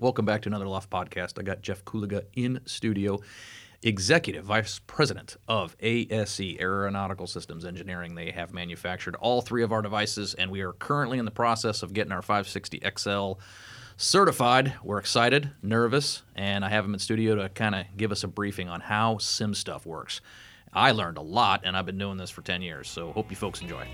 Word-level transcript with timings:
Welcome 0.00 0.24
back 0.24 0.40
to 0.42 0.48
another 0.48 0.66
Loft 0.66 0.88
podcast. 0.88 1.38
I 1.38 1.42
got 1.42 1.60
Jeff 1.60 1.84
Kuliga 1.84 2.22
in 2.32 2.62
studio, 2.64 3.20
Executive 3.82 4.46
Vice 4.46 4.80
President 4.86 5.36
of 5.46 5.76
ASE, 5.78 6.40
Aeronautical 6.58 7.26
Systems 7.26 7.66
Engineering. 7.66 8.14
They 8.14 8.30
have 8.30 8.54
manufactured 8.54 9.14
all 9.16 9.42
three 9.42 9.62
of 9.62 9.72
our 9.72 9.82
devices, 9.82 10.32
and 10.32 10.50
we 10.50 10.62
are 10.62 10.72
currently 10.72 11.18
in 11.18 11.26
the 11.26 11.30
process 11.30 11.82
of 11.82 11.92
getting 11.92 12.12
our 12.12 12.22
560 12.22 12.80
XL 12.96 13.32
certified. 13.98 14.72
We're 14.82 14.96
excited, 14.96 15.50
nervous, 15.60 16.22
and 16.34 16.64
I 16.64 16.70
have 16.70 16.86
him 16.86 16.94
in 16.94 16.98
studio 16.98 17.34
to 17.34 17.50
kind 17.50 17.74
of 17.74 17.84
give 17.98 18.10
us 18.10 18.24
a 18.24 18.28
briefing 18.28 18.70
on 18.70 18.80
how 18.80 19.18
sim 19.18 19.52
stuff 19.52 19.84
works. 19.84 20.22
I 20.72 20.92
learned 20.92 21.18
a 21.18 21.22
lot, 21.22 21.60
and 21.64 21.76
I've 21.76 21.84
been 21.84 21.98
doing 21.98 22.16
this 22.16 22.30
for 22.30 22.40
10 22.40 22.62
years, 22.62 22.88
so 22.88 23.12
hope 23.12 23.28
you 23.28 23.36
folks 23.36 23.60
enjoy. 23.60 23.86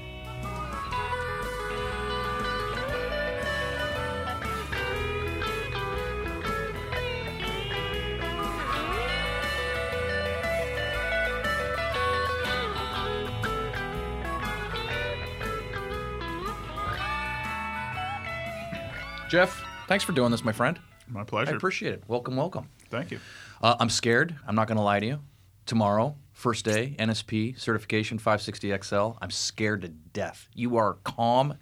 Jeff, 19.36 19.62
thanks 19.86 20.02
for 20.02 20.12
doing 20.12 20.30
this, 20.30 20.42
my 20.46 20.52
friend. 20.52 20.78
My 21.08 21.22
pleasure. 21.22 21.52
I 21.52 21.56
appreciate 21.56 21.92
it. 21.92 22.04
Welcome, 22.08 22.36
welcome. 22.36 22.70
Thank 22.88 23.10
you. 23.10 23.20
Uh, 23.60 23.76
I'm 23.78 23.90
scared. 23.90 24.34
I'm 24.46 24.54
not 24.54 24.66
going 24.66 24.78
to 24.78 24.82
lie 24.82 24.98
to 24.98 25.04
you. 25.04 25.20
Tomorrow, 25.66 26.16
first 26.32 26.64
day, 26.64 26.96
NSP 26.98 27.60
certification 27.60 28.18
560XL. 28.18 29.18
I'm 29.20 29.30
scared 29.30 29.82
to 29.82 29.88
death. 29.88 30.48
You 30.54 30.78
are 30.78 30.94
calm 31.04 31.58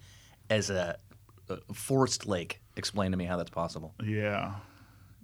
as 0.48 0.70
a, 0.70 0.98
a 1.48 1.74
forest 1.74 2.28
lake. 2.28 2.60
Explain 2.76 3.10
to 3.10 3.16
me 3.16 3.24
how 3.24 3.36
that's 3.36 3.50
possible. 3.50 3.92
Yeah. 4.04 4.54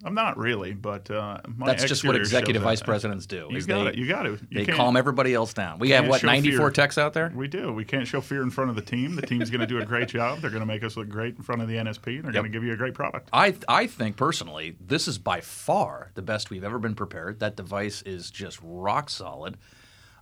I'm 0.03 0.13
not 0.13 0.37
really, 0.37 0.73
but 0.73 1.09
uh, 1.11 1.39
my 1.55 1.67
That's 1.67 1.85
just 1.85 2.03
what 2.03 2.15
executive 2.15 2.61
vice 2.61 2.79
that. 2.79 2.85
presidents 2.85 3.25
do. 3.25 3.47
You 3.49 3.61
got 3.63 3.83
they, 3.83 3.89
it. 3.89 3.95
You 3.95 4.07
got 4.07 4.23
to. 4.23 4.39
You 4.49 4.65
they 4.65 4.71
calm 4.71 4.97
everybody 4.97 5.33
else 5.33 5.53
down. 5.53 5.79
We 5.79 5.89
have 5.91 6.07
what 6.07 6.23
94 6.23 6.57
fear. 6.57 6.69
techs 6.71 6.97
out 6.97 7.13
there. 7.13 7.31
We 7.35 7.47
do. 7.47 7.71
We 7.71 7.85
can't 7.85 8.07
show 8.07 8.21
fear 8.21 8.41
in 8.41 8.49
front 8.49 8.69
of 8.69 8.75
the 8.75 8.81
team. 8.81 9.15
The 9.15 9.21
team's 9.21 9.49
going 9.49 9.61
to 9.61 9.67
do 9.67 9.79
a 9.79 9.85
great 9.85 10.07
job. 10.07 10.39
They're 10.39 10.49
going 10.49 10.61
to 10.61 10.65
make 10.65 10.83
us 10.83 10.97
look 10.97 11.09
great 11.09 11.35
in 11.37 11.43
front 11.43 11.61
of 11.61 11.67
the 11.67 11.75
NSP. 11.75 12.15
And 12.15 12.23
they're 12.25 12.31
going 12.31 12.45
to 12.45 12.49
give 12.49 12.63
you 12.63 12.73
a 12.73 12.77
great 12.77 12.93
product. 12.93 13.29
I 13.33 13.55
I 13.67 13.87
think 13.87 14.17
personally, 14.17 14.75
this 14.79 15.07
is 15.07 15.17
by 15.17 15.41
far 15.41 16.11
the 16.15 16.21
best 16.21 16.49
we've 16.49 16.63
ever 16.63 16.79
been 16.79 16.95
prepared. 16.95 17.39
That 17.39 17.55
device 17.55 18.01
is 18.03 18.31
just 18.31 18.59
rock 18.63 19.09
solid. 19.09 19.57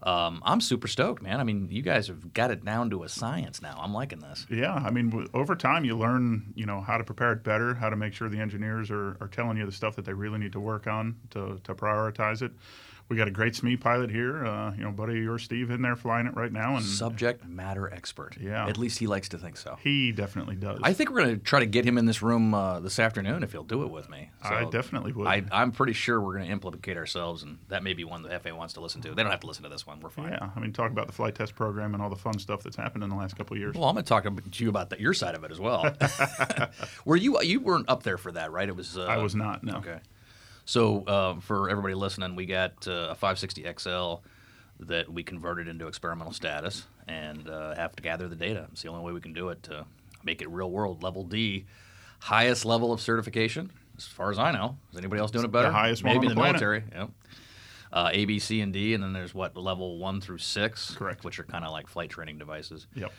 Um, 0.02 0.42
I'm 0.46 0.62
super 0.62 0.88
stoked, 0.88 1.22
man. 1.22 1.40
I 1.40 1.44
mean, 1.44 1.68
you 1.70 1.82
guys 1.82 2.08
have 2.08 2.34
got 2.34 2.52
it 2.52 2.64
down 2.64 2.90
to 2.92 3.04
a 3.04 3.10
science 3.10 3.62
now. 3.62 3.78
I'm 3.82 3.94
liking 3.94 4.20
this. 4.20 4.46
Yeah, 4.50 4.74
I 4.74 4.92
mean, 4.92 5.10
w- 5.10 5.30
over 5.34 5.56
time 5.56 5.84
you 5.84 5.98
learn, 5.98 6.54
you 6.56 6.66
know, 6.66 6.80
how 6.82 6.98
to 6.98 7.04
prepare 7.04 7.34
it 7.34 7.44
better, 7.44 7.74
how 7.74 7.90
to 7.90 7.96
make 7.96 8.14
sure 8.14 8.30
the 8.30 8.40
engineers 8.40 8.90
are, 8.92 9.18
are 9.20 9.28
telling 9.28 9.58
you 9.58 9.66
the 9.66 9.72
stuff 9.72 9.96
that 9.98 10.06
they 10.06 10.14
really 10.14 10.40
need 10.40 10.54
to 10.54 10.60
work 10.60 10.88
on 10.88 11.18
to, 11.32 11.60
to 11.66 11.76
prioritize 11.76 12.42
it. 12.42 12.52
We 13.10 13.16
got 13.16 13.28
a 13.28 13.32
great 13.32 13.54
SME 13.54 13.82
pilot 13.82 14.12
here, 14.12 14.46
uh, 14.46 14.72
you 14.76 14.84
know, 14.84 14.92
buddy 14.92 15.16
your 15.16 15.40
Steve 15.40 15.72
in 15.72 15.82
there 15.82 15.96
flying 15.96 16.28
it 16.28 16.36
right 16.36 16.52
now, 16.52 16.76
and 16.76 16.86
Subject 16.86 17.44
matter 17.48 17.92
expert. 17.92 18.38
Yeah. 18.40 18.68
At 18.68 18.78
least 18.78 19.00
he 19.00 19.08
likes 19.08 19.30
to 19.30 19.40
think 19.40 19.58
so. 19.58 19.80
he 19.84 20.12
definitely 20.12 20.56
does. 20.56 20.80
I 20.84 20.94
think 20.94 21.10
we're 21.10 21.24
going 21.24 21.40
to 21.40 21.44
try 21.44 21.60
to 21.60 21.66
get 21.66 21.86
him 21.86 21.98
in 21.98 22.06
this 22.06 22.22
room 22.22 22.54
uh, 22.54 22.80
this 22.80 23.00
afternoon 23.00 23.42
if 23.42 23.52
he'll 23.52 23.64
do 23.64 23.82
it 23.82 23.90
with 23.90 24.10
me. 24.10 24.30
I 24.44 24.66
definitely 24.66 25.12
would. 25.14 25.26
I, 25.26 25.44
I'm 25.52 25.72
pretty 25.72 25.94
sure 25.94 26.22
we're 26.22 26.36
going 26.36 26.46
to 26.46 26.52
implicate 26.52 26.98
ourselves, 26.98 27.42
and 27.42 27.58
that 27.70 27.82
may 27.82 27.94
be 27.94 28.04
one 28.04 28.22
the 28.22 28.40
FAA 28.40 28.54
wants 28.54 28.76
to 28.76 28.80
listen 28.80 29.02
to. 29.02 29.16
They 29.16 29.24
don't 29.24 29.32
have 29.32 29.40
to 29.40 29.48
listen 29.48 29.64
to 29.64 29.70
this 29.70 29.88
one. 29.88 30.00
We're 30.02 30.12
fine. 30.12 30.34
Yeah, 30.34 30.52
I 30.56 30.60
mean, 30.60 30.72
talk 30.72 30.92
about 30.92 31.08
the 31.08 31.14
flight 31.14 31.34
test 31.34 31.56
program 31.56 31.96
and 31.96 32.04
all 32.04 32.12
the 32.12 32.16
fun 32.16 32.38
stuff 32.38 32.62
that's 32.62 32.76
happened 32.76 33.04
in 33.04 33.10
the 33.10 33.16
last 33.16 33.36
couple 33.36 33.56
of 33.56 33.60
years. 33.60 33.74
Well, 33.74 33.86
I'm 33.86 33.96
going 33.96 34.06
to 34.06 34.10
talk 34.10 34.24
to 34.24 34.64
you 34.64 34.70
about 34.70 34.92
that, 34.92 35.00
your 35.00 35.16
side 35.16 35.34
of 35.34 35.44
it 35.44 35.52
as 35.52 35.60
well. 35.60 35.96
Were 37.06 37.16
you 37.16 37.42
you 37.42 37.60
weren't 37.60 37.90
up 37.90 38.04
there 38.04 38.20
for 38.20 38.32
that, 38.34 38.52
right? 38.52 38.70
It 38.70 38.76
was. 38.76 38.98
Uh, 38.98 39.06
I 39.06 39.18
was 39.18 39.34
not. 39.34 39.64
No. 39.64 39.78
Okay. 39.78 39.98
So 40.70 41.04
uh, 41.06 41.40
for 41.40 41.68
everybody 41.68 41.96
listening, 41.96 42.36
we 42.36 42.46
got 42.46 42.88
uh, 42.88 43.08
a 43.10 43.16
560 43.16 43.66
XL 43.80 44.14
that 44.82 45.12
we 45.12 45.24
converted 45.24 45.68
into 45.68 45.88
experimental 45.88 46.32
status 46.32 46.86
and 47.08 47.50
uh, 47.50 47.74
have 47.74 47.96
to 47.96 48.04
gather 48.04 48.28
the 48.28 48.36
data. 48.36 48.68
It's 48.72 48.84
the 48.84 48.90
only 48.90 49.04
way 49.04 49.12
we 49.12 49.20
can 49.20 49.34
do 49.34 49.50
it 49.50 49.64
to 49.64 49.88
make 50.24 50.44
it 50.44 50.50
real 50.52 50.70
world 50.70 51.02
level 51.02 51.24
D, 51.24 51.66
highest 52.20 52.66
level 52.66 52.94
of 52.94 53.02
certification, 53.02 53.72
as 53.98 54.06
far 54.06 54.30
as 54.30 54.38
I 54.38 54.52
know. 54.52 54.78
Is 54.92 55.00
anybody 55.00 55.20
else 55.20 55.32
doing 55.32 55.46
it 55.46 55.52
better? 55.52 55.72
highest 55.72 56.04
one 56.04 56.14
Maybe 56.14 56.28
on 56.28 56.36
the, 56.36 56.40
the 56.40 56.48
military. 56.48 56.84
Yep. 56.94 57.10
Uh, 57.92 58.10
A, 58.14 58.26
B, 58.26 58.38
C, 58.38 58.62
and 58.62 58.72
D, 58.72 58.94
and 58.94 59.04
then 59.04 59.12
there's 59.12 59.34
what 59.34 59.58
level 59.58 59.98
one 59.98 60.22
through 60.22 60.38
six, 60.38 60.94
Correct. 60.94 61.24
Which 61.24 61.40
are 61.40 61.46
kind 61.46 61.66
of 61.66 61.72
like 61.72 61.88
flight 61.88 62.12
training 62.12 62.38
devices. 62.38 62.86
Yep. 62.94 63.12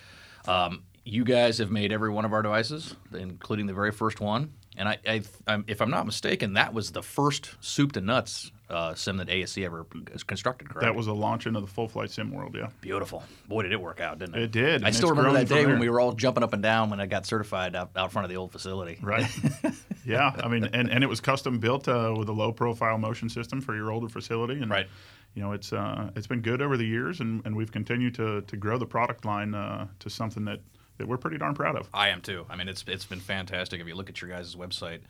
Um, 0.46 0.84
you 1.04 1.24
guys 1.24 1.58
have 1.58 1.72
made 1.72 1.90
every 1.90 2.10
one 2.10 2.24
of 2.24 2.32
our 2.32 2.42
devices, 2.42 2.94
including 3.12 3.66
the 3.66 3.74
very 3.74 3.90
first 3.90 4.20
one. 4.20 4.52
And 4.76 4.88
I, 4.88 4.98
I, 5.06 5.22
I'm, 5.46 5.64
if 5.66 5.82
I'm 5.82 5.90
not 5.90 6.06
mistaken, 6.06 6.54
that 6.54 6.72
was 6.72 6.92
the 6.92 7.02
first 7.02 7.56
soup 7.60 7.92
to 7.92 8.00
nuts 8.00 8.52
uh, 8.70 8.94
sim 8.94 9.16
that 9.16 9.28
ASC 9.28 9.64
ever 9.64 9.84
constructed. 10.26 10.68
Correct? 10.68 10.84
That 10.84 10.94
was 10.94 11.08
a 11.08 11.12
launch 11.12 11.46
into 11.46 11.60
the 11.60 11.66
full 11.66 11.88
flight 11.88 12.10
sim 12.10 12.30
world. 12.30 12.54
Yeah. 12.56 12.68
beautiful. 12.80 13.24
Boy, 13.48 13.62
did 13.62 13.72
it 13.72 13.80
work 13.80 14.00
out, 14.00 14.20
didn't 14.20 14.36
it? 14.36 14.42
It 14.42 14.50
did, 14.52 14.84
I 14.84 14.92
still 14.92 15.10
remember 15.10 15.32
that 15.32 15.48
day 15.48 15.66
when 15.66 15.80
we 15.80 15.88
were 15.88 15.98
all 16.00 16.12
jumping 16.12 16.44
up 16.44 16.52
and 16.52 16.62
down 16.62 16.88
when 16.88 17.00
I 17.00 17.06
got 17.06 17.26
certified 17.26 17.74
out, 17.74 17.90
out 17.96 18.12
front 18.12 18.24
of 18.24 18.30
the 18.30 18.36
old 18.36 18.52
facility. 18.52 18.98
Right. 19.02 19.26
yeah. 20.06 20.32
I 20.42 20.48
mean, 20.48 20.64
and, 20.64 20.88
and 20.88 21.02
it 21.02 21.08
was 21.08 21.20
custom 21.20 21.58
built 21.58 21.88
uh, 21.88 22.14
with 22.16 22.28
a 22.28 22.32
low 22.32 22.52
profile 22.52 22.96
motion 22.96 23.28
system 23.28 23.60
for 23.60 23.74
your 23.74 23.90
older 23.90 24.08
facility. 24.08 24.54
And, 24.54 24.70
Right. 24.70 24.86
You 25.34 25.42
know, 25.42 25.52
it's 25.52 25.72
uh, 25.72 26.10
it's 26.16 26.26
been 26.26 26.40
good 26.40 26.60
over 26.60 26.76
the 26.76 26.84
years, 26.84 27.20
and, 27.20 27.40
and 27.44 27.54
we've 27.54 27.70
continued 27.70 28.14
to, 28.16 28.40
to 28.42 28.56
grow 28.56 28.78
the 28.78 28.86
product 28.86 29.24
line 29.24 29.54
uh, 29.54 29.86
to 30.00 30.10
something 30.10 30.44
that, 30.46 30.60
that 31.00 31.08
we're 31.08 31.16
pretty 31.16 31.38
darn 31.38 31.54
proud 31.54 31.76
of. 31.76 31.88
I 31.92 32.10
am 32.10 32.20
too. 32.20 32.46
I 32.48 32.56
mean, 32.56 32.68
it's 32.68 32.84
it's 32.86 33.04
been 33.04 33.20
fantastic. 33.20 33.80
If 33.80 33.86
you 33.88 33.94
look 33.94 34.08
at 34.08 34.20
your 34.20 34.30
guys' 34.30 34.54
website, 34.54 35.00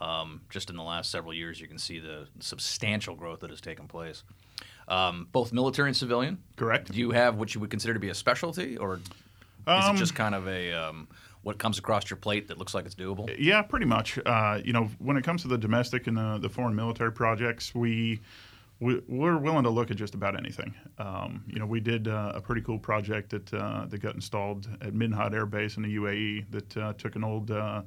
um, 0.00 0.40
just 0.48 0.70
in 0.70 0.76
the 0.76 0.82
last 0.82 1.10
several 1.10 1.34
years, 1.34 1.60
you 1.60 1.68
can 1.68 1.78
see 1.78 1.98
the 1.98 2.26
substantial 2.40 3.14
growth 3.14 3.40
that 3.40 3.50
has 3.50 3.60
taken 3.60 3.86
place. 3.86 4.22
Um, 4.88 5.28
both 5.32 5.52
military 5.52 5.88
and 5.88 5.96
civilian. 5.96 6.38
Correct. 6.56 6.92
Do 6.92 6.98
you 6.98 7.10
have 7.12 7.36
what 7.36 7.54
you 7.54 7.60
would 7.60 7.70
consider 7.70 7.94
to 7.94 8.00
be 8.00 8.08
a 8.10 8.14
specialty, 8.14 8.76
or 8.76 8.94
is 8.96 9.00
it 9.66 9.70
Um, 9.70 9.96
just 9.96 10.14
kind 10.14 10.34
of 10.34 10.46
a 10.46 10.72
um, 10.72 11.08
what 11.42 11.58
comes 11.58 11.78
across 11.78 12.10
your 12.10 12.16
plate 12.18 12.48
that 12.48 12.58
looks 12.58 12.74
like 12.74 12.84
it's 12.86 12.94
doable? 12.94 13.34
Yeah, 13.38 13.62
pretty 13.62 13.86
much. 13.86 14.18
Uh, 14.24 14.60
you 14.64 14.72
know, 14.72 14.90
when 14.98 15.16
it 15.16 15.24
comes 15.24 15.42
to 15.42 15.48
the 15.48 15.58
domestic 15.58 16.06
and 16.06 16.16
the, 16.16 16.38
the 16.38 16.48
foreign 16.48 16.74
military 16.74 17.12
projects, 17.12 17.74
we, 17.74 18.20
we 18.80 19.00
we're 19.08 19.38
willing 19.38 19.64
to 19.64 19.70
look 19.70 19.90
at 19.90 19.96
just 19.96 20.14
about 20.14 20.36
anything. 20.36 20.74
Um, 20.98 21.44
you 21.46 21.58
know, 21.58 21.66
we 21.66 21.80
did 21.80 22.08
uh, 22.08 22.32
a 22.34 22.40
pretty 22.40 22.60
cool 22.62 22.78
project 22.78 23.30
that 23.30 23.54
uh, 23.54 23.86
that 23.86 23.98
got 23.98 24.14
installed 24.14 24.68
at 24.80 24.92
Middenhut 24.94 25.32
Air 25.32 25.46
Base 25.46 25.76
in 25.76 25.82
the 25.82 25.96
UAE 25.96 26.50
that 26.50 26.76
uh, 26.76 26.92
took 26.94 27.16
an 27.16 27.24
old. 27.24 27.50
Uh, 27.50 27.82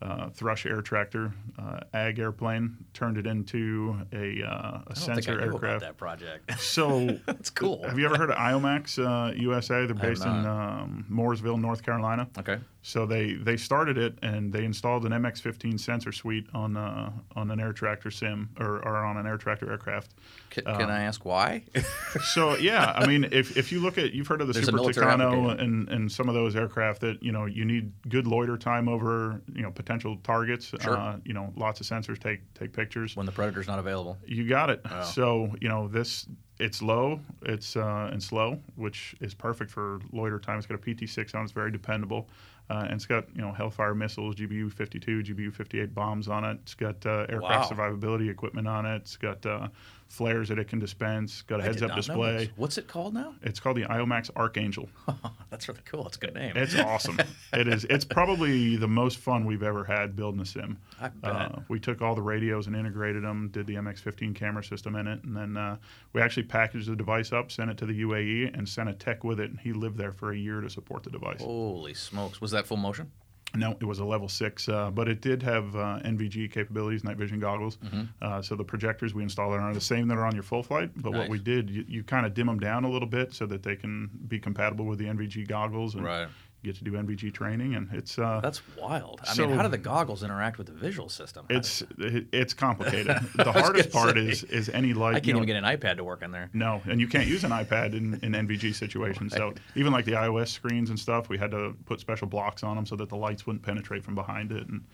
uh, 0.00 0.28
Thrush 0.30 0.64
air 0.64 0.80
tractor, 0.80 1.32
uh, 1.58 1.80
ag 1.92 2.20
airplane, 2.20 2.76
turned 2.94 3.18
it 3.18 3.26
into 3.26 3.96
a, 4.12 4.44
uh, 4.44 4.48
a 4.48 4.84
I 4.90 4.94
sensor 4.94 5.32
think 5.32 5.42
I 5.42 5.44
knew 5.46 5.50
about 5.56 5.64
aircraft. 5.64 5.80
that 5.80 5.96
project. 5.96 6.60
So 6.60 7.18
That's 7.26 7.50
cool. 7.50 7.82
Have 7.82 7.98
you 7.98 8.06
ever 8.06 8.16
heard 8.16 8.30
of 8.30 8.36
IOMAX 8.36 8.98
uh, 9.04 9.34
USA? 9.34 9.86
They're 9.86 9.96
based 9.96 10.24
in 10.24 10.46
um, 10.46 11.04
Mooresville, 11.10 11.60
North 11.60 11.82
Carolina. 11.82 12.28
okay. 12.38 12.58
So 12.80 13.06
they, 13.06 13.34
they 13.34 13.56
started 13.56 13.98
it 13.98 14.18
and 14.22 14.52
they 14.52 14.64
installed 14.64 15.04
an 15.04 15.10
MX-15 15.12 15.80
sensor 15.80 16.12
suite 16.12 16.46
on 16.54 16.76
uh, 16.76 17.10
on 17.34 17.50
an 17.50 17.60
air 17.60 17.72
tractor 17.72 18.10
sim 18.10 18.50
or, 18.58 18.76
or 18.76 18.96
on 18.96 19.16
an 19.16 19.26
air 19.26 19.36
tractor 19.36 19.70
aircraft. 19.70 20.12
C- 20.54 20.62
can 20.62 20.88
I 20.88 21.02
ask 21.02 21.24
why? 21.24 21.64
So 22.22 22.56
yeah, 22.56 22.92
I 22.96 23.06
mean, 23.06 23.24
if, 23.32 23.56
if 23.56 23.70
you 23.72 23.80
look 23.80 23.98
at 23.98 24.12
you've 24.12 24.26
heard 24.26 24.40
of 24.40 24.46
the 24.46 24.52
There's 24.54 24.66
Super 24.66 24.78
Tucano 24.78 25.60
and, 25.60 25.88
and 25.88 26.10
some 26.10 26.28
of 26.28 26.34
those 26.34 26.56
aircraft 26.56 27.00
that 27.02 27.22
you 27.22 27.32
know 27.32 27.44
you 27.46 27.64
need 27.64 27.92
good 28.08 28.26
loiter 28.26 28.56
time 28.56 28.88
over 28.88 29.40
you 29.52 29.62
know 29.62 29.70
potential 29.70 30.16
targets. 30.22 30.72
Sure. 30.80 30.96
Uh, 30.96 31.18
you 31.24 31.34
know, 31.34 31.52
lots 31.56 31.80
of 31.80 31.86
sensors 31.86 32.18
take 32.18 32.40
take 32.54 32.72
pictures. 32.72 33.16
when 33.16 33.26
the 33.26 33.32
predator's 33.32 33.66
not 33.66 33.78
available. 33.78 34.16
You 34.26 34.48
got 34.48 34.70
it. 34.70 34.80
Wow. 34.84 35.02
So 35.02 35.54
you 35.60 35.68
know 35.68 35.88
this. 35.88 36.26
It's 36.58 36.82
low. 36.82 37.20
It's 37.42 37.76
uh, 37.76 38.10
and 38.12 38.20
slow, 38.20 38.58
which 38.74 39.14
is 39.20 39.32
perfect 39.32 39.70
for 39.70 40.00
loiter 40.12 40.40
time. 40.40 40.58
It's 40.58 40.66
got 40.66 40.74
a 40.74 40.78
PT6 40.78 41.34
on. 41.36 41.44
It's 41.44 41.52
very 41.52 41.70
dependable, 41.70 42.28
uh, 42.70 42.82
and 42.84 42.92
it's 42.92 43.06
got 43.06 43.24
you 43.34 43.40
know 43.42 43.52
Hellfire 43.52 43.94
missiles, 43.94 44.34
GBU 44.34 44.72
52, 44.72 45.22
GBU 45.22 45.52
58 45.52 45.94
bombs 45.94 46.28
on 46.28 46.44
it. 46.44 46.58
It's 46.62 46.74
got 46.74 47.04
uh, 47.06 47.26
aircraft 47.28 47.70
Wow. 47.70 47.76
survivability 47.76 48.30
equipment 48.30 48.68
on 48.68 48.86
it. 48.86 48.96
It's 48.96 49.16
got 49.16 49.44
uh, 49.46 49.68
flares 50.08 50.48
that 50.48 50.58
it 50.58 50.68
can 50.68 50.78
dispense. 50.78 51.42
Got 51.42 51.60
a 51.60 51.62
I 51.62 51.66
heads 51.66 51.82
up 51.82 51.94
display. 51.94 52.50
What's 52.56 52.78
it 52.78 52.88
called 52.88 53.14
now? 53.14 53.34
It's 53.42 53.60
called 53.60 53.76
the 53.76 53.84
IOMAX 53.84 54.30
Archangel. 54.34 54.88
That's 55.50 55.68
really 55.68 55.82
cool. 55.84 56.06
It's 56.06 56.16
a 56.16 56.20
good 56.20 56.34
name. 56.34 56.56
It's 56.56 56.74
awesome. 56.74 57.18
it 57.52 57.68
is. 57.68 57.84
It's 57.84 58.04
probably 58.18 58.76
the 58.76 58.88
most 58.88 59.18
fun 59.18 59.44
we've 59.44 59.62
ever 59.62 59.84
had 59.84 60.16
building 60.16 60.40
a 60.40 60.46
sim. 60.46 60.78
I 61.00 61.08
bet. 61.08 61.30
Uh, 61.30 61.48
we 61.68 61.78
took 61.78 62.00
all 62.02 62.14
the 62.14 62.22
radios 62.22 62.66
and 62.66 62.74
integrated 62.74 63.22
them, 63.22 63.50
did 63.52 63.66
the 63.66 63.74
MX-15 63.74 64.34
camera 64.34 64.64
system 64.64 64.96
in 64.96 65.06
it, 65.06 65.22
and 65.24 65.36
then 65.36 65.56
uh, 65.56 65.76
we 66.14 66.22
actually 66.22 66.44
packaged 66.44 66.88
the 66.88 66.96
device 66.96 67.32
up, 67.32 67.52
sent 67.52 67.70
it 67.70 67.76
to 67.78 67.86
the 67.86 68.02
UAE, 68.02 68.56
and 68.56 68.68
sent 68.68 68.88
a 68.88 68.94
tech 68.94 69.24
with 69.24 69.38
it. 69.38 69.50
And 69.50 69.60
he 69.60 69.72
lived 69.72 69.98
there 69.98 70.12
for 70.12 70.32
a 70.32 70.36
year 70.36 70.60
to 70.60 70.70
support 70.70 71.02
the 71.02 71.10
device. 71.10 71.42
Holy 71.42 71.94
smokes! 71.94 72.40
Was 72.40 72.50
that 72.52 72.66
full 72.66 72.78
motion? 72.78 73.12
No, 73.54 73.76
it 73.80 73.84
was 73.84 73.98
a 73.98 74.04
level 74.04 74.28
six, 74.28 74.68
uh, 74.68 74.90
but 74.90 75.08
it 75.08 75.22
did 75.22 75.42
have 75.42 75.74
uh, 75.74 76.00
NVG 76.04 76.52
capabilities, 76.52 77.02
night 77.02 77.16
vision 77.16 77.40
goggles. 77.40 77.78
Mm-hmm. 77.78 78.02
Uh, 78.20 78.42
so 78.42 78.54
the 78.54 78.64
projectors 78.64 79.14
we 79.14 79.22
installed 79.22 79.54
are 79.54 79.74
the 79.74 79.80
same 79.80 80.06
that 80.08 80.18
are 80.18 80.26
on 80.26 80.34
your 80.34 80.42
full 80.42 80.62
flight. 80.62 80.90
But 80.96 81.12
Nice. 81.12 81.20
what 81.20 81.28
we 81.30 81.38
did, 81.38 81.70
you, 81.70 81.84
you 81.88 82.02
kind 82.04 82.26
of 82.26 82.34
dim 82.34 82.46
them 82.46 82.58
down 82.58 82.84
a 82.84 82.90
little 82.90 83.08
bit 83.08 83.32
so 83.32 83.46
that 83.46 83.62
they 83.62 83.74
can 83.74 84.10
be 84.28 84.38
compatible 84.38 84.84
with 84.84 84.98
the 84.98 85.06
NVG 85.06 85.48
goggles. 85.48 85.94
And, 85.94 86.04
Right. 86.04 86.28
Get 86.64 86.76
to 86.76 86.84
do 86.84 86.92
NVG 86.92 87.32
training, 87.32 87.74
and 87.74 87.88
it's 87.92 88.18
uh, 88.18 88.40
That's 88.42 88.60
wild. 88.76 89.20
I 89.22 89.32
So- 89.34 89.46
mean, 89.46 89.56
how 89.56 89.62
do 89.62 89.68
the 89.68 89.78
goggles 89.78 90.22
interact 90.22 90.58
with 90.58 90.66
the 90.66 90.72
visual 90.72 91.08
system? 91.08 91.46
How 91.48 91.56
it's 91.56 91.80
does- 91.96 92.24
it's 92.32 92.54
complicated. 92.54 93.16
the 93.36 93.52
hardest 93.52 93.90
part 93.92 94.14
say. 94.16 94.26
is 94.26 94.42
is 94.44 94.68
any 94.68 94.92
light. 94.92 95.14
I 95.16 95.20
can't 95.20 95.36
know, 95.36 95.42
even 95.42 95.46
get 95.46 95.56
an 95.56 95.64
iPad 95.64 95.96
to 95.98 96.04
work 96.04 96.22
in 96.22 96.32
there. 96.32 96.50
No, 96.52 96.82
and 96.86 97.00
you 97.00 97.06
can't 97.08 97.26
use 97.26 97.44
an 97.44 97.50
iPad 97.62 97.94
in, 97.94 98.14
in 98.22 98.32
NVG 98.46 98.74
situations. 98.74 99.32
So 99.34 99.54
even 99.76 99.92
like 99.92 100.04
the 100.04 100.12
iOS 100.12 100.48
screens 100.48 100.90
and 100.90 100.98
stuff, 100.98 101.28
we 101.28 101.38
had 101.38 101.50
to 101.52 101.74
put 101.86 102.00
special 102.00 102.26
blocks 102.26 102.62
on 102.62 102.76
them 102.76 102.86
so 102.86 102.96
that 102.96 103.08
the 103.08 103.16
lights 103.16 103.46
wouldn't 103.46 103.62
penetrate 103.64 104.02
from 104.04 104.14
behind 104.14 104.50
it, 104.52 104.66
and 104.68 104.84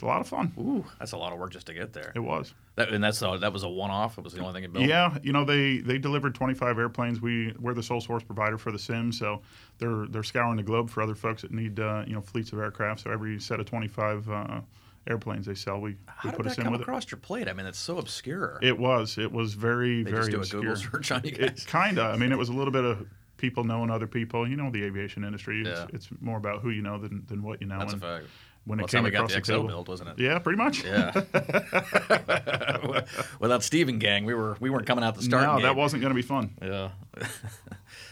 it's 0.00 0.02
a 0.02 0.06
lot 0.06 0.22
of 0.22 0.28
fun. 0.28 0.50
Ooh, 0.58 0.82
that's 0.98 1.12
a 1.12 1.18
lot 1.18 1.30
of 1.34 1.38
work 1.38 1.50
just 1.52 1.66
to 1.66 1.74
get 1.74 1.92
there. 1.92 2.10
It 2.14 2.20
was. 2.20 2.54
That, 2.76 2.88
and 2.88 3.04
that's 3.04 3.20
a, 3.20 3.36
that 3.38 3.52
was 3.52 3.64
a 3.64 3.68
one-off. 3.68 4.16
It 4.16 4.24
was 4.24 4.32
the 4.32 4.40
only 4.40 4.54
thing 4.54 4.64
it 4.64 4.72
built. 4.72 4.86
Yeah, 4.86 5.18
you 5.22 5.30
know 5.34 5.44
they 5.44 5.76
they 5.78 5.98
delivered 5.98 6.34
25 6.34 6.78
airplanes. 6.78 7.20
We 7.20 7.54
we're 7.60 7.74
the 7.74 7.82
sole 7.82 8.00
source 8.00 8.22
provider 8.22 8.56
for 8.56 8.72
the 8.72 8.78
sim, 8.78 9.12
so 9.12 9.42
they're 9.76 10.06
they're 10.06 10.22
scouring 10.22 10.56
the 10.56 10.62
globe 10.62 10.88
for 10.88 11.02
other 11.02 11.14
folks 11.14 11.42
that 11.42 11.50
need 11.50 11.78
uh, 11.78 12.04
you 12.06 12.14
know 12.14 12.22
fleets 12.22 12.50
of 12.54 12.60
aircraft. 12.60 13.00
So 13.00 13.10
every 13.10 13.38
set 13.38 13.60
of 13.60 13.66
25 13.66 14.30
uh, 14.30 14.60
airplanes 15.06 15.44
they 15.44 15.54
sell, 15.54 15.78
we, 15.82 15.96
How 16.06 16.30
we 16.30 16.36
put 16.36 16.46
a 16.46 16.50
sim 16.50 16.64
come 16.64 16.72
with 16.72 16.80
it. 16.80 16.84
across 16.84 17.10
your 17.10 17.18
plate? 17.18 17.46
I 17.46 17.52
mean, 17.52 17.66
it's 17.66 17.78
so 17.78 17.98
obscure. 17.98 18.58
It 18.62 18.78
was 18.78 19.18
it 19.18 19.30
was 19.30 19.52
very 19.52 20.02
they 20.02 20.10
very 20.12 20.32
just 20.32 20.50
do 20.50 20.58
a. 20.58 20.60
Google 20.62 20.76
search 20.76 21.12
on 21.12 21.20
you 21.24 21.32
It 21.38 21.38
guys. 21.56 21.66
kinda. 21.66 22.02
I 22.04 22.16
mean, 22.16 22.32
it 22.32 22.38
was 22.38 22.48
a 22.48 22.54
little 22.54 22.72
bit 22.72 22.84
of 22.84 23.06
people 23.36 23.64
knowing 23.64 23.90
other 23.90 24.06
people. 24.06 24.48
You 24.48 24.56
know, 24.56 24.70
the 24.70 24.82
aviation 24.84 25.24
industry. 25.24 25.60
It's, 25.60 25.68
Yeah. 25.80 25.86
it's 25.92 26.08
more 26.22 26.38
about 26.38 26.62
who 26.62 26.70
you 26.70 26.80
know 26.82 26.96
than, 26.98 27.24
than 27.28 27.42
what 27.42 27.60
you 27.60 27.66
know. 27.66 27.78
That's 27.78 27.92
a 27.92 27.98
fact. 27.98 28.24
When 28.70 28.78
Well, 28.78 28.86
it 28.86 28.90
came 28.90 29.02
got 29.02 29.12
across 29.12 29.32
the 29.34 29.40
the 29.40 29.44
XL 29.44 29.66
build, 29.66 29.88
wasn't 29.88 30.10
it? 30.10 30.18
yeah, 30.18 30.38
pretty 30.38 30.56
much. 30.56 30.84
Yeah. 30.84 31.12
Without 33.40 33.62
Steven 33.62 33.98
Gang, 33.98 34.24
we 34.24 34.34
were 34.34 34.56
we 34.60 34.70
weren't 34.70 34.86
coming 34.86 35.04
out 35.04 35.14
the 35.16 35.22
start. 35.22 35.44
no, 35.44 35.60
that 35.62 35.76
wasn't 35.76 36.00
going 36.00 36.10
to 36.10 36.14
be 36.14 36.22
fun. 36.22 36.54
Yeah. 36.62 36.90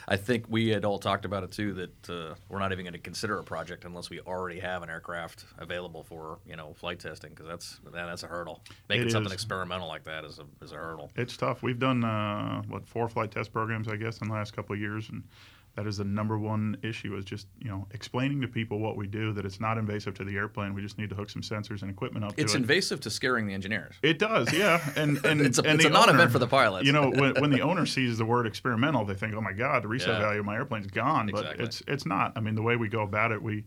I 0.08 0.16
think 0.16 0.46
we 0.48 0.68
had 0.68 0.84
all 0.84 0.98
talked 0.98 1.24
about 1.24 1.44
it 1.44 1.52
too 1.52 1.74
that 1.74 2.10
uh, 2.10 2.34
we're 2.48 2.58
not 2.58 2.72
even 2.72 2.84
going 2.84 2.94
to 2.94 2.98
consider 2.98 3.38
a 3.38 3.44
project 3.44 3.84
unless 3.84 4.08
we 4.10 4.20
already 4.20 4.58
have 4.58 4.82
an 4.82 4.88
aircraft 4.88 5.44
available 5.58 6.02
for 6.02 6.38
you 6.46 6.56
know 6.56 6.72
flight 6.74 6.98
testing 6.98 7.30
because 7.30 7.46
that's 7.46 7.78
that, 7.84 7.92
that's 7.92 8.22
a 8.22 8.26
hurdle. 8.26 8.62
Making 8.88 9.10
something 9.10 9.32
experimental 9.32 9.86
like 9.86 10.04
that 10.04 10.24
is 10.24 10.38
a 10.38 10.64
is 10.64 10.72
a 10.72 10.76
hurdle. 10.76 11.10
It's 11.16 11.36
tough. 11.36 11.62
We've 11.62 11.78
done 11.78 12.04
uh, 12.04 12.62
what 12.68 12.86
four 12.88 13.08
flight 13.08 13.30
test 13.30 13.52
programs, 13.52 13.86
I 13.88 13.96
guess, 13.96 14.18
in 14.18 14.28
the 14.28 14.34
last 14.34 14.54
couple 14.54 14.74
of 14.74 14.80
years, 14.80 15.08
and 15.10 15.22
that 15.78 15.86
is 15.86 15.98
the 15.98 16.04
number 16.04 16.36
one 16.36 16.76
issue 16.82 17.14
is 17.16 17.24
just 17.24 17.46
you 17.60 17.70
know 17.70 17.86
explaining 17.92 18.40
to 18.40 18.48
people 18.48 18.80
what 18.80 18.96
we 18.96 19.06
do 19.06 19.32
that 19.32 19.44
it's 19.46 19.60
not 19.60 19.78
invasive 19.78 20.12
to 20.14 20.24
the 20.24 20.34
airplane. 20.36 20.74
We 20.74 20.82
just 20.82 20.98
need 20.98 21.08
to 21.10 21.14
hook 21.14 21.30
some 21.30 21.40
sensors 21.42 21.82
and 21.82 21.90
equipment 21.90 22.24
up 22.24 22.32
It's 22.36 22.50
to 22.52 22.58
it. 22.58 22.62
invasive 22.62 22.98
to 23.02 23.10
scaring 23.10 23.46
the 23.46 23.54
engineers. 23.54 23.94
It 24.02 24.18
does, 24.18 24.52
yeah, 24.52 24.80
and 24.96 25.18
and 25.24 25.40
It's 25.40 25.58
a, 25.58 25.62
and 25.62 25.76
it's 25.78 25.84
a 25.84 25.90
non-event 25.90 26.32
for 26.32 26.40
the 26.40 26.48
pilots. 26.48 26.84
You 26.84 26.92
know, 26.92 27.10
when, 27.14 27.34
when 27.40 27.50
the 27.50 27.60
owner 27.60 27.86
sees 27.86 28.18
the 28.18 28.24
word 28.24 28.46
experimental, 28.48 29.04
they 29.04 29.14
think, 29.14 29.34
"Oh 29.34 29.40
my 29.40 29.52
God, 29.52 29.84
the 29.84 29.88
resale 29.88 30.14
Yeah. 30.14 30.20
value 30.20 30.40
of 30.40 30.46
my 30.46 30.56
airplane's 30.56 30.88
gone." 30.88 31.28
But 31.32 31.42
Exactly. 31.42 31.64
it's 31.64 31.82
it's 31.86 32.06
not. 32.06 32.32
I 32.34 32.40
mean, 32.40 32.56
the 32.56 32.62
way 32.62 32.74
we 32.74 32.88
go 32.88 33.02
about 33.02 33.30
it, 33.30 33.40
we, 33.40 33.62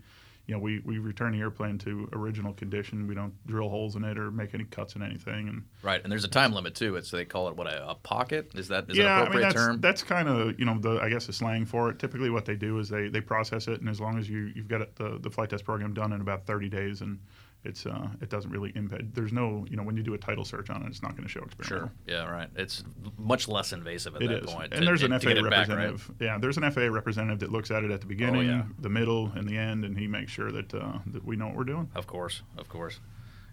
you 0.47 0.55
know, 0.55 0.59
we, 0.59 0.79
we 0.79 0.97
return 0.97 1.31
the 1.33 1.39
airplane 1.39 1.77
to 1.79 2.09
original 2.13 2.53
condition. 2.53 3.07
We 3.07 3.15
don't 3.15 3.33
drill 3.47 3.69
holes 3.69 3.95
in 3.95 4.03
it 4.03 4.17
or 4.17 4.31
make 4.31 4.53
any 4.53 4.63
cuts 4.65 4.95
in 4.95 5.01
anything. 5.01 5.47
And 5.47 5.63
right, 5.83 6.01
and 6.01 6.11
there's 6.11 6.23
a 6.23 6.29
time 6.29 6.51
limit 6.51 6.75
too. 6.75 6.95
It's 6.95 7.11
they 7.11 7.25
call 7.25 7.47
it 7.49 7.55
what 7.55 7.67
a, 7.67 7.89
a 7.89 7.95
pocket. 7.95 8.51
Is 8.55 8.67
that 8.69 8.89
is 8.89 8.97
that 8.97 9.03
yeah, 9.03 9.21
I 9.21 9.29
mean 9.29 9.41
that's 9.41 9.53
term? 9.53 9.81
that's 9.81 10.03
kind 10.03 10.27
of 10.27 10.59
you 10.59 10.65
know 10.65 10.77
the 10.79 10.99
I 11.01 11.09
guess 11.09 11.27
the 11.27 11.33
slang 11.33 11.65
for 11.65 11.89
it. 11.89 11.99
Typically, 11.99 12.29
what 12.29 12.45
they 12.45 12.55
do 12.55 12.79
is 12.79 12.89
they 12.89 13.07
they 13.07 13.21
process 13.21 13.67
it, 13.67 13.79
and 13.79 13.89
as 13.89 14.01
long 14.01 14.17
as 14.17 14.29
you 14.29 14.51
you've 14.55 14.67
got 14.67 14.81
it, 14.81 14.95
the 14.95 15.19
the 15.21 15.29
flight 15.29 15.49
test 15.49 15.63
program 15.63 15.93
done 15.93 16.11
in 16.11 16.21
about 16.21 16.45
30 16.45 16.69
days, 16.69 17.01
and 17.01 17.19
it's 17.63 17.85
uh 17.85 18.07
it 18.21 18.29
doesn't 18.29 18.49
really 18.51 18.71
impact. 18.75 19.13
There's 19.13 19.31
no 19.33 19.65
you 19.69 19.77
know 19.77 19.83
when 19.83 19.95
you 19.97 20.03
do 20.03 20.13
a 20.13 20.17
title 20.17 20.43
search 20.45 20.69
on 20.69 20.81
it, 20.83 20.87
it's 20.87 21.01
not 21.01 21.11
going 21.11 21.23
to 21.23 21.29
show 21.29 21.41
experimental. 21.43 21.89
Sure. 22.07 22.15
Yeah. 22.15 22.29
Right. 22.29 22.49
It's 22.55 22.83
much 23.17 23.47
less 23.47 23.71
invasive 23.73 24.15
at 24.15 24.21
It 24.23 24.29
that 24.29 24.43
is, 24.43 24.51
point. 24.53 24.73
and 24.73 24.81
to- 24.81 24.85
there's 24.85 25.03
an 25.03 25.11
FAA 25.11 25.29
it 25.29 25.35
back, 25.49 25.67
right? 25.67 25.77
representative. 25.77 26.11
Yeah, 26.19 26.37
there's 26.39 26.57
an 26.57 26.71
FAA 26.71 26.87
representative 26.91 27.39
that 27.39 27.51
looks 27.51 27.71
at 27.71 27.83
it 27.83 27.91
at 27.91 28.01
the 28.01 28.07
beginning, 28.07 28.47
yeah. 28.47 28.63
the 28.79 28.89
middle, 28.89 29.31
and 29.35 29.47
the 29.47 29.57
end, 29.57 29.85
and 29.85 29.97
he 29.97 30.07
makes 30.07 30.31
sure 30.31 30.51
that 30.51 30.73
uh, 30.73 30.99
that 31.07 31.23
we 31.23 31.35
know 31.35 31.47
what 31.47 31.55
we're 31.55 31.63
doing. 31.63 31.89
Of 31.95 32.07
course, 32.07 32.41
of 32.57 32.67
course. 32.69 32.99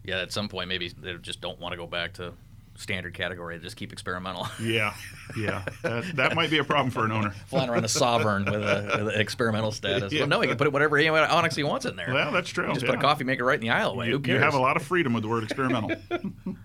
Yeah, 0.05 0.20
at 0.20 0.32
some 0.32 0.49
point 0.49 0.69
maybe 0.69 0.88
they 0.88 1.14
just 1.14 1.40
don't 1.40 1.60
want 1.60 1.72
to 1.72 1.76
go 1.76 1.87
back 1.87 2.14
to 2.14 2.32
standard 2.78 3.12
category. 3.12 3.58
They 3.58 3.64
just 3.64 3.76
keep 3.76 3.92
experimental. 3.92 4.48
Yeah, 4.60 4.94
yeah, 5.36 5.64
that, 5.82 6.16
that 6.16 6.34
might 6.34 6.50
be 6.50 6.58
a 6.58 6.64
problem 6.64 6.90
for 6.90 7.04
an 7.04 7.12
owner. 7.12 7.30
Flying 7.46 7.70
around 7.70 7.84
a 7.84 7.88
sovereign 7.88 8.44
with, 8.44 8.54
a, 8.54 9.02
with 9.04 9.14
an 9.14 9.20
experimental 9.20 9.72
status. 9.72 10.12
Yeah. 10.12 10.20
Well, 10.20 10.28
no, 10.28 10.40
he 10.40 10.48
can 10.48 10.56
put 10.56 10.70
whatever 10.72 10.96
he 10.98 11.08
Onyx 11.08 11.54
he 11.54 11.62
wants 11.62 11.86
in 11.86 11.96
there. 11.96 12.12
Well, 12.12 12.32
that's 12.32 12.48
true. 12.50 12.66
just 12.69 12.82
yeah. 12.82 12.90
put 12.90 12.98
a 12.98 13.02
coffee 13.02 13.25
maker 13.25 13.44
right 13.44 13.54
in 13.54 13.60
the 13.60 13.72
aisleway. 13.72 14.08
You, 14.08 14.20
you 14.25 14.38
have 14.38 14.54
a 14.54 14.58
lot 14.58 14.76
of 14.76 14.82
freedom 14.82 15.12
with 15.12 15.22
the 15.22 15.28
word 15.28 15.44
experimental. 15.44 15.92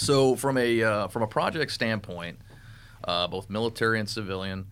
So 0.00 0.34
from 0.34 0.56
a 0.56 0.82
uh, 0.82 1.08
from 1.08 1.22
a 1.22 1.26
project 1.26 1.70
standpoint, 1.72 2.38
uh, 3.04 3.28
both 3.28 3.50
military 3.50 4.00
and 4.00 4.08
civilian, 4.08 4.66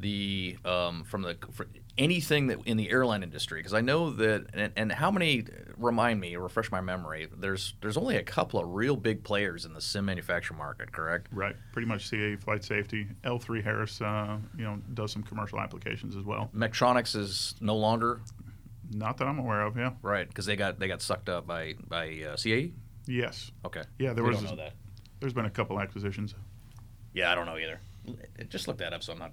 the 0.00 0.56
um, 0.64 1.04
from 1.04 1.22
the 1.22 1.36
for 1.52 1.66
anything 1.96 2.46
that 2.46 2.58
in 2.66 2.76
the 2.76 2.90
airline 2.90 3.22
industry, 3.22 3.58
because 3.60 3.74
I 3.74 3.80
know 3.80 4.10
that 4.10 4.46
and, 4.54 4.72
and 4.76 4.92
how 4.92 5.10
many 5.10 5.44
remind 5.76 6.20
me, 6.20 6.36
refresh 6.36 6.70
my 6.70 6.80
memory. 6.80 7.28
There's 7.36 7.74
there's 7.80 7.96
only 7.96 8.16
a 8.16 8.22
couple 8.22 8.60
of 8.60 8.68
real 8.68 8.96
big 8.96 9.24
players 9.24 9.64
in 9.64 9.74
the 9.74 9.80
sim 9.80 10.04
manufacturing 10.06 10.58
market, 10.58 10.92
correct? 10.92 11.28
right, 11.32 11.56
pretty 11.72 11.88
much 11.88 12.10
CAE 12.10 12.36
flight 12.42 12.64
safety. 12.64 13.06
L3 13.24 13.62
Harris, 13.64 14.00
uh, 14.00 14.38
you 14.56 14.64
know, 14.64 14.78
does 14.94 15.12
some 15.12 15.22
commercial 15.22 15.58
applications 15.60 16.16
as 16.16 16.24
well. 16.24 16.50
Mechtronix 16.54 17.16
is 17.16 17.54
no 17.60 17.76
longer 17.76 18.20
Not 18.90 19.16
that 19.18 19.26
I'm 19.28 19.38
aware 19.38 19.62
of. 19.62 19.76
Yeah. 19.76 19.92
right 20.02 20.28
because 20.28 20.46
they 20.46 20.56
got 20.56 20.78
they 20.78 20.88
got 20.88 21.02
sucked 21.02 21.28
up 21.28 21.46
by 21.46 21.74
by 21.88 22.06
uh, 22.30 22.36
CAE. 22.36 22.72
Yes. 23.06 23.50
Okay, 23.64 23.82
Yeah, 23.98 24.12
there 24.12 24.22
we 24.22 24.30
was. 24.30 24.40
don't 24.40 24.50
know 24.50 24.62
that. 24.62 24.74
There's 25.20 25.32
been 25.32 25.46
a 25.46 25.50
couple 25.50 25.80
acquisitions. 25.80 26.34
Yeah, 27.14 27.32
I 27.32 27.34
don't 27.34 27.46
know 27.46 27.56
either. 27.58 27.80
Just 28.48 28.68
look 28.68 28.78
that 28.78 28.92
up 28.92 29.02
so 29.02 29.12
I'm 29.12 29.18
not 29.18 29.32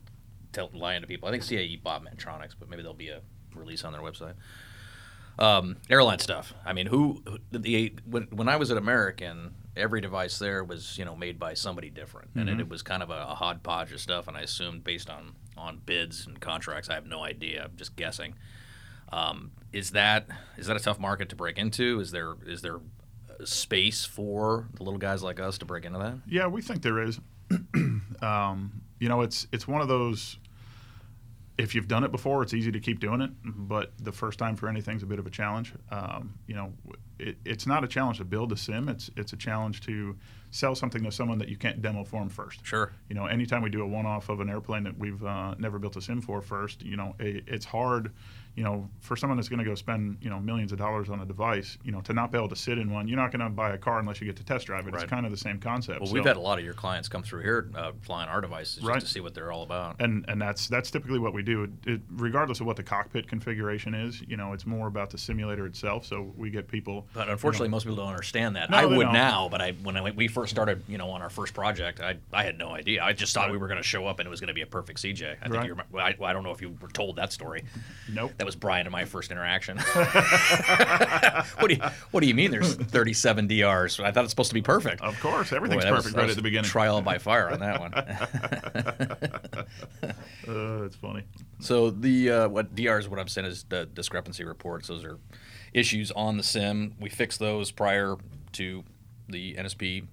tell, 0.56 0.70
lying 0.74 1.02
to 1.02 1.08
people. 1.08 1.28
I 1.28 1.32
think 1.32 1.44
CAE 1.44 1.84
bought 1.84 2.04
Medtronics, 2.04 2.56
but 2.60 2.70
maybe 2.70 2.82
there'll 2.82 2.96
be 2.96 3.10
a 3.10 3.22
release 3.54 3.84
on 3.84 3.94
their 3.94 4.02
website. 4.02 4.34
Um, 5.38 5.78
airline 5.90 6.20
stuff. 6.20 6.54
I 6.66 6.74
mean, 6.74 6.88
who 6.88 7.22
the 7.52 7.94
when, 8.06 8.24
when 8.32 8.48
I 8.48 8.56
was 8.56 8.72
at 8.72 8.78
American, 8.78 9.54
every 9.76 10.00
device 10.00 10.40
there 10.40 10.64
was 10.64 10.98
you 10.98 11.04
know 11.04 11.16
made 11.16 11.38
by 11.38 11.54
somebody 11.54 11.90
different, 11.90 12.30
and 12.36 12.50
it, 12.50 12.60
it 12.62 12.70
was 12.70 12.82
kind 12.82 13.04
of 13.04 13.10
a, 13.10 13.26
a 13.30 13.36
hodgepodge 13.36 13.92
of 13.92 14.00
stuff. 14.00 14.30
And 14.30 14.38
I 14.38 14.42
assumed 14.42 14.86
based 14.86 15.10
on 15.10 15.36
on 15.58 15.82
bids 15.86 16.26
and 16.26 16.40
contracts, 16.40 16.90
I 16.90 16.94
have 16.94 17.06
no 17.06 17.24
idea. 17.24 17.66
I'm 17.66 17.76
just 17.76 17.96
guessing. 17.98 18.36
Um, 19.12 19.52
is 19.74 19.92
that 19.92 20.28
is 20.58 20.68
that 20.68 20.78
a 20.78 20.80
tough 20.80 21.00
market 21.00 21.30
to 21.30 21.36
break 21.36 21.58
into? 21.58 22.00
Is 22.00 22.12
there 22.12 22.36
is 22.46 22.62
there 22.62 22.80
space 23.44 24.06
for 24.06 24.68
the 24.76 24.84
little 24.84 25.00
guys 25.00 25.22
like 25.22 25.40
us 25.40 25.58
to 25.58 25.66
break 25.66 25.86
into 25.86 26.00
that? 26.00 26.18
Yeah, 26.28 26.48
we 26.48 26.62
think 26.62 26.82
there 26.82 27.02
is. 27.02 27.20
um, 28.22 28.82
you 29.00 29.10
know, 29.10 29.22
it's 29.22 29.48
it's 29.52 29.68
one 29.68 29.82
of 29.82 29.88
those. 29.88 30.38
If 31.58 31.74
you've 31.74 31.88
done 31.88 32.04
it 32.04 32.12
before, 32.12 32.44
it's 32.44 32.54
easy 32.54 32.72
to 32.72 32.80
keep 32.80 33.00
doing 33.00 33.22
it. 33.22 33.32
But 33.44 33.94
the 34.00 34.12
first 34.12 34.38
time 34.40 34.56
for 34.56 34.68
anything's 34.68 35.04
a 35.04 35.06
bit 35.06 35.20
of 35.20 35.28
a 35.28 35.30
challenge. 35.30 35.74
Um, 35.90 36.34
you 36.48 36.56
know, 36.56 36.74
it, 37.18 37.38
it's 37.46 37.66
not 37.66 37.84
a 37.84 37.88
challenge 37.88 38.18
to 38.18 38.26
build 38.26 38.52
a 38.52 38.58
sim. 38.58 38.90
It's 38.90 39.10
it's 39.16 39.34
a 39.34 39.38
challenge 39.38 39.82
to 39.82 40.18
sell 40.52 40.76
something 40.76 41.04
to 41.04 41.12
someone 41.12 41.38
that 41.38 41.50
you 41.50 41.58
can't 41.58 41.82
demo 41.82 42.04
for 42.04 42.20
them 42.20 42.30
first. 42.30 42.66
Sure. 42.66 42.92
You 43.10 43.16
know, 43.16 43.26
anytime 43.26 43.62
we 43.62 43.70
do 43.70 43.82
a 43.82 43.88
one-off 43.88 44.30
of 44.30 44.40
an 44.40 44.50
airplane 44.50 44.84
that 44.84 44.98
we've 44.98 45.24
uh, 45.24 45.56
never 45.58 45.80
built 45.80 45.96
a 45.96 46.02
sim 46.02 46.22
for 46.22 46.42
first, 46.42 46.82
you 46.82 46.98
know, 46.98 47.16
it, 47.20 47.44
it's 47.48 47.66
hard. 47.66 48.12
You 48.56 48.64
know, 48.64 48.90
for 49.02 49.16
someone 49.18 49.36
that's 49.38 49.50
going 49.50 49.60
to 49.60 49.66
go 49.66 49.76
spend 49.76 50.18
you 50.22 50.30
know 50.30 50.40
millions 50.40 50.72
of 50.72 50.78
dollars 50.78 51.10
on 51.10 51.20
a 51.20 51.26
device, 51.26 51.78
you 51.84 51.92
know, 51.92 52.00
to 52.02 52.14
not 52.14 52.32
be 52.32 52.38
able 52.38 52.48
to 52.50 52.56
sit 52.56 52.78
in 52.78 52.90
one, 52.92 53.08
you're 53.08 53.18
not 53.18 53.32
going 53.32 53.42
to 53.42 53.50
buy 53.50 53.72
a 53.74 53.78
car 53.78 54.00
unless 54.00 54.22
you 54.22 54.28
get 54.28 54.38
to 54.38 54.46
test 54.46 54.68
drive 54.68 54.88
it. 54.88 54.94
Right. 54.94 55.04
It's 55.04 55.10
kind 55.10 55.26
of 55.26 55.32
the 55.32 55.38
same 55.38 55.60
concept. 55.60 56.00
Well, 56.00 56.08
So- 56.08 56.14
we've 56.14 56.24
had 56.26 56.38
a 56.38 56.40
lot 56.40 56.58
of 56.58 56.64
your 56.64 56.74
clients 56.74 57.10
come 57.10 57.22
through 57.22 57.42
here 57.42 57.70
uh, 57.76 57.92
flying 58.02 58.30
our 58.30 58.40
devices 58.42 58.82
just 58.84 59.06
to 59.08 59.12
see 59.12 59.20
what 59.20 59.34
they're 59.34 59.52
all 59.52 59.64
about. 59.64 59.98
and 60.00 60.24
and 60.30 60.42
that's 60.42 60.68
that's 60.68 60.90
typically 60.90 61.20
what 61.20 61.34
we 61.34 61.44
do. 61.44 61.64
It, 61.64 61.70
it, 61.86 62.02
regardless 62.16 62.60
of 62.62 62.66
what 62.66 62.78
the 62.78 62.84
cockpit 62.84 63.28
configuration 63.28 63.94
is, 63.94 64.22
you 64.28 64.38
know, 64.38 64.54
it's 64.54 64.66
more 64.66 64.88
about 64.88 65.10
the 65.10 65.18
simulator 65.18 65.66
itself. 65.66 66.06
So 66.06 66.34
we 66.38 66.50
get 66.50 66.68
people. 66.70 67.08
But 67.14 67.30
unfortunately, 67.30 67.68
most 67.70 67.84
people 67.84 67.98
don't 67.98 68.08
understand 68.08 68.56
that. 68.56 68.70
No, 68.70 68.78
I 68.78 68.86
would 68.86 69.04
don't. 69.04 69.14
now, 69.14 69.50
but 69.50 69.62
I 69.62 69.74
when 69.84 69.98
I, 69.98 70.12
we 70.12 70.30
first 70.30 70.52
started, 70.52 70.82
you 70.88 70.98
know, 70.98 71.10
on 71.10 71.22
our 71.22 71.30
first 71.30 71.54
project, 71.54 72.00
I, 72.00 72.16
I 72.32 72.44
had 72.46 72.58
no 72.58 72.70
idea. 72.70 73.04
I 73.04 73.12
just 73.12 73.34
thought 73.34 73.52
we 73.52 73.58
were 73.58 73.68
going 73.68 73.78
to 73.82 73.84
show 73.84 74.08
up 74.08 74.20
and 74.20 74.28
it 74.28 74.30
was 74.30 74.40
going 74.40 74.48
to 74.48 74.54
be 74.54 74.62
a 74.62 74.66
perfect 74.66 75.02
CJ. 75.02 75.36
I 75.42 75.44
think 75.44 75.54
Right. 75.56 75.68
you 75.68 75.78
I, 76.00 76.16
well, 76.18 76.30
I 76.30 76.34
don't 76.34 76.44
know 76.44 76.52
if 76.52 76.62
you 76.62 76.76
were 76.82 76.88
told 76.90 77.18
that 77.18 77.34
story. 77.34 77.64
Nope. 78.10 78.32
That 78.38 78.45
was 78.46 78.56
Brian 78.56 78.86
and 78.86 78.92
my 78.92 79.06
first 79.06 79.32
interaction. 79.32 79.78
what 81.58 81.68
do 81.68 81.76
you 81.76 81.82
What 82.12 82.22
do 82.22 82.28
you 82.28 82.34
mean? 82.34 82.52
There's 82.52 82.76
37 82.76 83.48
DRs. 83.48 84.00
I 84.00 84.12
thought 84.12 84.24
it's 84.24 84.32
supposed 84.32 84.50
to 84.50 84.54
be 84.54 84.62
perfect. 84.62 85.02
Of 85.02 85.20
course, 85.20 85.52
everything's 85.52 85.84
Boy, 85.84 85.90
that 85.90 85.94
was- 85.94 86.06
perfect 86.06 86.18
right 86.18 86.30
at 86.30 86.36
the 86.36 86.42
beginning. 86.42 86.70
Trial 86.70 87.02
by 87.02 87.18
fire 87.18 87.50
on 87.50 87.60
that 87.60 87.80
one. 87.80 87.94
uh, 90.48 90.84
it's 90.84 90.96
funny. 90.96 91.24
So 91.60 91.90
the 91.90 92.32
uh, 92.32 92.48
what 92.50 92.76
DR 92.76 93.00
is 93.00 93.10
what 93.10 93.20
I'm 93.20 93.28
saying 93.28 93.48
is 93.48 93.66
the 93.70 93.86
discrepancy 93.86 94.44
reports. 94.44 94.88
Those 94.88 95.04
are 95.04 95.18
issues 95.74 96.12
on 96.12 96.38
the 96.38 96.44
sim. 96.44 96.96
We 97.00 97.10
fix 97.10 97.38
those 97.38 97.72
prior 97.72 98.16
to 98.54 98.84
the 99.28 99.56
NSP 99.56 100.06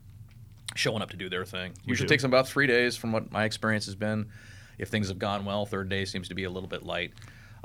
showing 0.74 1.02
up 1.02 1.10
to 1.10 1.16
do 1.16 1.28
their 1.28 1.44
thing. 1.44 1.72
Usually 1.84 2.06
do. 2.06 2.12
takes 2.12 2.22
them 2.22 2.30
about 2.30 2.48
three 2.48 2.66
days, 2.66 2.96
from 2.96 3.12
what 3.12 3.30
my 3.30 3.44
experience 3.44 3.86
has 3.86 3.94
been. 3.94 4.28
If 4.78 4.88
things 4.88 5.08
have 5.08 5.18
gone 5.18 5.44
well, 5.44 5.66
third 5.66 5.88
day 5.88 6.04
seems 6.04 6.28
to 6.28 6.34
be 6.34 6.44
a 6.44 6.50
little 6.50 6.68
bit 6.68 6.82
light. 6.82 7.12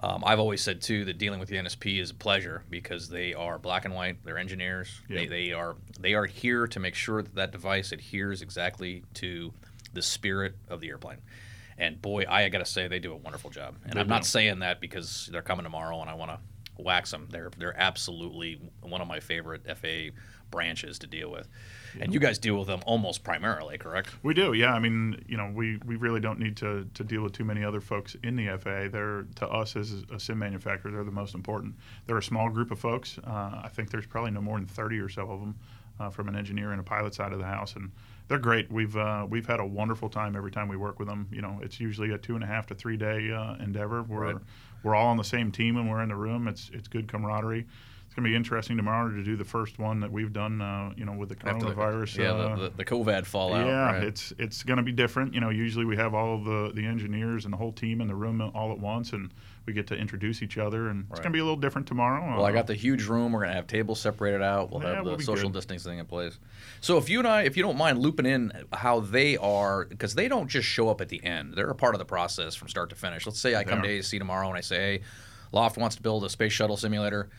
Um, 0.04 0.24
I've 0.26 0.40
always 0.40 0.62
said 0.62 0.82
too 0.82 1.06
that 1.06 1.18
dealing 1.18 1.40
with 1.40 1.50
the 1.50 1.56
NSP 1.56 2.00
is 2.00 2.12
a 2.12 2.14
pleasure 2.14 2.64
because 2.70 3.10
they 3.10 3.34
are 3.34 3.58
black 3.58 3.86
and 3.86 3.94
white. 3.96 4.24
They're 4.24 4.38
engineers. 4.38 5.02
They, 5.10 5.24
Yeah. 5.24 5.30
they 5.30 5.52
are 5.54 5.76
they 6.00 6.14
are 6.14 6.26
here 6.26 6.68
to 6.68 6.80
make 6.80 6.94
sure 6.96 7.24
that 7.24 7.36
that 7.36 7.52
device 7.52 7.92
adheres 7.92 8.42
exactly 8.42 9.04
to 9.16 9.54
the 9.94 10.02
spirit 10.04 10.56
of 10.70 10.82
the 10.82 10.90
airplane. 10.90 11.18
And 11.80 12.02
boy, 12.02 12.26
I 12.30 12.48
got 12.50 12.60
to 12.60 12.66
say 12.66 12.88
they 12.88 13.00
do 13.00 13.12
a 13.14 13.18
wonderful 13.18 13.50
job. 13.50 13.76
And 13.86 13.94
They 13.94 14.00
I'm 14.02 14.08
not 14.08 14.26
saying 14.26 14.60
that 14.60 14.80
because 14.82 15.30
they're 15.32 15.42
coming 15.42 15.64
tomorrow 15.64 16.00
and 16.02 16.10
I 16.10 16.14
want 16.14 16.32
to 16.32 16.40
wax 16.82 17.10
them. 17.12 17.28
They're 17.32 17.52
they're 17.58 17.80
absolutely 17.80 18.60
one 18.82 19.02
of 19.02 19.08
my 19.08 19.20
favorite 19.20 19.64
FA 19.78 20.10
branches 20.52 21.00
to 21.00 21.08
deal 21.08 21.32
with. 21.32 21.48
And 22.02 22.14
you 22.14 22.20
guys 22.20 22.38
deal 22.38 22.56
with 22.58 22.68
them 22.68 22.82
almost 22.86 23.24
primarily, 23.24 23.78
correct? 23.78 24.10
We 24.24 24.34
do, 24.34 24.54
yeah. 24.54 24.74
I 24.74 24.80
mean, 24.80 25.24
you 25.28 25.38
know, 25.38 25.52
we, 25.54 25.78
we 25.86 25.96
really 25.96 26.20
don't 26.20 26.40
need 26.40 26.58
to, 26.58 26.88
to 26.94 27.04
deal 27.04 27.22
with 27.24 27.34
too 27.34 27.46
many 27.46 27.64
other 27.64 27.82
folks 27.82 28.16
in 28.24 28.36
the 28.36 28.48
FAA. 28.58 28.90
They're 28.90 29.26
to 29.36 29.48
us 29.48 29.76
as 29.76 30.04
a 30.12 30.20
sim 30.20 30.40
manufacturer, 30.40 30.92
they're 30.92 31.04
the 31.04 31.12
most 31.12 31.36
important. 31.36 31.76
They're 32.06 32.18
a 32.18 32.24
small 32.24 32.50
group 32.50 32.72
of 32.72 32.80
folks. 32.80 33.18
Uh, 33.26 33.62
I 33.64 33.70
think 33.74 33.90
there's 33.90 34.08
probably 34.08 34.32
no 34.32 34.42
more 34.42 34.58
than 34.58 34.68
30 34.68 35.00
or 35.00 35.10
so 35.10 35.30
of 35.30 35.40
them 35.40 35.56
uh, 36.00 36.10
from 36.10 36.28
an 36.28 36.36
engineer 36.36 36.72
and 36.72 36.80
a 36.80 36.84
pilot 36.84 37.14
side 37.16 37.34
of 37.34 37.40
the 37.40 37.46
house, 37.46 37.76
and 37.76 37.92
they're 38.28 38.38
great. 38.38 38.72
We've 38.72 38.96
uh, 38.96 39.26
we've 39.28 39.48
had 39.48 39.60
a 39.60 39.66
wonderful 39.66 40.10
time 40.10 40.36
every 40.36 40.52
time 40.52 40.68
we 40.68 40.78
work 40.78 41.00
with 41.00 41.08
them. 41.08 41.28
You 41.32 41.42
know, 41.42 41.60
it's 41.64 41.80
usually 41.80 42.12
a 42.12 42.18
two 42.18 42.36
and 42.36 42.44
a 42.44 42.48
half 42.48 42.68
to 42.68 42.76
three 42.76 42.98
day 42.98 43.32
uh, 43.32 43.56
endeavor. 43.56 44.04
We're 44.04 44.34
Right. 44.34 44.36
we're 44.84 44.94
all 44.96 45.08
on 45.08 45.18
the 45.18 45.24
same 45.24 45.52
team 45.52 45.76
and 45.78 45.90
we're 45.90 46.04
in 46.04 46.10
the 46.10 46.16
room. 46.16 46.48
It's 46.48 46.70
it's 46.72 46.88
good 46.88 47.08
camaraderie. 47.08 47.66
It's 48.18 48.24
going 48.24 48.32
to 48.32 48.32
be 48.32 48.36
interesting 48.36 48.78
tomorrow 48.78 49.12
to 49.12 49.24
do 49.24 49.36
the 49.36 49.46
first 49.46 49.78
one 49.78 50.00
that 50.00 50.12
we've 50.12 50.34
done. 50.34 50.60
Uh, 50.60 50.92
you 50.98 51.06
know, 51.06 51.12
with 51.14 51.30
the 51.30 51.36
coronavirus. 51.36 52.18
yeah, 52.18 52.32
uh, 52.32 52.56
the, 52.56 52.62
the, 52.70 52.78
the 52.78 52.86
COVID 52.86 53.28
fallout. 53.28 53.68
yeah, 53.68 53.92
right? 53.94 54.04
it's 54.04 54.34
it's 54.40 54.64
going 54.64 54.78
to 54.78 54.84
be 54.84 54.92
different. 54.92 55.36
You 55.36 55.40
know, 55.40 55.52
usually 55.52 55.86
we 55.86 55.96
have 55.98 56.16
all 56.16 56.44
the 56.44 56.72
the 56.74 56.84
engineers 56.84 57.46
and 57.46 57.54
the 57.54 57.58
whole 57.58 57.72
team 57.72 58.02
in 58.02 58.08
the 58.08 58.16
room 58.16 58.42
all 58.56 58.72
at 58.72 58.80
once, 58.80 59.14
and 59.14 59.32
we 59.68 59.74
get 59.74 59.86
to 59.88 59.96
introduce 59.96 60.42
each 60.42 60.58
other. 60.58 60.88
And 60.90 61.06
it's 61.12 61.20
going 61.20 61.32
to 61.32 61.36
be 61.36 61.38
a 61.42 61.44
little 61.44 61.60
different 61.60 61.86
tomorrow. 61.88 62.36
Well, 62.38 62.44
I 62.44 62.50
Uh, 62.50 62.54
got 62.54 62.66
the 62.66 62.74
huge 62.74 63.04
room. 63.04 63.34
We're 63.34 63.42
gonna 63.44 63.54
have 63.54 63.68
tables 63.68 64.00
separated 64.02 64.42
out. 64.42 64.72
We'll 64.72 64.82
Yeah, 64.82 64.96
have 64.96 65.06
we'll 65.06 65.18
the 65.18 65.24
social 65.24 65.50
good. 65.50 65.54
distancing 65.60 66.00
in 66.00 66.08
place. 66.08 66.40
So 66.82 66.98
if 66.98 67.10
you 67.12 67.20
and 67.20 67.28
I, 67.28 67.44
if 67.44 67.56
you 67.56 67.62
don't 67.62 67.78
mind 67.78 68.00
looping 68.00 68.26
in 68.26 68.52
how 68.74 69.00
they 69.02 69.38
are, 69.38 69.86
because 69.86 70.16
they 70.16 70.28
don't 70.28 70.48
just 70.48 70.68
show 70.68 70.90
up 70.90 71.02
at 71.02 71.10
the 71.10 71.24
end. 71.24 71.54
They're 71.54 71.70
a 71.70 71.76
part 71.76 71.94
of 71.94 72.00
the 72.00 72.06
process 72.06 72.56
from 72.56 72.68
start 72.68 72.90
to 72.90 72.96
finish. 72.96 73.28
Let's 73.28 73.40
say 73.40 73.54
I 73.54 73.64
They 73.64 73.70
come 73.70 73.80
are. 73.80 73.84
to 73.84 73.90
ASC 74.00 74.18
tomorrow 74.18 74.48
and 74.48 74.58
I 74.58 74.62
say, 74.62 74.78
hey, 74.78 75.02
Loft 75.52 75.78
wants 75.78 75.96
to 75.98 76.02
build 76.02 76.26
a 76.26 76.30
space 76.30 76.52
shuttle 76.52 76.78
simulator. 76.78 77.30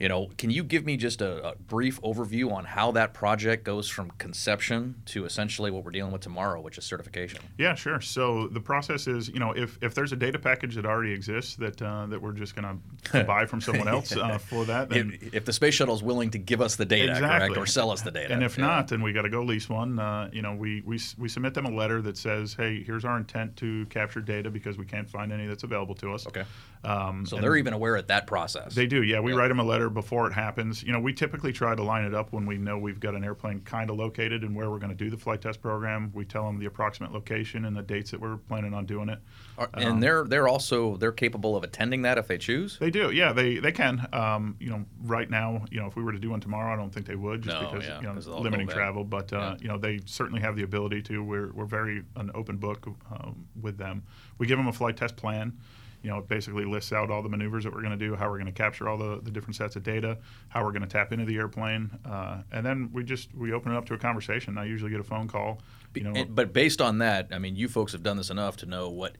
You 0.00 0.08
know, 0.08 0.30
can 0.38 0.50
you 0.50 0.62
give 0.62 0.84
me 0.84 0.96
just 0.96 1.20
a, 1.20 1.50
a 1.50 1.56
brief 1.56 2.00
overview 2.02 2.52
on 2.52 2.64
how 2.64 2.92
that 2.92 3.14
project 3.14 3.64
goes 3.64 3.88
from 3.88 4.12
conception 4.12 5.02
to 5.06 5.24
essentially 5.24 5.70
what 5.72 5.84
we're 5.84 5.90
dealing 5.90 6.12
with 6.12 6.20
tomorrow, 6.20 6.60
which 6.60 6.78
is 6.78 6.84
certification? 6.84 7.40
Yeah, 7.58 7.74
sure. 7.74 8.00
So 8.00 8.46
the 8.46 8.60
process 8.60 9.08
is, 9.08 9.28
you 9.28 9.40
know, 9.40 9.52
if, 9.52 9.76
if 9.82 9.94
there's 9.94 10.12
a 10.12 10.16
data 10.16 10.38
package 10.38 10.76
that 10.76 10.86
already 10.86 11.12
exists 11.12 11.56
that 11.56 11.82
uh, 11.82 12.06
that 12.06 12.22
we're 12.22 12.32
just 12.32 12.54
going 12.54 12.80
to 13.12 13.24
buy 13.24 13.46
from 13.46 13.60
someone 13.60 13.88
else 13.88 14.16
uh, 14.16 14.38
for 14.38 14.64
that, 14.66 14.88
then 14.88 15.18
If, 15.20 15.34
if 15.34 15.44
the 15.44 15.52
space 15.52 15.74
shuttle 15.74 15.94
is 15.96 16.02
willing 16.02 16.30
to 16.30 16.38
give 16.38 16.60
us 16.60 16.76
the 16.76 16.84
data, 16.84 17.14
correct, 17.18 17.56
or 17.56 17.66
sell 17.66 17.90
us 17.90 18.02
the 18.02 18.12
data, 18.12 18.32
And 18.32 18.42
if 18.44 18.56
Yeah. 18.56 18.66
not, 18.66 18.88
then 18.88 19.02
we 19.02 19.12
got 19.12 19.22
to 19.22 19.30
go 19.30 19.42
lease 19.42 19.68
one. 19.68 19.98
Uh, 19.98 20.30
you 20.32 20.42
know, 20.42 20.54
we, 20.54 20.82
we 20.82 21.00
we 21.18 21.28
submit 21.28 21.54
them 21.54 21.66
a 21.66 21.70
letter 21.70 22.00
that 22.02 22.16
says, 22.16 22.54
"Hey, 22.54 22.84
here's 22.84 23.04
our 23.04 23.16
intent 23.16 23.56
to 23.56 23.86
capture 23.86 24.20
data 24.20 24.48
because 24.50 24.78
we 24.78 24.84
can't 24.84 25.08
find 25.08 25.32
any 25.32 25.46
that's 25.46 25.64
available 25.64 25.94
to 25.96 26.12
us." 26.12 26.26
okay. 26.26 26.44
Um, 26.84 27.26
So 27.26 27.38
they're 27.40 27.56
even 27.56 27.72
aware 27.72 27.96
of 27.96 28.06
that 28.06 28.26
process. 28.26 28.74
They 28.74 28.86
do, 28.86 29.02
yeah. 29.02 29.18
We 29.20 29.32
Yeah. 29.32 29.38
write 29.38 29.48
them 29.48 29.58
a 29.58 29.64
letter 29.64 29.90
before 29.90 30.28
it 30.28 30.32
happens. 30.32 30.82
You 30.82 30.92
know, 30.92 31.00
we 31.00 31.12
typically 31.12 31.52
try 31.52 31.74
to 31.74 31.82
line 31.82 32.04
it 32.04 32.14
up 32.14 32.32
when 32.32 32.46
we 32.46 32.56
know 32.56 32.78
we've 32.78 33.00
got 33.00 33.14
an 33.14 33.24
airplane 33.24 33.60
kind 33.62 33.90
of 33.90 33.96
located 33.96 34.42
and 34.44 34.54
where 34.54 34.70
we're 34.70 34.78
going 34.78 34.96
to 34.96 35.04
do 35.04 35.10
the 35.10 35.16
flight 35.16 35.40
test 35.42 35.60
program. 35.60 36.12
We 36.14 36.24
tell 36.24 36.46
them 36.46 36.58
the 36.58 36.66
approximate 36.66 37.12
location 37.12 37.64
and 37.64 37.76
the 37.76 37.82
dates 37.82 38.12
that 38.12 38.20
we're 38.20 38.36
planning 38.36 38.74
on 38.74 38.86
doing 38.86 39.08
it. 39.08 39.18
Are- 39.58 39.68
Um, 39.74 39.82
and 39.82 40.02
they're 40.02 40.24
they're 40.24 40.46
also 40.48 40.96
they're 40.96 41.10
capable 41.12 41.56
of 41.56 41.64
attending 41.64 42.02
that 42.02 42.16
if 42.18 42.28
they 42.28 42.38
choose. 42.38 42.78
They 42.78 42.90
do, 42.90 43.10
yeah. 43.10 43.32
They 43.32 43.58
they 43.58 43.72
can. 43.72 44.06
Um, 44.12 44.54
you 44.60 44.70
know, 44.70 44.84
right 45.02 45.28
now, 45.28 45.64
you 45.70 45.80
know, 45.80 45.86
if 45.86 45.96
we 45.96 46.02
were 46.04 46.12
to 46.12 46.18
do 46.18 46.30
one 46.30 46.40
tomorrow, 46.40 46.72
I 46.72 46.76
don't 46.76 46.92
think 46.94 47.06
they 47.06 47.16
would 47.16 47.42
just 47.42 47.60
No, 47.60 47.68
because 47.70 47.86
yeah, 47.86 47.96
you 48.00 48.06
know 48.06 48.14
'cause 48.14 48.26
of 48.28 48.34
all 48.34 48.40
limiting 48.42 48.68
travel. 48.68 49.02
But 49.04 49.32
uh, 49.32 49.36
Yeah. 49.36 49.56
you 49.60 49.68
know, 49.68 49.78
they 49.78 50.00
certainly 50.06 50.40
have 50.42 50.54
the 50.54 50.62
ability 50.62 51.02
to. 51.02 51.22
We're 51.24 51.50
we're 51.52 51.64
very 51.66 52.02
an 52.16 52.30
open 52.34 52.56
book 52.58 52.86
um, 53.10 53.46
with 53.60 53.78
them. 53.78 54.04
We 54.38 54.46
give 54.46 54.58
them 54.58 54.68
a 54.68 54.72
flight 54.72 54.96
test 54.96 55.16
plan. 55.16 55.54
You 56.02 56.10
know, 56.10 56.18
it 56.18 56.28
basically 56.28 56.64
lists 56.64 56.92
out 56.92 57.10
all 57.10 57.22
the 57.22 57.28
maneuvers 57.28 57.64
that 57.64 57.72
we're 57.74 57.82
going 57.82 57.98
to 57.98 58.06
do, 58.08 58.14
how 58.14 58.30
we're 58.30 58.38
going 58.38 58.46
to 58.46 58.52
capture 58.52 58.88
all 58.88 58.96
the, 58.96 59.20
the 59.22 59.30
different 59.32 59.56
sets 59.56 59.74
of 59.74 59.82
data, 59.82 60.16
how 60.48 60.64
we're 60.64 60.70
going 60.70 60.82
to 60.82 60.88
tap 60.88 61.12
into 61.12 61.24
the 61.24 61.36
airplane, 61.36 61.90
uh, 62.04 62.42
and 62.52 62.64
then 62.64 62.88
we 62.92 63.02
just 63.02 63.34
we 63.34 63.52
open 63.52 63.72
it 63.72 63.76
up 63.76 63.84
to 63.86 63.94
a 63.94 63.98
conversation. 63.98 64.56
I 64.58 64.64
usually 64.64 64.90
get 64.92 65.00
a 65.00 65.04
phone 65.04 65.26
call. 65.28 65.60
You 65.94 66.04
know, 66.04 66.12
And- 66.14 66.34
but 66.34 66.52
based 66.52 66.80
on 66.80 66.98
that, 66.98 67.28
I 67.32 67.38
mean, 67.38 67.56
you 67.56 67.66
folks 67.68 67.92
have 67.92 68.02
done 68.04 68.16
this 68.16 68.30
enough 68.30 68.56
to 68.58 68.66
know 68.66 68.88
what, 68.90 69.16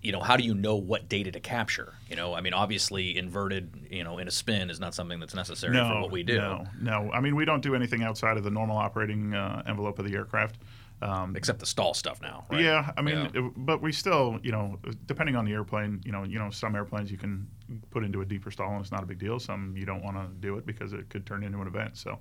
you 0.00 0.10
know, 0.10 0.20
how 0.20 0.36
do 0.36 0.42
you 0.42 0.54
know 0.54 0.74
what 0.76 1.08
data 1.08 1.30
to 1.30 1.38
capture? 1.40 1.94
You 2.08 2.16
know, 2.16 2.34
I 2.34 2.40
mean, 2.40 2.52
obviously, 2.54 3.16
inverted, 3.16 3.70
you 3.90 4.02
know, 4.02 4.18
in 4.18 4.26
a 4.26 4.30
spin 4.32 4.70
is 4.70 4.80
not 4.80 4.94
something 4.94 5.20
that's 5.20 5.34
necessary 5.34 5.76
for 5.76 6.00
what 6.00 6.10
we 6.10 6.22
do, 6.24 6.36
No, 6.38 6.64
no. 6.80 7.10
I 7.12 7.20
mean, 7.20 7.36
we 7.36 7.44
don't 7.44 7.62
do 7.62 7.74
anything 7.76 8.02
outside 8.02 8.36
of 8.36 8.42
the 8.44 8.50
normal 8.50 8.76
operating 8.76 9.34
uh, 9.34 9.62
envelope 9.66 9.98
of 10.00 10.04
the 10.06 10.14
aircraft. 10.14 10.56
Um, 11.02 11.34
except 11.36 11.58
the 11.58 11.66
stall 11.66 11.94
stuff 11.94 12.20
now. 12.22 12.44
Right? 12.50 12.62
Yeah, 12.62 12.92
I 12.96 13.02
mean, 13.02 13.16
Yeah. 13.34 13.40
it- 13.46 13.52
but 13.56 13.82
we 13.82 13.90
still, 13.92 14.38
you 14.42 14.52
know, 14.52 14.78
depending 15.06 15.34
on 15.36 15.44
the 15.44 15.52
airplane, 15.52 16.00
you 16.04 16.12
know, 16.12 16.22
you 16.22 16.38
know, 16.38 16.48
some 16.50 16.74
airplanes 16.76 17.10
you 17.10 17.18
can 17.18 17.46
put 17.90 18.04
into 18.04 18.20
a 18.20 18.24
deeper 18.24 18.50
stall 18.50 18.70
and 18.72 18.80
it's 18.80 18.92
not 18.92 19.02
a 19.02 19.06
big 19.06 19.18
deal. 19.18 19.38
Some 19.40 19.76
you 19.76 19.84
don't 19.84 20.02
want 20.02 20.16
to 20.16 20.26
do 20.40 20.56
it 20.58 20.64
because 20.66 20.92
it 20.92 21.10
could 21.10 21.26
turn 21.26 21.42
into 21.42 21.60
an 21.60 21.66
event. 21.66 21.96
So 21.96 22.18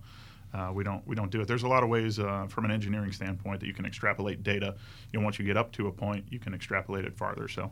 uh, 0.54 0.72
we 0.74 0.84
don't 0.84 1.06
we 1.08 1.16
don't 1.16 1.32
do 1.32 1.42
it. 1.42 1.48
There's 1.48 1.64
a 1.64 1.68
lot 1.68 1.84
of 1.84 1.90
ways 1.90 2.20
uh, 2.20 2.48
from 2.50 2.66
an 2.66 2.72
engineering 2.72 3.12
standpoint 3.12 3.60
that 3.62 3.68
you 3.68 3.74
can 3.74 3.86
extrapolate 3.86 4.42
data. 4.44 4.76
You 5.14 5.20
know, 5.20 5.24
once 5.26 5.38
you 5.40 5.46
get 5.46 5.58
up 5.58 5.72
to 5.74 5.88
a 5.88 5.92
point, 5.92 6.26
you 6.30 6.40
can 6.40 6.54
extrapolate 6.54 7.06
it 7.06 7.16
farther. 7.16 7.48
So. 7.48 7.72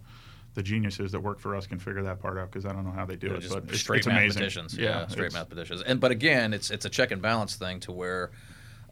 The 0.55 0.63
geniuses 0.63 1.11
that 1.11 1.19
work 1.19 1.39
for 1.39 1.55
us 1.55 1.67
can 1.67 1.77
figure 1.77 2.01
that 2.01 2.19
part 2.19 2.39
out 2.39 2.51
because 2.51 2.65
I 2.65 2.73
don't 2.73 2.83
know 2.83 2.91
how 2.91 3.05
they 3.05 3.15
do 3.15 3.29
They're 3.29 3.37
it, 3.37 3.49
but 3.49 3.65
it's, 3.69 3.79
straight 3.81 3.99
it's 3.99 4.07
amazing. 4.07 4.27
mathematicians. 4.41 4.75
Yeah, 4.75 5.05
straight 5.07 5.31
mathematicians. 5.31 5.83
And 5.83 5.99
but 5.99 6.09
again, 6.09 6.53
it's 6.55 6.71
it's 6.71 6.85
a 6.85 6.89
check 6.89 7.11
and 7.11 7.21
balance 7.21 7.55
thing 7.55 7.79
to 7.81 7.91
where 7.91 8.31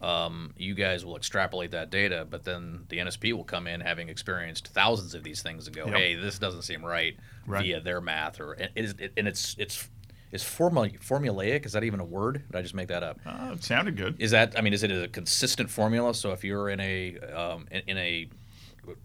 um, 0.00 0.54
you 0.56 0.74
guys 0.74 1.04
will 1.04 1.16
extrapolate 1.16 1.72
that 1.72 1.90
data, 1.90 2.26
but 2.28 2.44
then 2.44 2.84
the 2.88 2.98
NSP 2.98 3.32
will 3.32 3.44
come 3.44 3.66
in 3.66 3.80
having 3.80 4.08
experienced 4.08 4.68
thousands 4.68 5.14
of 5.14 5.24
these 5.24 5.42
things 5.42 5.66
and 5.66 5.74
go, 5.74 5.86
Yep. 5.86 5.94
"Hey, 5.94 6.14
this 6.14 6.38
doesn't 6.38 6.62
seem 6.62 6.84
right, 6.84 7.16
Right. 7.46 7.62
via 7.64 7.80
their 7.80 8.00
math." 8.00 8.40
Or 8.40 8.52
and 8.52 8.70
it 8.74 8.84
is, 8.84 8.94
it, 8.98 9.12
and 9.16 9.26
it's 9.28 9.56
it's 9.58 9.88
is 10.30 10.44
formula, 10.44 10.90
formulaic. 10.90 11.64
Is 11.66 11.72
that 11.72 11.84
even 11.84 12.00
a 12.00 12.04
word? 12.04 12.42
Did 12.50 12.56
I 12.58 12.62
just 12.62 12.74
make 12.74 12.88
that 12.88 13.02
up? 13.02 13.18
Uh, 13.24 13.52
it 13.54 13.64
sounded 13.64 13.96
good. 13.96 14.16
Is 14.20 14.30
that 14.32 14.56
I 14.58 14.60
mean, 14.60 14.72
is 14.72 14.82
it 14.82 14.90
a 14.92 15.08
consistent 15.08 15.70
formula? 15.70 16.14
So 16.14 16.32
if 16.32 16.44
you're 16.44 16.68
in 16.68 16.80
a 16.80 17.18
um, 17.34 17.66
in, 17.70 17.82
in 17.86 17.98
a 17.98 18.28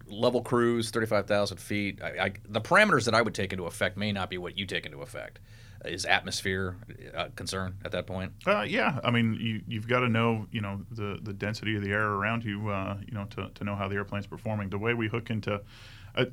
level 0.06 0.42
cruise, 0.42 0.90
thirty-five 0.90 1.26
thousand 1.26 1.58
feet, 1.58 2.00
I, 2.02 2.24
I, 2.26 2.32
the 2.48 2.60
parameters 2.60 3.04
that 3.06 3.14
I 3.14 3.22
would 3.22 3.34
take 3.34 3.52
into 3.52 3.64
effect 3.66 3.96
may 3.96 4.12
not 4.12 4.30
be 4.30 4.38
what 4.38 4.56
you 4.58 4.66
take 4.66 4.86
into 4.86 5.00
effect. 5.02 5.40
Is 5.84 6.04
atmosphere 6.06 6.76
uh, 7.14 7.28
concern 7.36 7.76
at 7.84 7.92
that 7.92 8.06
point? 8.06 8.32
Uh, 8.46 8.62
yeah, 8.62 8.98
I 9.04 9.10
mean, 9.10 9.34
you, 9.40 9.60
you've 9.68 9.86
got 9.88 10.00
to 10.00 10.08
know, 10.08 10.46
you 10.50 10.60
know, 10.60 10.80
the, 10.90 11.18
the 11.22 11.32
density 11.32 11.76
of 11.76 11.82
the 11.82 11.90
air 11.90 12.06
around 12.06 12.44
you, 12.44 12.68
uh, 12.70 12.96
you 13.06 13.12
know, 13.12 13.24
to, 13.36 13.50
to 13.54 13.64
know 13.64 13.74
how 13.76 13.86
the 13.88 13.96
airplane's 13.96 14.26
performing. 14.26 14.70
The 14.70 14.78
way 14.78 14.94
we 14.94 15.08
hook 15.08 15.28
into, 15.30 15.60
uh, 16.16 16.24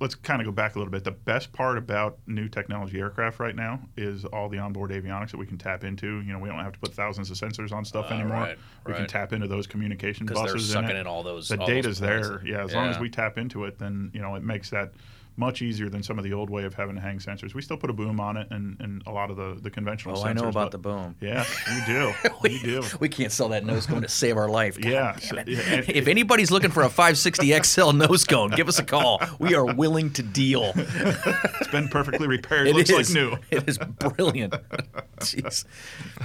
let's 0.00 0.14
kind 0.14 0.40
of 0.40 0.46
go 0.46 0.52
back 0.52 0.74
a 0.74 0.78
little 0.78 0.90
bit. 0.90 1.04
The 1.04 1.10
best 1.10 1.52
part 1.52 1.78
about 1.78 2.18
new 2.26 2.48
technology 2.48 2.98
aircraft 2.98 3.38
right 3.40 3.56
now 3.56 3.80
is 3.96 4.24
all 4.26 4.48
the 4.48 4.58
onboard 4.58 4.90
avionics 4.90 5.30
that 5.30 5.38
we 5.38 5.46
can 5.46 5.56
tap 5.58 5.82
into. 5.84 6.20
You 6.20 6.32
know, 6.34 6.38
we 6.38 6.48
don't 6.48 6.58
have 6.58 6.72
to 6.74 6.78
put 6.78 6.92
thousands 6.94 7.30
of 7.30 7.36
sensors 7.38 7.72
on 7.72 7.84
stuff 7.84 8.10
Uh, 8.10 8.14
anymore. 8.14 8.36
right, 8.38 8.58
we 8.86 8.92
can 8.94 9.06
tap 9.06 9.32
into 9.32 9.46
those 9.48 9.66
communication 9.66 10.26
Because 10.26 10.42
they're 10.44 10.54
buses. 10.54 10.72
sucking 10.72 10.90
in 10.90 10.96
in 10.96 11.06
all 11.06 11.22
those. 11.22 11.48
the 11.48 11.58
all 11.58 11.66
data's 11.66 12.00
points. 12.00 12.28
there. 12.28 12.42
Yeah, 12.46 12.64
as 12.64 12.74
long 12.74 12.88
as 12.88 12.98
we 12.98 13.08
tap 13.08 13.38
into 13.38 13.64
it, 13.64 13.78
then 13.78 14.10
you 14.12 14.20
know 14.20 14.34
it 14.34 14.42
makes 14.42 14.68
that 14.70 14.92
much 15.36 15.62
easier 15.62 15.88
than 15.88 16.02
some 16.02 16.18
of 16.18 16.24
the 16.24 16.32
old 16.32 16.50
way 16.50 16.64
of 16.64 16.74
having 16.74 16.94
to 16.96 17.00
hang 17.00 17.18
sensors. 17.18 17.54
We 17.54 17.62
still 17.62 17.76
put 17.78 17.88
a 17.88 17.92
boom 17.94 18.20
on 18.20 18.36
it 18.36 18.48
and, 18.50 18.76
and 18.80 19.02
a 19.06 19.10
lot 19.10 19.30
of 19.30 19.36
the, 19.36 19.56
the 19.60 19.70
conventional 19.70 20.18
Oh, 20.18 20.22
sensors. 20.22 20.26
I 20.26 20.32
know 20.34 20.48
about 20.48 20.70
the 20.70 20.78
boom. 20.78 21.14
Yeah, 21.20 21.44
you 21.74 21.86
do. 21.86 22.12
we, 22.42 22.50
you 22.50 22.60
do. 22.60 22.82
we 23.00 23.08
can't 23.08 23.32
sell 23.32 23.48
that 23.50 23.64
nose 23.64 23.86
cone 23.86 24.02
to 24.02 24.08
save 24.08 24.36
our 24.36 24.48
life. 24.48 24.78
God 24.80 24.90
Yeah, 24.90 25.16
yeah, 25.46 25.60
and- 25.60 25.88
if 25.88 26.08
anybody's 26.08 26.50
looking 26.50 26.70
for 26.70 26.82
a 26.82 26.88
560 26.90 27.58
XL 27.62 27.92
nose 27.92 28.24
cone, 28.24 28.50
give 28.50 28.68
us 28.68 28.78
a 28.78 28.84
call. 28.84 29.20
We 29.38 29.54
are 29.54 29.64
willing 29.64 30.10
to 30.14 30.22
deal. 30.22 30.72
It's 30.76 31.68
been 31.68 31.88
perfectly 31.88 32.26
repaired. 32.26 32.68
It 32.68 32.74
Looks 32.74 32.90
is. 32.90 33.14
like 33.14 33.22
new. 33.22 33.36
It 33.50 33.68
is 33.68 33.78
brilliant. 33.78 34.52
Jeez. 35.20 35.64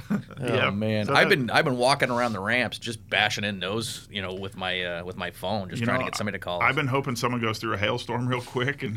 Oh 0.09 0.19
Yeah, 0.41 0.69
man, 0.71 1.05
so 1.07 1.13
I've 1.13 1.29
that- 1.29 1.35
been 1.37 1.49
I've 1.49 1.65
been 1.65 1.77
walking 1.77 2.09
around 2.09 2.33
the 2.33 2.39
ramps 2.39 2.77
just 2.79 3.07
bashing 3.09 3.43
in 3.43 3.59
nose, 3.59 4.07
you 4.11 4.21
know, 4.21 4.33
with 4.33 4.55
my 4.57 4.83
uh, 4.83 5.03
with 5.05 5.17
my 5.17 5.31
phone, 5.31 5.69
just 5.69 5.83
trying 5.83 5.99
know, 5.99 6.05
to 6.05 6.11
get 6.11 6.17
somebody 6.17 6.37
to 6.37 6.43
call. 6.43 6.61
I've 6.61 6.71
us. 6.71 6.75
been 6.75 6.87
hoping 6.87 7.15
someone 7.15 7.41
goes 7.41 7.59
through 7.59 7.73
a 7.73 7.77
hailstorm 7.77 8.27
real 8.27 8.41
quick 8.41 8.83
and 8.83 8.94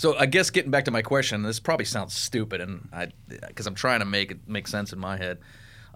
So 0.00 0.16
I 0.16 0.24
guess 0.24 0.48
getting 0.48 0.70
back 0.70 0.86
to 0.86 0.90
my 0.90 1.02
question, 1.02 1.42
this 1.42 1.60
probably 1.60 1.84
sounds 1.84 2.14
stupid, 2.14 2.62
and 2.62 2.88
I 2.90 3.08
because 3.28 3.66
I'm 3.66 3.74
trying 3.74 3.98
to 3.98 4.06
make 4.06 4.30
it 4.30 4.38
make 4.48 4.66
sense 4.66 4.94
in 4.94 4.98
my 4.98 5.18
head, 5.18 5.40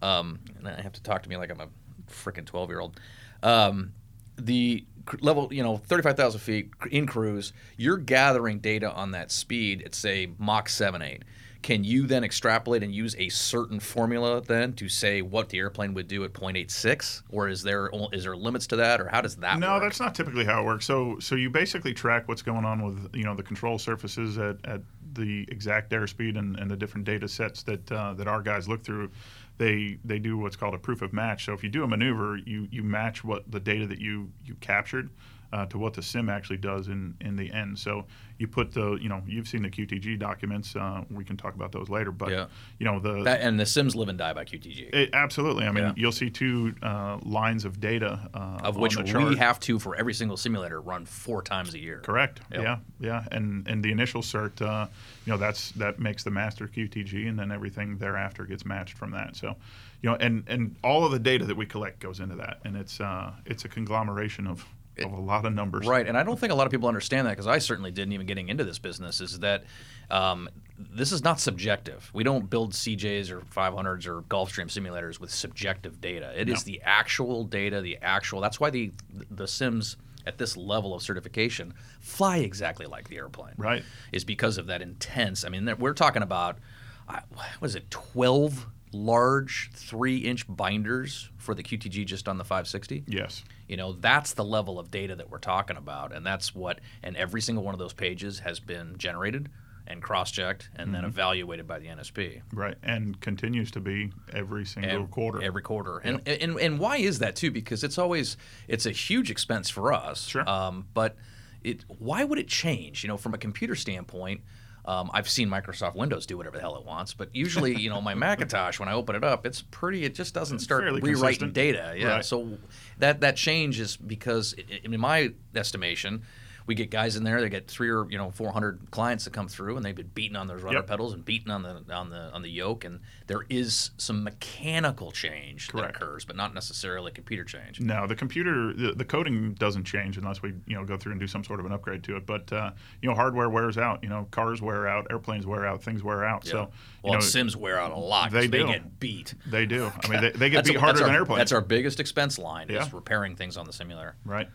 um, 0.02 0.40
and 0.58 0.68
I 0.68 0.82
have 0.82 0.92
to 0.92 1.02
talk 1.02 1.22
to 1.22 1.28
me 1.30 1.38
like 1.38 1.50
I'm 1.50 1.58
a 1.58 1.68
freaking 2.10 2.44
12 2.44 2.68
year 2.68 2.80
old. 2.80 3.00
Um, 3.42 3.94
the 4.36 4.84
level, 5.22 5.48
you 5.50 5.62
know, 5.62 5.78
35,000 5.78 6.38
feet 6.38 6.70
in 6.90 7.06
cruise, 7.06 7.54
you're 7.78 7.96
gathering 7.96 8.58
data 8.58 8.92
on 8.92 9.12
that 9.12 9.30
speed 9.30 9.82
at 9.86 9.94
say 9.94 10.28
Mach 10.38 10.68
7 10.68 11.00
8. 11.00 11.22
Can 11.64 11.82
you 11.82 12.06
then 12.06 12.22
extrapolate 12.24 12.82
and 12.82 12.94
use 12.94 13.16
a 13.16 13.30
certain 13.30 13.80
formula 13.80 14.42
then 14.42 14.74
to 14.74 14.86
say 14.86 15.22
what 15.22 15.48
the 15.48 15.56
airplane 15.56 15.94
would 15.94 16.06
do 16.06 16.22
at 16.22 16.34
0.86, 16.34 17.22
or 17.30 17.48
is 17.48 17.62
there 17.62 17.90
is 18.12 18.24
there 18.24 18.36
limits 18.36 18.66
to 18.66 18.76
that, 18.76 19.00
or 19.00 19.08
how 19.08 19.22
does 19.22 19.36
that? 19.36 19.58
No, 19.58 19.72
work? 19.72 19.84
that's 19.84 19.98
not 19.98 20.14
typically 20.14 20.44
how 20.44 20.60
it 20.60 20.66
works. 20.66 20.84
So 20.84 21.18
so 21.20 21.36
you 21.36 21.48
basically 21.48 21.94
track 21.94 22.28
what's 22.28 22.42
going 22.42 22.66
on 22.66 22.84
with 22.84 23.16
you 23.16 23.24
know 23.24 23.34
the 23.34 23.42
control 23.42 23.78
surfaces 23.78 24.36
at, 24.36 24.58
at 24.66 24.82
the 25.14 25.46
exact 25.48 25.90
airspeed 25.90 26.36
and, 26.38 26.58
and 26.58 26.70
the 26.70 26.76
different 26.76 27.06
data 27.06 27.26
sets 27.26 27.62
that 27.62 27.90
uh, 27.90 28.12
that 28.12 28.28
our 28.28 28.42
guys 28.42 28.68
look 28.68 28.84
through. 28.84 29.10
They 29.56 29.96
they 30.04 30.18
do 30.18 30.36
what's 30.36 30.56
called 30.56 30.74
a 30.74 30.78
proof 30.78 31.00
of 31.00 31.14
match. 31.14 31.46
So 31.46 31.54
if 31.54 31.64
you 31.64 31.70
do 31.70 31.82
a 31.82 31.88
maneuver, 31.88 32.36
you 32.36 32.68
you 32.70 32.82
match 32.82 33.24
what 33.24 33.50
the 33.50 33.60
data 33.60 33.86
that 33.86 34.02
you 34.02 34.30
you 34.44 34.54
captured 34.56 35.08
uh, 35.52 35.66
to 35.66 35.78
what 35.78 35.94
the 35.94 36.02
sim 36.02 36.28
actually 36.28 36.56
does 36.56 36.88
in, 36.88 37.14
in 37.20 37.36
the 37.36 37.52
end. 37.52 37.78
So 37.78 38.04
you 38.38 38.48
put 38.48 38.72
the, 38.72 38.94
you 39.00 39.08
know, 39.08 39.22
you've 39.26 39.46
seen 39.46 39.62
the 39.62 39.70
QTG 39.70 40.18
documents. 40.18 40.74
Uh, 40.74 41.04
we 41.10 41.24
can 41.24 41.36
talk 41.36 41.54
about 41.54 41.70
those 41.70 41.88
later, 41.88 42.10
but 42.10 42.30
Yeah. 42.30 42.46
you 42.78 42.86
know 42.86 42.98
the 42.98 43.22
That, 43.22 43.40
and 43.42 43.58
the 43.60 43.66
sims 43.66 43.94
live 43.94 44.08
and 44.08 44.18
die 44.18 44.32
by 44.32 44.44
QTG, 44.44 44.92
it, 44.92 45.10
absolutely. 45.12 45.64
I 45.66 45.70
mean, 45.70 45.84
Yeah. 45.84 45.92
you'll 45.96 46.10
see 46.12 46.30
two 46.30 46.74
uh, 46.82 47.18
lines 47.22 47.64
of 47.64 47.80
data 47.80 48.28
uh, 48.34 48.58
of 48.64 48.76
which 48.76 48.96
we 48.96 49.36
have 49.36 49.60
to 49.60 49.78
for 49.78 49.94
every 49.94 50.14
single 50.14 50.36
simulator 50.36 50.80
run 50.80 51.04
four 51.06 51.42
times 51.42 51.74
a 51.74 51.78
year. 51.78 52.00
Correct. 52.00 52.40
Yep. 52.50 52.62
Yeah, 52.62 52.78
yeah, 52.98 53.24
and 53.30 53.68
and 53.68 53.84
the 53.84 53.92
initial 53.92 54.22
cert, 54.22 54.60
uh, 54.60 54.86
you 55.24 55.32
know, 55.32 55.36
that's 55.38 55.70
that 55.72 55.98
makes 56.00 56.24
the 56.24 56.30
master 56.30 56.66
QTG, 56.66 57.28
and 57.28 57.38
then 57.38 57.52
everything 57.52 57.98
thereafter 57.98 58.44
gets 58.44 58.64
matched 58.64 58.96
from 58.98 59.12
that. 59.12 59.36
So, 59.36 59.54
you 60.02 60.10
know, 60.10 60.16
and 60.16 60.42
and 60.48 60.74
all 60.82 61.04
of 61.04 61.12
the 61.12 61.18
data 61.20 61.44
that 61.46 61.56
we 61.56 61.66
collect 61.66 62.00
goes 62.00 62.18
into 62.18 62.34
that, 62.36 62.58
and 62.64 62.76
it's 62.76 63.00
uh, 63.00 63.30
it's 63.46 63.64
a 63.64 63.68
conglomeration 63.68 64.46
of 64.48 64.66
of 64.98 65.12
a 65.12 65.20
lot 65.20 65.44
of 65.44 65.52
numbers. 65.54 65.86
Right, 65.86 66.06
and 66.06 66.16
I 66.16 66.22
don't 66.22 66.38
think 66.38 66.52
a 66.52 66.54
lot 66.54 66.66
of 66.66 66.70
people 66.70 66.88
understand 66.88 67.26
that 67.26 67.30
because 67.32 67.46
I 67.46 67.58
certainly 67.58 67.90
didn't 67.90 68.12
even 68.12 68.26
getting 68.26 68.48
into 68.48 68.64
this 68.64 68.78
business. 68.78 69.20
Is 69.20 69.38
that 69.40 69.64
um, 70.10 70.48
this 70.78 71.12
is 71.12 71.22
not 71.24 71.40
subjective. 71.40 72.10
We 72.12 72.24
don't 72.24 72.48
build 72.48 72.72
CJs 72.72 73.30
or 73.30 73.40
500s 73.40 74.06
or 74.06 74.22
Gulfstream 74.22 74.66
simulators 74.66 75.18
with 75.20 75.30
subjective 75.30 76.00
data. 76.00 76.32
It 76.36 76.48
is 76.48 76.66
No. 76.66 76.72
the 76.72 76.82
actual 76.84 77.44
data, 77.44 77.80
the 77.80 77.98
actual. 78.02 78.40
That's 78.40 78.60
why 78.60 78.70
the 78.70 78.92
the 79.30 79.46
sims 79.48 79.96
at 80.26 80.38
this 80.38 80.56
level 80.56 80.94
of 80.94 81.02
certification 81.02 81.74
fly 82.00 82.38
exactly 82.38 82.86
like 82.86 83.08
the 83.08 83.16
airplane. 83.18 83.52
Right. 83.58 83.82
Is 84.12 84.24
because 84.24 84.56
of 84.58 84.66
that 84.68 84.80
intense. 84.80 85.44
I 85.44 85.48
mean, 85.50 85.70
we're 85.78 85.92
talking 85.92 86.22
about 86.22 86.58
what 87.06 87.46
is 87.62 87.74
it, 87.74 87.90
12 87.90 88.66
large 88.94 89.70
three-inch 89.74 90.46
binders 90.48 91.28
for 91.36 91.54
the 91.54 91.62
QTG 91.62 92.06
just 92.06 92.28
on 92.28 92.38
the 92.38 92.44
560. 92.44 93.04
Yes. 93.06 93.44
You 93.68 93.76
know, 93.76 93.92
that's 93.92 94.32
the 94.34 94.44
level 94.44 94.78
of 94.78 94.90
data 94.90 95.16
that 95.16 95.28
we're 95.30 95.38
talking 95.38 95.76
about. 95.76 96.14
And 96.14 96.24
that's 96.24 96.54
what, 96.54 96.80
and 97.02 97.16
every 97.16 97.40
single 97.40 97.64
one 97.64 97.74
of 97.74 97.78
those 97.78 97.92
pages 97.92 98.38
has 98.40 98.60
been 98.60 98.96
generated 98.96 99.50
and 99.86 100.00
cross 100.02 100.30
checked 100.30 100.70
and 100.76 100.86
Mm-hmm. 100.86 100.92
then 100.94 101.04
evaluated 101.04 101.66
by 101.66 101.78
the 101.78 101.86
NSP. 101.88 102.40
Right, 102.54 102.76
and 102.82 103.20
continues 103.20 103.70
to 103.72 103.80
be 103.80 104.12
every 104.32 104.64
single 104.64 105.02
Ev- 105.02 105.10
quarter. 105.10 105.42
Every 105.42 105.60
quarter. 105.62 105.98
And, 105.98 106.26
and, 106.26 106.58
and 106.58 106.78
why 106.78 106.96
is 106.98 107.18
that 107.18 107.36
too? 107.36 107.50
Because 107.50 107.84
it's 107.84 107.98
always, 107.98 108.36
it's 108.68 108.86
a 108.86 108.90
huge 108.92 109.30
expense 109.30 109.68
for 109.68 109.92
us. 109.92 110.26
Sure. 110.26 110.48
Um, 110.48 110.86
but 110.94 111.16
it, 111.62 111.84
why 111.98 112.24
would 112.24 112.38
it 112.38 112.48
change? 112.48 113.02
You 113.04 113.08
know, 113.08 113.16
from 113.18 113.34
a 113.34 113.38
computer 113.38 113.74
standpoint, 113.74 114.40
um, 114.86 115.10
I've 115.14 115.28
seen 115.28 115.48
Microsoft 115.48 115.94
Windows 115.94 116.26
do 116.26 116.36
whatever 116.36 116.56
the 116.56 116.60
hell 116.60 116.76
it 116.76 116.84
wants, 116.84 117.14
but 117.14 117.34
usually, 117.34 117.74
you 117.74 117.88
know, 117.88 118.00
my 118.00 118.14
Macintosh, 118.24 118.78
when 118.78 118.88
I 118.88 118.92
open 118.92 119.16
it 119.16 119.24
up, 119.24 119.46
it's 119.46 119.62
pretty. 119.62 120.04
It 120.04 120.14
just 120.14 120.34
doesn't 120.34 120.58
start 120.58 120.82
fairly 120.82 121.00
rewriting 121.00 121.50
consistent. 121.50 121.52
data. 121.54 121.94
Yeah. 121.96 122.06
Right. 122.08 122.24
So 122.24 122.58
that 122.98 123.20
that 123.22 123.36
change 123.36 123.80
is 123.80 123.96
because, 123.96 124.54
in 124.82 124.98
my 125.00 125.32
estimation, 125.54 126.22
we 126.66 126.74
get 126.74 126.90
guys 126.90 127.16
in 127.16 127.24
there. 127.24 127.40
They 127.40 127.48
get 127.48 127.68
three 127.68 127.90
or 127.90 128.10
you 128.10 128.16
know 128.18 128.30
400 128.30 128.90
clients 128.90 129.24
that 129.24 129.32
come 129.32 129.48
through, 129.48 129.76
and 129.76 129.84
they've 129.84 129.94
been 129.94 130.10
beating 130.14 130.36
on 130.36 130.46
those 130.46 130.62
rudder 130.62 130.78
Yep. 130.78 130.86
pedals 130.86 131.12
and 131.12 131.24
beating 131.24 131.50
on 131.50 131.62
the 131.62 131.82
on 131.94 132.10
the 132.10 132.30
on 132.32 132.42
the 132.42 132.48
yoke, 132.50 132.84
and 132.84 133.00
there 133.26 133.42
is 133.50 133.90
some 133.98 134.24
mechanical 134.24 135.12
change 135.12 135.68
Correct. 135.68 135.94
that 135.98 136.02
occurs, 136.02 136.24
but 136.24 136.36
not 136.36 136.54
necessarily 136.54 137.10
computer 137.12 137.44
change. 137.44 137.80
No, 137.80 138.06
the 138.06 138.14
computer, 138.16 138.72
the, 138.72 138.92
the 138.92 139.04
coding 139.04 139.54
doesn't 139.54 139.84
change 139.84 140.16
unless 140.16 140.42
we, 140.42 140.54
you 140.66 140.76
know, 140.76 140.84
go 140.84 140.96
through 140.96 141.12
and 141.12 141.20
do 141.20 141.26
some 141.26 141.44
sort 141.44 141.60
of 141.60 141.66
an 141.66 141.72
upgrade 141.72 142.02
to 142.04 142.16
it. 142.16 142.26
But 142.26 142.52
uh, 142.52 142.70
you 143.02 143.08
know, 143.08 143.14
hardware 143.14 143.48
wears 143.50 143.76
out. 143.78 144.02
You 144.02 144.08
know, 144.08 144.26
cars 144.30 144.62
wear 144.62 144.86
out, 144.88 145.06
airplanes 145.10 145.46
wear 145.46 145.66
out, 145.66 145.82
things 145.82 146.02
wear 146.02 146.24
out. 146.24 146.46
So, 146.46 146.70
well, 147.02 147.12
you 147.12 147.12
know, 147.12 147.20
Sims 147.20 147.56
wear 147.56 147.78
out 147.78 147.92
a 147.92 147.96
lot. 147.98 148.30
they 148.30 148.46
do. 148.46 148.66
they 148.66 148.72
get 148.72 149.00
beat. 149.00 149.34
they 149.46 149.66
do. 149.66 149.90
I 150.02 150.08
mean, 150.08 150.20
they, 150.20 150.30
they 150.30 150.50
get 150.50 150.56
That's 150.58 150.68
beat 150.70 150.76
a- 150.76 150.80
harder 150.80 151.00
our, 151.00 151.06
than 151.06 151.14
airplanes. 151.14 151.38
That's 151.38 151.52
our 151.52 151.60
biggest 151.60 152.00
expense 152.00 152.38
line 152.38 152.68
Yeah. 152.70 152.84
is 152.86 152.92
repairing 152.92 153.36
things 153.36 153.56
on 153.56 153.66
the 153.66 153.72
simulator. 153.72 154.16
right. 154.24 154.48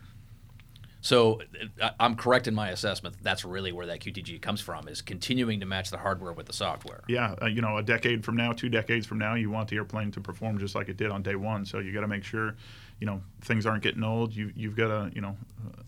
So 1.01 1.41
I- 1.81 1.91
I'm 1.99 2.15
correct 2.15 2.47
in 2.47 2.53
my 2.53 2.69
assessment. 2.69 3.15
That's 3.21 3.45
really 3.45 3.71
where 3.71 3.85
that 3.85 3.99
QTG 4.01 4.41
comes 4.41 4.59
from 4.61 4.87
is 4.87 5.01
continuing 5.01 5.59
to 5.61 5.65
match 5.65 5.89
the 5.91 5.97
hardware 5.97 6.33
with 6.33 6.45
the 6.47 6.53
software. 6.53 7.01
Yeah, 7.07 7.35
uh, 7.41 7.45
you 7.45 7.61
know, 7.61 7.77
a 7.77 7.83
decade 7.83 8.25
from 8.25 8.35
now, 8.35 8.51
two 8.51 8.69
decades 8.69 9.05
from 9.07 9.17
now, 9.17 9.35
you 9.35 9.49
want 9.49 9.69
the 9.69 9.77
airplane 9.77 10.11
to 10.11 10.19
perform 10.21 10.57
just 10.59 10.75
like 10.75 10.89
it 10.89 10.97
did 10.97 11.09
on 11.11 11.21
day 11.23 11.35
one. 11.35 11.65
So 11.65 11.79
you 11.79 11.93
got 11.93 12.01
to 12.01 12.07
make 12.07 12.23
sure, 12.23 12.55
you 12.99 13.07
know, 13.07 13.21
things 13.41 13.65
aren't 13.65 13.83
getting 13.83 14.03
old. 14.03 14.35
You 14.35 14.51
you've 14.55 14.75
got 14.75 14.91
a 14.91 15.11
you 15.13 15.21
know 15.21 15.37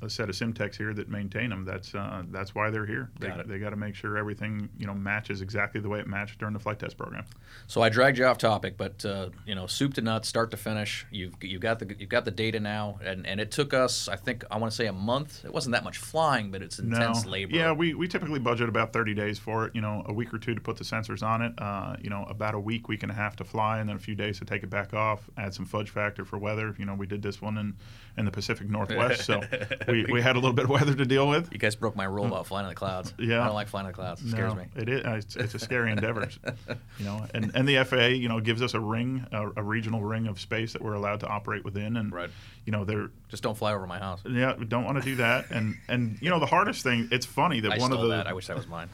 a 0.01 0.09
set 0.09 0.29
of 0.29 0.35
Simtex 0.35 0.75
here 0.75 0.93
that 0.93 1.09
maintain 1.09 1.49
them. 1.49 1.65
That's 1.65 1.93
uh, 1.93 2.23
that's 2.31 2.55
why 2.55 2.69
they're 2.69 2.85
here. 2.85 3.09
They, 3.19 3.27
Got 3.27 3.47
they 3.47 3.59
got 3.59 3.69
to 3.69 3.75
make 3.75 3.95
sure 3.95 4.17
everything 4.17 4.69
you 4.77 4.87
know 4.87 4.93
matches 4.93 5.41
exactly 5.41 5.79
the 5.81 5.89
way 5.89 5.99
it 5.99 6.07
matched 6.07 6.39
during 6.39 6.53
the 6.53 6.59
flight 6.59 6.79
test 6.79 6.97
program. 6.97 7.25
So 7.67 7.81
I 7.81 7.89
dragged 7.89 8.17
you 8.17 8.25
off 8.25 8.37
topic, 8.37 8.77
but 8.77 9.05
uh, 9.05 9.29
you 9.45 9.55
know, 9.55 9.67
soup 9.67 9.93
to 9.95 10.01
nuts, 10.01 10.27
start 10.27 10.51
to 10.51 10.57
finish. 10.57 11.05
You've 11.11 11.35
you've 11.41 11.61
got 11.61 11.79
the 11.79 11.95
you've 11.97 12.09
got 12.09 12.25
the 12.25 12.31
data 12.31 12.59
now, 12.59 12.99
and, 13.03 13.25
and 13.25 13.39
it 13.39 13.51
took 13.51 13.73
us, 13.73 14.07
I 14.07 14.15
think, 14.15 14.43
I 14.49 14.57
want 14.57 14.71
to 14.71 14.75
say 14.75 14.87
a 14.87 14.93
month. 14.93 15.43
It 15.45 15.53
wasn't 15.53 15.73
that 15.73 15.83
much 15.83 15.97
flying, 15.97 16.51
but 16.51 16.61
it's 16.61 16.79
intense 16.79 17.25
no. 17.25 17.31
labor. 17.31 17.55
Yeah, 17.55 17.71
we, 17.71 17.93
we 17.93 18.07
typically 18.07 18.39
budget 18.39 18.69
about 18.69 18.93
30 18.93 19.13
days 19.13 19.39
for 19.39 19.65
it. 19.65 19.75
You 19.75 19.81
know, 19.81 20.03
a 20.07 20.13
week 20.13 20.33
or 20.33 20.37
two 20.37 20.55
to 20.55 20.61
put 20.61 20.77
the 20.77 20.83
sensors 20.83 21.23
on 21.23 21.41
it. 21.41 21.53
Uh, 21.57 21.95
you 22.01 22.09
know, 22.09 22.25
about 22.29 22.55
a 22.55 22.59
week, 22.59 22.87
week 22.87 23.03
and 23.03 23.11
a 23.11 23.15
half 23.15 23.35
to 23.37 23.43
fly, 23.43 23.79
and 23.79 23.89
then 23.89 23.95
a 23.95 23.99
few 23.99 24.15
days 24.15 24.39
to 24.39 24.45
take 24.45 24.63
it 24.63 24.69
back 24.69 24.93
off. 24.93 25.29
Add 25.37 25.53
some 25.53 25.65
fudge 25.65 25.89
factor 25.89 26.25
for 26.25 26.37
weather. 26.37 26.75
You 26.77 26.85
know, 26.85 26.95
we 26.95 27.05
did 27.05 27.21
this 27.21 27.40
one 27.41 27.57
in, 27.57 27.75
in 28.17 28.25
the 28.25 28.31
Pacific 28.31 28.69
Northwest, 28.69 29.23
so 29.25 29.41
we, 29.87 30.05
we 30.11 30.21
had 30.21 30.35
a 30.35 30.39
little 30.39 30.53
bit 30.53 30.65
of 30.65 30.69
weather 30.71 30.93
to 30.93 31.05
deal 31.05 31.27
with. 31.27 31.49
You 31.51 31.57
guys 31.57 31.75
broke 31.75 31.95
my 31.95 32.03
rule 32.03 32.25
about 32.25 32.45
flying 32.47 32.65
in 32.65 32.69
the 32.69 32.75
clouds. 32.75 33.11
Hmm. 33.11 33.23
Yeah. 33.31 33.41
I 33.41 33.45
don't 33.45 33.55
like 33.55 33.67
flying 33.69 33.85
in 33.85 33.91
the 33.91 33.95
clouds. 33.95 34.21
It 34.21 34.29
scares 34.31 34.53
No, 34.53 34.59
me. 34.59 34.65
It 34.75 34.89
is. 34.89 35.05
uh, 35.05 35.09
It's, 35.11 35.35
it's 35.35 35.53
a 35.55 35.59
scary 35.59 35.91
endeavor, 35.91 36.27
you 36.99 37.05
know. 37.05 37.25
And, 37.33 37.51
and 37.55 37.67
the 37.67 37.83
FAA, 37.83 38.07
you 38.07 38.27
know, 38.29 38.39
gives 38.41 38.61
us 38.61 38.73
a 38.73 38.79
ring, 38.79 39.25
a, 39.31 39.49
a 39.57 39.63
regional 39.63 40.01
ring 40.01 40.27
of 40.27 40.39
space 40.39 40.73
that 40.73 40.81
we're 40.81 40.93
allowed 40.93 41.21
to 41.21 41.27
operate 41.27 41.63
within. 41.63 41.97
And 41.97 42.11
Right. 42.11 42.29
you 42.65 42.71
know, 42.71 42.83
they're 42.85 43.09
Just 43.29 43.43
don't 43.43 43.57
fly 43.57 43.73
over 43.73 43.87
my 43.87 43.99
house. 43.99 44.21
yeah, 44.29 44.55
we 44.57 44.65
don't 44.65 44.83
want 44.83 44.97
to 44.97 45.03
do 45.03 45.15
that. 45.15 45.49
And 45.51 45.77
and 45.87 46.17
you 46.21 46.29
know, 46.29 46.39
the 46.39 46.45
hardest 46.45 46.83
thing. 46.83 47.07
It's 47.11 47.25
funny 47.25 47.59
that 47.61 47.71
I 47.71 47.77
one 47.77 47.91
stole 47.91 48.03
of 48.03 48.09
the 48.09 48.15
that. 48.17 48.27
I 48.27 48.33
wish 48.33 48.47
that 48.47 48.57
was 48.57 48.67
mine. 48.67 48.89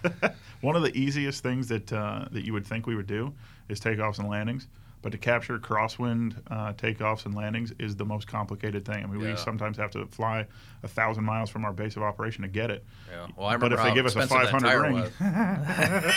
one 0.62 0.76
of 0.76 0.84
the 0.84 0.96
easiest 0.98 1.42
things 1.42 1.68
that 1.70 1.92
uh, 1.92 2.26
that 2.32 2.46
you 2.46 2.54
would 2.54 2.66
think 2.68 2.86
we 2.86 2.96
would 2.96 3.08
do 3.08 3.34
is 3.70 3.80
takeoffs 3.80 4.20
and 4.20 4.30
landings. 4.30 4.68
But 5.04 5.12
to 5.12 5.18
capture 5.18 5.60
crosswind 5.60 6.36
uh, 6.50 6.74
takeoffs 6.74 7.26
and 7.26 7.36
landings 7.36 7.72
is 7.80 7.96
the 7.96 8.04
most 8.06 8.28
complicated 8.28 8.84
thing. 8.84 9.04
I 9.04 9.08
mean, 9.08 9.22
Yeah. 9.22 9.32
we 9.32 9.38
sometimes 9.38 9.78
have 9.78 9.92
to 9.92 10.06
fly 10.08 10.48
a 10.84 10.88
thousand 10.88 11.24
miles 11.24 11.50
from 11.50 11.66
our 11.66 11.72
base 11.74 11.96
of 11.96 12.04
operation 12.04 12.42
to 12.42 12.48
get 12.48 12.72
it. 12.72 12.84
Yeah. 13.10 13.28
Well, 13.38 13.48
I 13.48 13.58
But 13.58 13.72
remember 13.72 13.76
if 13.78 13.84
they 13.90 13.94
give 13.96 14.06
us 14.06 14.16
a 14.16 14.20
expensive 14.20 14.52
that 14.52 14.62
500 14.62 14.68
tire 14.68 14.82
ring-. 14.82 15.12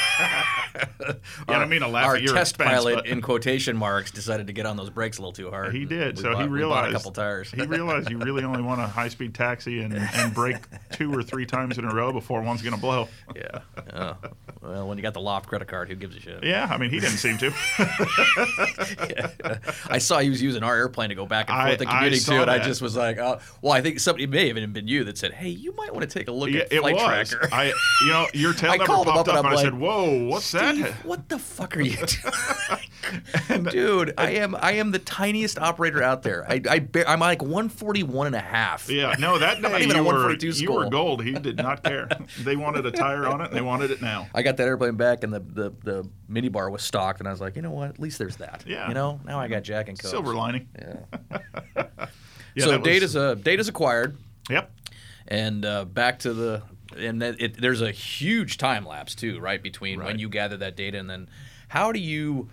Yeah, 1.49 1.59
I 1.59 1.67
mean 1.67 1.81
to 1.81 1.89
laugh 1.89 2.07
Our 2.07 2.17
at 2.17 2.23
your 2.23 2.35
test 2.35 2.53
expense, 2.53 2.71
pilot, 2.71 2.95
but- 2.97 3.07
in 3.07 3.21
quotation 3.21 3.77
marks, 3.77 4.11
decided 4.11 4.47
to 4.47 4.53
get 4.53 4.67
on 4.67 4.77
those 4.77 4.91
brakes 4.91 5.19
a 5.19 5.21
little 5.23 5.33
too 5.33 5.51
hard. 5.51 5.75
He 5.75 5.85
did. 5.85 6.19
so 6.19 6.33
bought, 6.33 6.43
he 6.43 6.49
realized 6.49 6.83
bought 6.85 6.91
a 6.91 6.93
couple 6.93 7.11
tires. 7.13 7.51
he 7.51 7.63
realized 7.63 8.11
you 8.11 8.19
really 8.19 8.45
only 8.45 8.63
want 8.63 8.81
a 8.81 8.87
high 8.87 9.09
speed 9.09 9.35
taxi 9.35 9.81
and, 9.83 9.93
and 9.95 10.35
brake 10.35 10.57
two 10.93 11.13
or 11.13 11.23
three 11.23 11.47
times 11.47 11.79
in 11.79 11.85
a 11.85 11.95
row 11.95 12.13
before 12.13 12.41
one's 12.43 12.63
going 12.63 12.75
to 12.75 12.81
blow. 12.81 13.09
yeah. 13.35 13.61
yeah. 13.93 14.15
Well, 14.63 14.87
when 14.89 14.99
you 14.99 15.03
got 15.03 15.15
the 15.15 15.21
Loft 15.21 15.49
credit 15.49 15.69
card, 15.69 15.89
who 15.89 15.95
gives 15.97 16.15
a 16.17 16.21
shit? 16.21 16.45
Yeah, 16.45 16.69
I 16.71 16.77
mean 16.77 16.91
he 16.91 17.01
didn't 17.01 17.17
seem 17.17 17.39
to. 17.39 17.51
I 19.89 19.99
saw 19.99 20.19
he 20.19 20.31
was 20.31 20.43
using 20.43 20.63
our 20.63 20.77
airplane 20.77 21.09
to 21.11 21.15
go 21.15 21.27
back 21.27 21.49
and 21.51 21.59
I- 21.59 21.69
forth 21.71 21.81
and 21.81 21.91
I 21.91 21.95
commuting 21.95 22.21
saw 22.21 22.35
to, 22.37 22.43
and 22.43 22.51
I 22.51 22.59
just 22.59 22.83
was 22.83 22.97
like, 22.97 23.19
oh, 23.19 23.39
well, 23.63 23.73
I 23.73 23.81
think 23.81 24.01
somebody 24.01 24.25
it 24.25 24.31
may 24.31 24.49
have 24.49 24.57
even 24.57 24.73
been 24.73 24.89
you 24.89 25.05
that 25.05 25.19
said, 25.19 25.33
hey, 25.33 25.49
you 25.49 25.75
might 25.77 25.93
want 25.95 26.09
to 26.09 26.19
take 26.19 26.29
a 26.29 26.33
look 26.33 26.51
yeah, 26.51 26.61
at 26.61 26.73
it 26.73 26.81
Flight. 26.81 26.97
Tracker. 26.99 27.49
I 27.53 27.73
you 28.03 28.09
know 28.09 28.27
your 28.35 28.53
tail 28.55 28.71
I 28.73 28.77
never 28.77 28.87
called 28.87 29.07
popped 29.07 29.29
up 29.29 29.29
and 29.29 29.39
up, 29.39 29.45
I'm 29.45 29.53
and 29.53 29.53
I 29.53 29.57
like, 29.57 29.65
said, 29.65 29.79
"Whoa, 29.79 30.27
what's 30.27 30.47
Steve, 30.47 30.83
that?" 30.85 31.05
what 31.05 31.29
the 31.29 31.39
fuck 31.39 31.77
are 31.77 31.81
you 31.81 31.97
doing? 33.49 33.65
Dude, 33.71 34.15
I 34.19 34.33
am 34.33 34.55
I 34.55 34.73
am 34.73 34.91
the 34.91 34.99
tiniest 34.99 35.59
operator 35.59 36.03
out 36.03 36.23
there. 36.23 36.45
I, 36.49 36.61
I 36.69 36.79
bear, 36.81 37.09
I'm 37.09 37.21
like 37.21 37.43
141 37.43 38.27
and 38.29 38.37
a 38.37 38.41
half. 38.41 38.89
Yeah, 38.89 39.15
no, 39.19 39.39
that 39.39 39.63
day 39.63 39.85
you, 39.85 39.93
a 39.93 39.99
were, 40.03 40.13
142 40.13 40.63
you 40.63 40.73
were 40.73 40.89
gold. 40.89 41.23
He 41.25 41.33
did 41.33 41.57
not 41.57 41.83
care. 41.83 42.09
they 42.41 42.57
wanted 42.57 42.87
a 42.87 42.91
tire 42.91 43.27
on 43.27 43.41
it, 43.41 43.49
and 43.49 43.57
they 43.57 43.61
wanted 43.63 43.91
it 43.91 44.03
now. 44.03 44.29
I 44.35 44.43
got 44.43 44.57
that 44.59 44.67
airplane 44.67 44.97
back, 44.97 45.25
and 45.25 45.33
the, 45.33 45.41
the, 45.41 45.73
the 45.83 46.09
mini 46.29 46.49
bar 46.49 46.71
was 46.71 46.83
stocked, 46.83 47.21
and 47.21 47.29
I 47.29 47.31
was 47.33 47.41
like, 47.41 47.57
you 47.57 47.63
know 47.63 47.71
what? 47.71 47.91
At 47.91 48.01
least 48.01 48.19
there's 48.19 48.37
that. 48.37 48.60
Yeah. 48.67 48.89
You 48.89 48.95
know, 48.95 49.21
now 49.25 49.39
I 49.41 49.49
got 49.49 49.63
Jack 49.63 49.89
and 49.89 49.99
Coke. 49.99 50.11
Silver 50.11 50.35
lining. 50.35 50.69
Yeah. 50.79 51.39
Yeah, 52.57 52.65
so 52.65 52.71
that 52.73 52.81
was- 52.81 52.85
data's 52.89 53.17
uh, 53.17 53.35
data's 53.35 53.69
acquired, 53.69 54.17
Yep. 54.49 54.71
and 55.29 55.65
uh, 55.65 55.85
back 55.85 56.19
to 56.21 56.35
the 56.35 56.63
and 56.97 57.23
that 57.23 57.41
it, 57.41 57.61
there's 57.61 57.81
a 57.81 57.93
huge 57.93 58.59
time 58.59 58.85
lapse 58.85 59.15
too, 59.15 59.39
right, 59.39 59.63
between 59.63 60.03
when 60.03 60.19
you 60.19 60.29
gather 60.29 60.57
that 60.57 60.77
data 60.77 60.99
and 60.99 61.09
then 61.09 61.29
how 61.69 61.93
do 61.93 62.01
you 62.01 62.49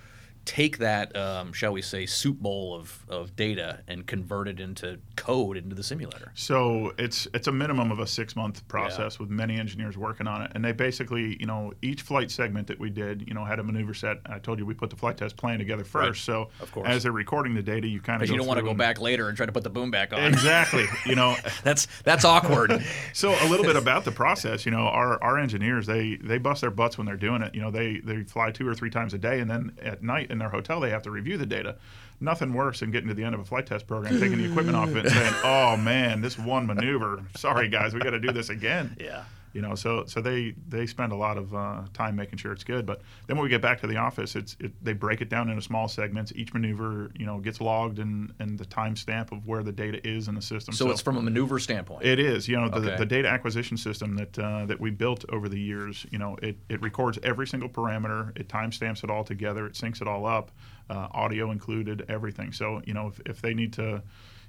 take 0.47 0.77
that, 0.79 1.13
um, 1.15 1.51
shall 1.51 1.73
we 1.73 1.81
say, 1.81 2.05
soup 2.05 2.39
bowl 2.39 2.73
of, 2.73 3.05
of 3.09 3.35
data 3.35 3.81
and 3.87 4.07
convert 4.07 4.47
it 4.47 4.59
into 4.59 4.97
code 5.17 5.57
into 5.57 5.75
the 5.75 5.83
simulator? 5.83 6.31
So 6.35 6.93
it's 6.97 7.27
it's 7.33 7.47
a 7.47 7.51
minimum 7.51 7.91
of 7.91 7.99
a 7.99 8.07
six 8.07 8.35
month 8.35 8.65
process 8.67 9.19
with 9.19 9.29
many 9.29 9.59
engineers 9.59 9.97
working 9.97 10.25
on 10.25 10.41
it, 10.41 10.51
and 10.55 10.63
they 10.63 10.71
basically, 10.71 11.37
you 11.39 11.45
know, 11.45 11.73
each 11.81 12.01
flight 12.01 12.31
segment 12.31 12.65
that 12.67 12.79
we 12.79 12.89
did, 12.89 13.27
you 13.27 13.33
know, 13.33 13.43
had 13.45 13.59
a 13.59 13.63
maneuver 13.63 13.93
set. 13.93 14.17
I 14.25 14.39
told 14.39 14.57
you 14.57 14.65
we 14.65 14.73
put 14.73 14.89
the 14.89 14.95
flight 14.95 15.17
test 15.17 15.35
plan 15.37 15.59
together 15.59 15.83
first, 15.83 16.27
Right. 16.27 16.33
so 16.33 16.49
Of 16.61 16.71
course. 16.71 16.87
as 16.87 17.03
they're 17.03 17.11
recording 17.11 17.53
the 17.53 17.61
data, 17.61 17.87
you 17.87 17.99
kind 17.99 18.23
of 18.23 18.29
you 18.29 18.37
don't 18.37 18.47
want 18.47 18.57
to 18.57 18.63
go 18.63 18.73
back 18.73 18.99
later 19.01 19.27
and 19.27 19.35
try 19.35 19.45
to 19.45 19.51
put 19.51 19.63
the 19.63 19.69
boom 19.69 19.91
back 19.91 20.13
on. 20.13 20.23
Exactly, 20.23 20.85
you 21.05 21.15
know. 21.15 21.35
that's 21.63 21.87
that's 22.03 22.23
awkward. 22.25 22.81
So 23.13 23.29
a 23.31 23.47
little 23.49 23.65
bit 23.65 23.75
about 23.75 24.05
the 24.05 24.11
process, 24.11 24.65
you 24.65 24.71
know, 24.71 24.87
our, 24.87 25.21
our 25.23 25.37
engineers 25.39 25.87
they 25.87 26.15
they 26.17 26.37
bust 26.37 26.61
their 26.61 26.69
butts 26.71 26.97
when 26.97 27.05
they're 27.07 27.15
doing 27.17 27.41
it. 27.41 27.53
You 27.53 27.61
know, 27.61 27.71
they 27.71 27.97
they 27.97 28.23
fly 28.23 28.51
two 28.51 28.67
or 28.67 28.75
three 28.75 28.89
times 28.89 29.13
a 29.13 29.17
day, 29.17 29.39
and 29.39 29.49
then 29.49 29.71
at 29.81 30.03
night 30.03 30.29
in 30.37 30.39
their 30.39 30.49
hotel 30.49 30.79
they 30.79 30.89
have 30.89 31.01
to 31.03 31.11
review 31.11 31.37
the 31.37 31.45
data. 31.45 31.75
Nothing 32.19 32.53
worse 32.53 32.79
than 32.79 32.91
getting 32.91 33.09
to 33.09 33.13
the 33.13 33.23
end 33.23 33.35
of 33.35 33.41
a 33.41 33.45
flight 33.45 33.65
test 33.65 33.85
program, 33.85 34.19
taking 34.19 34.37
the 34.37 34.49
equipment 34.49 34.75
off 34.75 34.89
it, 34.89 35.05
and 35.05 35.09
saying, 35.11 35.33
"Oh 35.43 35.77
man, 35.77 36.21
this 36.21 36.37
one 36.37 36.65
maneuver. 36.65 37.23
Sorry 37.35 37.67
guys, 37.69 37.93
we 37.93 37.99
got 37.99 38.11
to 38.11 38.19
do 38.19 38.31
this 38.31 38.49
again." 38.49 38.95
yeah. 38.99 39.23
You 39.57 39.63
know, 39.63 39.73
so 39.73 40.05
so 40.05 40.21
they 40.21 40.53
they 40.69 40.85
spend 40.85 41.11
a 41.11 41.15
lot 41.15 41.35
of 41.35 41.55
uh, 41.55 41.81
time 41.91 42.15
making 42.15 42.37
sure 42.37 42.51
it's 42.51 42.63
good. 42.63 42.85
But 42.85 43.01
then 43.25 43.37
when 43.37 43.43
we 43.43 43.49
get 43.49 43.59
back 43.59 43.81
to 43.81 43.87
the 43.87 43.97
office, 43.97 44.35
it's 44.35 44.55
it, 44.59 44.71
they 44.85 44.93
break 44.93 45.19
it 45.19 45.29
down 45.29 45.49
into 45.49 45.63
small 45.63 45.87
segments. 45.87 46.31
Each 46.35 46.53
maneuver, 46.53 47.09
you 47.17 47.25
know, 47.25 47.39
gets 47.39 47.59
logged 47.59 47.97
and 47.97 48.31
and 48.37 48.59
the 48.59 48.65
timestamp 48.65 49.31
of 49.31 49.47
where 49.47 49.63
the 49.63 49.71
data 49.71 49.99
is 50.07 50.27
in 50.27 50.35
the 50.35 50.43
system. 50.43 50.75
So, 50.75 50.91
it's 50.91 51.01
from 51.01 51.17
a 51.17 51.23
maneuver 51.23 51.57
standpoint. 51.57 52.05
It 52.05 52.19
is, 52.19 52.47
you 52.47 52.55
know, 52.55 52.69
the, 52.69 52.89
Okay. 52.91 52.97
the 52.97 53.05
data 53.07 53.27
acquisition 53.29 53.77
system 53.77 54.15
that 54.17 54.37
uh, 54.37 54.67
that 54.67 54.79
we 54.79 54.91
built 54.91 55.25
over 55.29 55.49
the 55.49 55.59
years. 55.59 56.05
You 56.11 56.19
know, 56.19 56.37
it, 56.43 56.57
it 56.69 56.79
records 56.83 57.17
every 57.23 57.47
single 57.47 57.67
parameter, 57.69 58.37
it 58.39 58.47
timestamps 58.49 59.03
it 59.03 59.09
all 59.09 59.23
together, 59.23 59.65
it 59.65 59.73
syncs 59.73 60.01
it 60.03 60.07
all 60.07 60.27
up, 60.27 60.51
uh, 60.91 61.07
audio 61.13 61.49
included, 61.49 62.05
everything. 62.09 62.51
So, 62.53 62.83
you 62.85 62.93
know, 62.93 63.07
if, 63.07 63.19
if 63.25 63.41
they 63.41 63.55
need 63.55 63.73
to, 63.73 64.03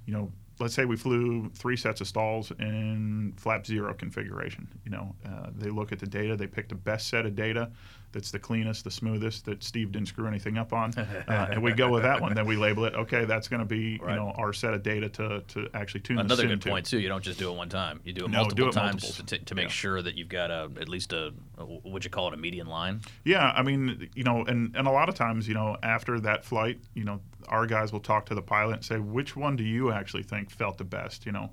you 0.05 0.13
know, 0.13 0.31
let's 0.59 0.73
say 0.73 0.85
we 0.85 0.97
flew 0.97 1.49
three 1.49 1.77
sets 1.77 2.01
of 2.01 2.07
stalls 2.07 2.51
in 2.59 3.33
flap 3.37 3.65
zero 3.65 3.93
configuration. 3.93 4.67
You 4.85 4.91
know, 4.91 5.15
uh, 5.25 5.49
they 5.55 5.69
look 5.69 5.91
at 5.91 5.99
the 5.99 6.07
data, 6.07 6.35
they 6.35 6.47
pick 6.47 6.69
the 6.69 6.75
best 6.75 7.07
set 7.07 7.25
of 7.25 7.35
data 7.35 7.71
that's 8.11 8.31
the 8.31 8.39
cleanest, 8.39 8.83
the 8.83 8.91
smoothest, 8.91 9.45
that 9.45 9.63
Steve 9.63 9.91
didn't 9.91 10.07
screw 10.07 10.27
anything 10.27 10.57
up 10.57 10.73
on, 10.73 10.91
uh, 10.97 11.47
and 11.51 11.61
we 11.61 11.73
go 11.73 11.89
with 11.91 12.03
that 12.03 12.19
one. 12.21 12.33
Then 12.33 12.45
we 12.45 12.55
label 12.55 12.85
it. 12.85 12.95
Okay, 12.95 13.25
that's 13.25 13.47
going 13.47 13.59
to 13.59 13.65
be 13.65 13.97
Right. 14.01 14.13
you 14.13 14.19
know 14.19 14.31
our 14.37 14.53
set 14.53 14.73
of 14.73 14.83
data 14.83 15.09
to, 15.09 15.41
to 15.49 15.69
actually 15.73 16.01
tune 16.01 16.19
Another 16.19 16.47
good 16.47 16.61
to. 16.61 16.69
point 16.69 16.85
too. 16.85 16.99
You 16.99 17.07
don't 17.07 17.23
just 17.23 17.39
do 17.39 17.51
it 17.51 17.55
one 17.55 17.69
time. 17.69 17.99
You 18.03 18.13
do 18.13 18.25
it 18.25 18.31
No, 18.31 18.39
multiple 18.39 18.65
do 18.65 18.69
it 18.69 18.73
times 18.73 19.21
to, 19.25 19.37
to 19.37 19.55
make 19.55 19.65
Yeah. 19.65 19.69
sure 19.71 20.01
that 20.01 20.15
you've 20.15 20.29
got 20.29 20.51
a 20.51 20.69
at 20.79 20.89
least 20.89 21.13
a, 21.13 21.33
a 21.57 21.65
what 21.65 22.03
you 22.03 22.09
call 22.09 22.27
it 22.29 22.33
a 22.33 22.37
median 22.37 22.67
line. 22.67 23.01
Yeah, 23.23 23.51
I 23.55 23.61
mean, 23.63 24.09
you 24.15 24.23
know, 24.23 24.43
and, 24.45 24.75
and 24.75 24.87
a 24.87 24.91
lot 24.91 25.09
of 25.09 25.15
times, 25.15 25.47
you 25.47 25.53
know, 25.53 25.77
after 25.83 26.19
that 26.21 26.43
flight, 26.45 26.79
you 26.93 27.03
know, 27.03 27.19
our 27.47 27.65
guys 27.65 27.91
will 27.91 27.99
talk 27.99 28.25
to 28.27 28.35
the 28.35 28.41
pilot 28.41 28.75
and 28.75 28.85
say, 28.85 28.97
which 28.99 29.35
one 29.35 29.55
do 29.55 29.63
you 29.63 29.91
actually 29.91 30.23
think 30.23 30.49
felt 30.51 30.77
the 30.77 30.83
best? 30.83 31.25
You 31.25 31.31
know, 31.31 31.49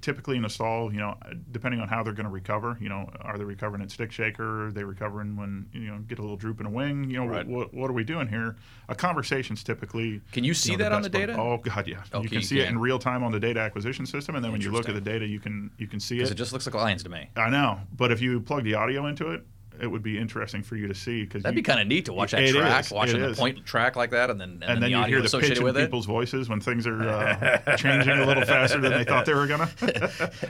typically 0.00 0.36
in 0.36 0.44
a 0.44 0.50
stall, 0.50 0.92
you 0.92 1.00
know, 1.00 1.16
depending 1.50 1.80
on 1.80 1.88
how 1.88 2.02
they're 2.02 2.12
going 2.12 2.26
to 2.26 2.30
recover, 2.32 2.78
you 2.80 2.88
know, 2.88 3.10
are 3.20 3.36
they 3.38 3.44
recovering 3.44 3.82
at 3.82 3.90
stick 3.90 4.12
shaker? 4.12 4.66
Are 4.66 4.72
they 4.72 4.84
recovering 4.84 5.36
when, 5.36 5.66
you 5.72 5.88
know, 5.90 5.98
get 5.98 6.18
a 6.18 6.22
little 6.22 6.36
droop 6.36 6.60
in 6.60 6.66
a 6.66 6.70
wing? 6.70 7.10
You 7.10 7.18
know, 7.20 7.26
Right. 7.26 7.46
what, 7.46 7.72
what 7.74 7.90
are 7.90 7.92
we 7.94 8.04
doing 8.04 8.28
here? 8.28 8.56
A 8.88 8.94
conversation's 8.94 9.62
typically. 9.62 10.20
Can 10.32 10.44
you 10.44 10.54
see 10.54 10.72
know, 10.72 10.78
that 10.84 10.92
on 10.92 11.02
the 11.02 11.10
best 11.10 11.26
part. 11.26 11.28
data? 11.36 11.40
Oh 11.40 11.56
God, 11.58 11.86
yeah. 11.88 12.02
Okay, 12.12 12.22
you 12.22 12.28
can 12.28 12.38
you 12.38 12.44
see 12.44 12.60
it 12.60 12.68
in 12.68 12.78
real 12.78 12.98
time 12.98 13.22
on 13.24 13.32
the 13.32 13.40
data 13.40 13.60
acquisition 13.60 14.06
system, 14.06 14.34
and 14.36 14.44
then 14.44 14.52
when 14.52 14.60
you 14.60 14.70
look 14.70 14.88
at 14.88 14.94
the 14.94 15.00
data, 15.00 15.26
you 15.26 15.40
can 15.40 15.70
you 15.78 15.86
can 15.86 15.98
see 16.00 16.16
Because 16.16 16.30
it. 16.30 16.34
it 16.34 16.38
just 16.38 16.52
looks 16.52 16.66
like 16.66 16.74
lines 16.74 17.02
to 17.04 17.08
me. 17.08 17.28
I 17.36 17.50
know, 17.50 17.80
but 17.96 18.12
if 18.12 18.20
you 18.20 18.40
plug 18.40 18.64
the 18.64 18.74
audio 18.74 19.06
into 19.06 19.30
it, 19.30 19.44
it 19.80 19.86
would 19.86 20.02
be 20.02 20.18
interesting 20.18 20.62
for 20.62 20.76
you 20.76 20.88
to 20.88 20.94
see 20.94 21.22
because 21.22 21.42
That'd 21.42 21.56
be 21.56 21.62
kind 21.62 21.80
of 21.80 21.86
neat 21.86 22.04
to 22.06 22.12
watch 22.12 22.32
that 22.32 22.48
track, 22.48 22.84
is, 22.84 22.90
watching 22.90 23.20
the 23.20 23.30
is. 23.30 23.38
point 23.38 23.64
track 23.64 23.96
like 23.96 24.10
that, 24.10 24.30
and 24.30 24.40
then 24.40 24.50
and, 24.50 24.64
and, 24.64 24.82
then 24.82 24.92
the 24.92 24.98
you 24.98 25.04
hear 25.04 25.22
the 25.22 25.38
pitch 25.38 25.58
in 25.58 25.66
it. 25.66 25.74
people's 25.74 26.06
voices 26.06 26.48
when 26.48 26.60
things 26.60 26.86
are 26.86 27.02
uh, 27.08 27.76
changing 27.76 28.18
a 28.18 28.26
little 28.26 28.44
faster 28.44 28.80
than 28.80 28.92
they 28.92 29.04
thought 29.04 29.26
they 29.26 29.34
were 29.34 29.46
gonna. 29.46 29.70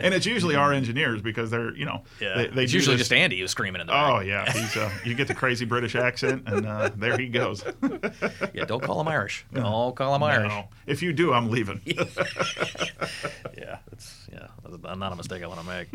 and 0.00 0.14
it's 0.14 0.26
usually 0.26 0.54
our 0.54 0.72
engineers 0.72 1.22
because 1.22 1.50
they're 1.50 1.74
you 1.76 1.84
know 1.84 2.02
Yeah, 2.20 2.34
they, 2.36 2.46
they 2.48 2.64
it's 2.64 2.72
usually 2.72 2.96
this- 2.96 3.08
just 3.08 3.12
Andy 3.12 3.40
who's 3.40 3.50
screaming 3.50 3.80
in 3.80 3.86
the 3.86 3.92
Oh 3.92 4.18
back. 4.18 4.26
yeah, 4.26 4.52
he's 4.52 4.76
uh, 4.76 4.90
you 5.04 5.14
get 5.14 5.28
the 5.28 5.34
crazy 5.34 5.64
British 5.64 5.94
accent 5.94 6.42
and 6.46 6.66
uh, 6.66 6.90
there 6.96 7.16
he 7.18 7.28
goes. 7.28 7.64
yeah. 8.54 8.64
Don't 8.64 8.82
call 8.82 9.00
him 9.00 9.08
Irish. 9.08 9.44
Don't 9.52 9.94
call 9.96 10.14
him 10.14 10.22
Irish. 10.22 10.48
No. 10.48 10.68
If 10.86 11.02
you 11.02 11.12
do, 11.12 11.32
I'm 11.32 11.50
leaving. 11.50 11.80
Yeah, 13.56 13.78
that's 13.90 14.28
yeah, 14.32 14.48
that's 14.64 14.98
not 14.98 15.12
a 15.12 15.16
mistake 15.16 15.42
I 15.42 15.46
want 15.46 15.60
to 15.60 15.66
make. 15.66 15.88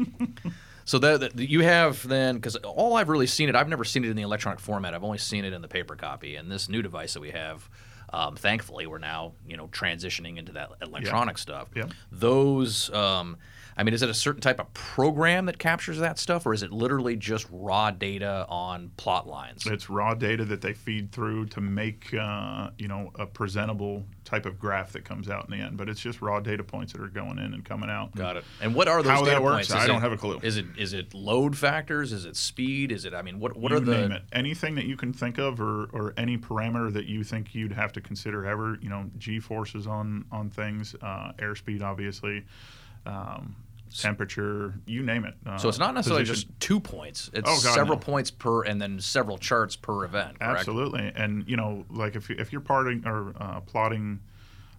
So 0.87 0.99
that, 0.99 1.19
that 1.19 1.49
you 1.49 1.63
have 1.63 2.07
then 2.07 2.35
because 2.35 2.55
all 2.55 2.95
I've 2.95 3.09
really 3.09 3.27
seen 3.27 3.49
it, 3.49 3.55
I've 3.55 3.67
never 3.67 3.83
seen 3.83 4.05
it 4.05 4.09
in 4.09 4.15
the 4.15 4.21
electronic 4.21 4.61
format. 4.61 4.93
I've 4.93 5.03
only 5.03 5.17
seen 5.17 5.43
it 5.43 5.51
in 5.51 5.61
the 5.61 5.67
paper 5.67 5.97
copy. 5.97 6.37
And 6.37 6.49
this 6.49 6.69
new 6.69 6.81
device 6.81 7.13
that 7.13 7.19
we 7.19 7.31
have, 7.31 7.69
um, 8.13 8.37
thankfully, 8.37 8.87
we're 8.87 8.97
now 8.97 9.33
you 9.45 9.57
know 9.57 9.67
transitioning 9.67 10.37
into 10.37 10.53
that 10.53 10.71
electronic 10.81 11.39
stuff. 11.39 11.67
Yeah. 11.75 11.87
Those, 12.09 12.89
um, 12.93 13.35
I 13.75 13.83
mean, 13.83 13.93
is 13.93 14.01
it 14.01 14.09
a 14.09 14.13
certain 14.13 14.39
type 14.39 14.61
of 14.61 14.73
program 14.73 15.47
that 15.47 15.59
captures 15.59 15.99
that 15.99 16.17
stuff, 16.19 16.45
or 16.45 16.53
is 16.53 16.63
it 16.63 16.71
literally 16.71 17.17
just 17.17 17.47
raw 17.51 17.91
data 17.91 18.45
on 18.47 18.91
plot 18.95 19.27
lines? 19.27 19.65
It's 19.65 19.89
raw 19.89 20.13
data 20.13 20.45
that 20.45 20.61
they 20.61 20.71
feed 20.71 21.11
through 21.11 21.47
to 21.47 21.59
make 21.59 22.13
uh, 22.13 22.69
you 22.77 22.87
know 22.87 23.11
a 23.15 23.25
presentable 23.25 24.05
type 24.27 24.45
of 24.45 24.59
graph 24.59 24.91
that 24.91 25.05
comes 25.05 25.29
out 25.29 25.45
in 25.49 25.57
the 25.57 25.63
end. 25.63 25.77
But 25.77 25.87
it's 25.87 26.01
just 26.01 26.21
raw 26.21 26.39
data 26.41 26.63
points 26.63 26.91
that 26.93 27.01
are 27.01 27.07
going 27.07 27.39
in 27.39 27.53
and 27.53 27.63
coming 27.63 27.89
out. 27.89 28.13
Got 28.13 28.35
it. 28.37 28.43
And 28.61 28.75
what 28.75 28.87
are 28.89 29.01
those 29.01 29.11
How 29.11 29.23
that 29.23 29.31
data 29.31 29.41
works, 29.41 29.55
points? 29.55 29.69
Is 29.69 29.75
I 29.75 29.87
don't 29.87 29.97
it- 29.97 30.01
have 30.01 30.11
a 30.11 30.17
clue. 30.17 30.39
Is 30.43 30.57
it 30.57 30.65
is 30.77 30.93
it 30.93 31.13
load 31.13 31.57
factors? 31.57 32.11
Is 32.11 32.25
it 32.25 32.35
speed? 32.35 32.91
Is 32.91 33.05
it? 33.05 33.13
I 33.13 33.21
mean, 33.21 33.39
what 33.39 33.55
what 33.55 33.71
you 33.71 33.77
are 33.77 33.79
the 33.79 33.97
name 33.97 34.11
it. 34.11 34.23
Anything 34.33 34.75
that 34.75 34.85
you 34.85 34.97
can 34.97 35.13
think 35.13 35.37
of, 35.37 35.61
or, 35.61 35.85
or 35.93 36.13
any 36.17 36.37
parameter 36.37 36.91
that 36.93 37.05
you 37.05 37.23
think 37.23 37.55
you'd 37.55 37.71
have 37.71 37.93
to 37.93 38.01
consider 38.01 38.45
ever. 38.45 38.77
You 38.81 38.89
know, 38.89 39.09
g 39.17 39.39
forces 39.39 39.87
on 39.87 40.25
on 40.31 40.49
things, 40.49 40.93
uh, 41.01 41.31
airspeed, 41.39 41.81
obviously, 41.81 42.43
um, 43.05 43.55
temperature, 43.95 44.73
you 44.85 45.03
name 45.03 45.25
it. 45.25 45.35
Uh, 45.45 45.57
So 45.57 45.69
it's 45.69 45.79
not 45.79 45.93
necessarily 45.93 46.23
position. 46.23 46.49
just 46.49 46.59
two 46.59 46.79
points. 46.79 47.29
It's 47.33 47.49
Oh, 47.49 47.53
God, 47.63 47.73
several 47.75 47.97
no. 47.97 48.03
points 48.03 48.31
per, 48.31 48.63
and 48.63 48.81
then 48.81 48.99
several 48.99 49.37
charts 49.37 49.75
per 49.75 50.05
event. 50.05 50.39
Correct? 50.39 50.59
Absolutely, 50.59 51.11
and 51.15 51.47
you 51.47 51.57
know, 51.57 51.85
like 51.89 52.15
if 52.15 52.29
you, 52.29 52.35
if 52.39 52.51
you're 52.51 52.61
parting 52.61 53.03
or 53.05 53.33
uh, 53.39 53.59
plotting, 53.61 54.19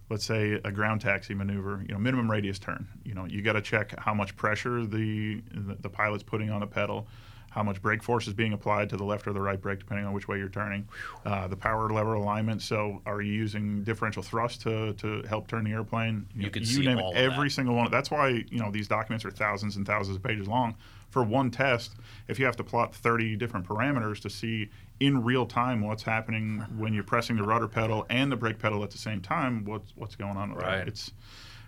let's 0.09 0.25
say 0.25 0.59
a 0.63 0.71
ground 0.71 1.01
taxi 1.01 1.33
maneuver, 1.33 1.83
you 1.87 1.93
know, 1.93 1.99
minimum 1.99 2.29
radius 2.29 2.57
turn. 2.59 2.87
You 3.03 3.13
know, 3.13 3.25
you 3.25 3.41
got 3.41 3.53
to 3.53 3.61
check 3.61 3.93
how 3.99 4.13
much 4.13 4.35
pressure 4.35 4.85
the, 4.85 5.41
the 5.53 5.75
the 5.81 5.89
pilot's 5.89 6.23
putting 6.23 6.49
on 6.49 6.61
the 6.61 6.67
pedal, 6.67 7.07
how 7.49 7.63
much 7.63 7.81
brake 7.81 8.03
force 8.03 8.27
is 8.27 8.33
being 8.33 8.53
applied 8.53 8.89
to 8.89 8.97
the 8.97 9.03
left 9.03 9.27
or 9.27 9.33
the 9.33 9.41
right 9.41 9.59
brake, 9.59 9.79
depending 9.79 10.05
on 10.05 10.13
which 10.13 10.27
way 10.27 10.37
you're 10.37 10.49
turning, 10.49 10.87
uh, 11.25 11.47
the 11.47 11.55
power 11.55 11.89
lever 11.89 12.13
alignment. 12.13 12.61
So, 12.61 13.01
are 13.05 13.21
you 13.21 13.33
using 13.33 13.83
differential 13.83 14.23
thrust 14.23 14.61
to, 14.61 14.93
to 14.93 15.23
help 15.23 15.47
turn 15.47 15.63
the 15.63 15.71
airplane? 15.71 16.27
You 16.35 16.49
can 16.49 16.63
you 16.63 16.67
see 16.67 16.81
name 16.83 16.99
it, 16.99 17.15
every 17.15 17.49
single 17.49 17.75
one. 17.75 17.89
That's 17.91 18.11
why 18.11 18.43
you 18.49 18.59
know 18.59 18.71
these 18.71 18.87
documents 18.87 19.25
are 19.25 19.31
thousands 19.31 19.75
and 19.77 19.85
thousands 19.85 20.17
of 20.17 20.23
pages 20.23 20.47
long. 20.47 20.75
For 21.09 21.23
one 21.23 21.49
test, 21.49 21.95
if 22.27 22.37
you 22.37 22.45
have 22.45 22.55
to 22.57 22.63
plot 22.63 22.93
30 22.93 23.35
different 23.35 23.67
parameters 23.67 24.19
to 24.21 24.29
see 24.29 24.69
in 24.99 25.23
real 25.23 25.47
time 25.47 25.81
what's 25.81 26.03
happening 26.03 26.63
when 26.77 26.93
you're 26.93 27.03
pressing 27.03 27.35
the 27.35 27.41
rudder 27.41 27.67
pedal 27.67 28.05
and 28.11 28.31
the 28.31 28.35
brake 28.35 28.59
pedal 28.59 28.83
at 28.83 28.91
the 28.91 28.99
same 28.99 29.19
time, 29.21 29.65
what's 29.65 29.91
what's 29.95 30.15
going 30.15 30.37
on 30.37 30.53
with 30.53 30.63
Right. 30.63 30.79
that? 30.79 30.87
It's 30.87 31.11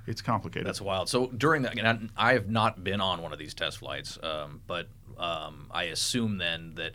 it's 0.08 0.22
complicated. 0.22 0.68
That's 0.68 0.82
wild. 0.82 1.10
So 1.10 1.28
during 1.28 1.64
that, 1.64 1.78
and 1.78 2.12
I 2.16 2.30
I 2.30 2.34
have 2.34 2.50
not 2.50 2.84
been 2.84 3.02
on 3.02 3.22
one 3.22 3.34
of 3.34 3.40
these 3.40 3.54
test 3.54 3.78
flights, 3.80 4.20
um, 4.22 4.62
but 4.68 4.88
um, 5.22 5.68
I 5.72 5.84
assume 5.84 6.38
then 6.38 6.74
that 6.76 6.94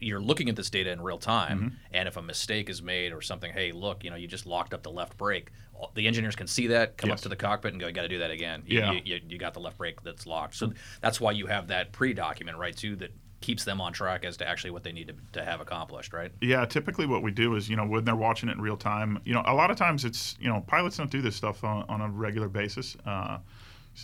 you're 0.00 0.20
looking 0.20 0.48
at 0.48 0.54
this 0.54 0.70
data 0.70 0.92
in 0.92 1.00
real 1.00 1.18
time, 1.18 1.58
Mm-hmm. 1.58 1.68
and 1.92 2.06
if 2.08 2.16
a 2.16 2.22
mistake 2.22 2.68
is 2.70 2.80
made 2.82 3.12
or 3.12 3.20
something, 3.20 3.52
hey, 3.52 3.72
look, 3.72 4.04
you 4.04 4.10
know, 4.10 4.16
you 4.16 4.28
just 4.28 4.46
locked 4.46 4.72
up 4.72 4.82
the 4.84 4.90
left 4.90 5.16
brake. 5.16 5.48
The 5.94 6.06
engineers 6.06 6.36
can 6.36 6.46
see 6.46 6.68
that, 6.68 6.96
come 6.96 7.10
up 7.10 7.18
to 7.20 7.28
the 7.28 7.36
cockpit, 7.36 7.72
and 7.72 7.80
go, 7.80 7.86
"You 7.86 7.92
got 7.92 8.02
to 8.02 8.08
do 8.08 8.18
that 8.18 8.30
again. 8.32 8.62
You, 8.66 8.78
Yeah. 8.78 8.92
you, 8.92 9.00
you, 9.04 9.20
you 9.30 9.38
got 9.38 9.54
the 9.54 9.60
left 9.60 9.78
brake 9.78 10.02
that's 10.02 10.26
locked." 10.26 10.54
So 10.56 10.72
that's 11.00 11.20
why 11.20 11.32
you 11.32 11.46
have 11.46 11.68
that 11.68 11.92
pre-document, 11.92 12.58
right? 12.58 12.76
Too 12.76 12.94
that 12.96 13.12
keeps 13.40 13.64
them 13.64 13.80
on 13.80 13.92
track 13.92 14.24
as 14.24 14.36
to 14.38 14.48
actually 14.48 14.72
what 14.72 14.82
they 14.82 14.90
need 14.90 15.06
to, 15.08 15.14
to 15.32 15.44
have 15.44 15.60
accomplished, 15.60 16.12
right? 16.12 16.32
Yeah, 16.40 16.64
typically 16.64 17.06
what 17.06 17.22
we 17.22 17.30
do 17.30 17.54
is, 17.54 17.68
you 17.70 17.76
know, 17.76 17.86
when 17.86 18.04
they're 18.04 18.16
watching 18.16 18.48
it 18.48 18.52
in 18.56 18.60
real 18.60 18.76
time, 18.76 19.20
you 19.24 19.32
know, 19.32 19.42
a 19.46 19.54
lot 19.54 19.70
of 19.70 19.76
times 19.76 20.04
it's, 20.04 20.36
you 20.40 20.48
know, 20.48 20.64
pilots 20.66 20.96
don't 20.96 21.08
do 21.10 21.22
this 21.22 21.36
stuff 21.36 21.62
on, 21.62 21.84
on 21.88 22.00
a 22.00 22.08
regular 22.08 22.48
basis. 22.48 22.96
Uh, 23.06 23.38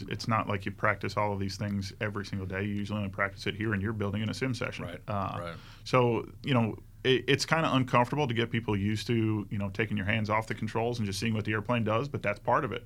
it's 0.08 0.26
not 0.26 0.48
like 0.48 0.64
you 0.66 0.72
practice 0.72 1.16
all 1.16 1.32
of 1.32 1.38
these 1.38 1.56
things 1.56 1.92
every 2.00 2.24
single 2.24 2.46
day. 2.46 2.62
You 2.62 2.74
usually 2.74 2.98
only 2.98 3.10
practice 3.10 3.46
it 3.46 3.54
here 3.54 3.74
in 3.74 3.80
your 3.80 3.92
building 3.92 4.22
in 4.22 4.28
a 4.30 4.34
sim 4.34 4.54
session. 4.54 4.86
Right, 4.86 5.00
Uh, 5.08 5.38
right. 5.40 5.54
So, 5.84 6.28
you 6.42 6.54
know, 6.54 6.76
it, 7.04 7.24
it's 7.28 7.46
kind 7.46 7.64
of 7.64 7.74
uncomfortable 7.74 8.26
to 8.26 8.34
get 8.34 8.50
people 8.50 8.76
used 8.76 9.06
to, 9.06 9.46
you 9.50 9.58
know, 9.58 9.68
taking 9.70 9.96
your 9.96 10.06
hands 10.06 10.30
off 10.30 10.46
the 10.46 10.54
controls 10.54 10.98
and 10.98 11.06
just 11.06 11.20
seeing 11.20 11.34
what 11.34 11.44
the 11.44 11.52
airplane 11.52 11.84
does, 11.84 12.08
but 12.08 12.22
that's 12.22 12.40
part 12.40 12.64
of 12.64 12.72
it. 12.72 12.84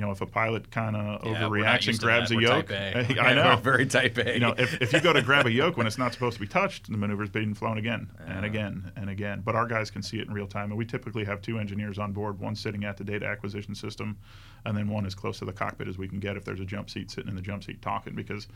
You 0.00 0.06
know, 0.06 0.12
if 0.12 0.22
a 0.22 0.26
pilot 0.26 0.70
kind 0.70 0.96
of 0.96 1.26
Yeah, 1.26 1.42
overreacts 1.42 1.86
and 1.86 1.98
grabs 1.98 2.30
a 2.30 2.40
yoke, 2.40 2.70
A. 2.70 3.20
I 3.20 3.34
know, 3.34 3.44
We're 3.50 3.56
very 3.56 3.84
type 3.84 4.16
A. 4.16 4.32
you 4.32 4.40
know, 4.40 4.54
if, 4.56 4.80
if 4.80 4.94
you 4.94 5.00
go 5.02 5.12
to 5.12 5.20
grab 5.20 5.44
a 5.44 5.52
yoke 5.52 5.76
when 5.76 5.86
it's 5.86 5.98
not 5.98 6.14
supposed 6.14 6.36
to 6.36 6.40
be 6.40 6.46
touched, 6.46 6.90
the 6.90 6.96
maneuver's 6.96 7.28
being 7.28 7.52
flown 7.52 7.76
again 7.76 8.10
and 8.26 8.46
again 8.46 8.92
and 8.96 9.10
again. 9.10 9.42
But 9.44 9.56
our 9.56 9.66
guys 9.66 9.90
can 9.90 10.02
see 10.02 10.18
it 10.18 10.26
in 10.26 10.32
real 10.32 10.46
time, 10.46 10.70
and 10.70 10.78
we 10.78 10.86
typically 10.86 11.26
have 11.26 11.42
two 11.42 11.58
engineers 11.58 11.98
on 11.98 12.12
board, 12.12 12.40
one 12.40 12.56
sitting 12.56 12.84
at 12.84 12.96
the 12.96 13.04
data 13.04 13.26
acquisition 13.26 13.74
system, 13.74 14.16
and 14.64 14.74
then 14.74 14.88
one 14.88 15.04
as 15.04 15.14
close 15.14 15.38
to 15.40 15.44
the 15.44 15.52
cockpit 15.52 15.86
as 15.86 15.98
we 15.98 16.08
can 16.08 16.18
get 16.18 16.34
if 16.34 16.46
there's 16.46 16.60
a 16.60 16.64
jump 16.64 16.88
seat 16.88 17.10
sitting 17.10 17.28
in 17.28 17.36
the 17.36 17.42
jump 17.42 17.62
seat 17.62 17.82
talking, 17.82 18.14
because 18.14 18.48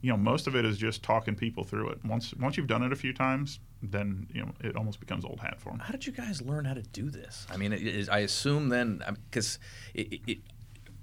you 0.00 0.10
know, 0.10 0.16
most 0.16 0.46
of 0.46 0.54
it 0.54 0.64
is 0.64 0.78
just 0.78 1.02
talking 1.02 1.34
people 1.34 1.64
through 1.64 1.90
it. 1.90 2.04
Once 2.04 2.34
once 2.34 2.56
you've 2.56 2.66
done 2.68 2.82
it 2.82 2.92
a 2.92 2.96
few 2.96 3.12
times, 3.12 3.60
then 3.82 4.26
you 4.32 4.42
know 4.42 4.50
it 4.62 4.76
almost 4.76 5.00
becomes 5.00 5.24
old 5.24 5.40
hat 5.40 5.60
for 5.60 5.70
them. 5.70 5.78
How 5.80 5.92
did 5.92 6.06
you 6.06 6.12
guys 6.12 6.42
learn 6.42 6.64
how 6.64 6.74
to 6.74 6.82
do 6.82 7.10
this? 7.10 7.46
I 7.50 7.56
mean, 7.56 7.72
is, 7.72 8.08
I 8.08 8.18
assume 8.20 8.68
then 8.68 9.02
because 9.30 9.58
it, 9.94 10.38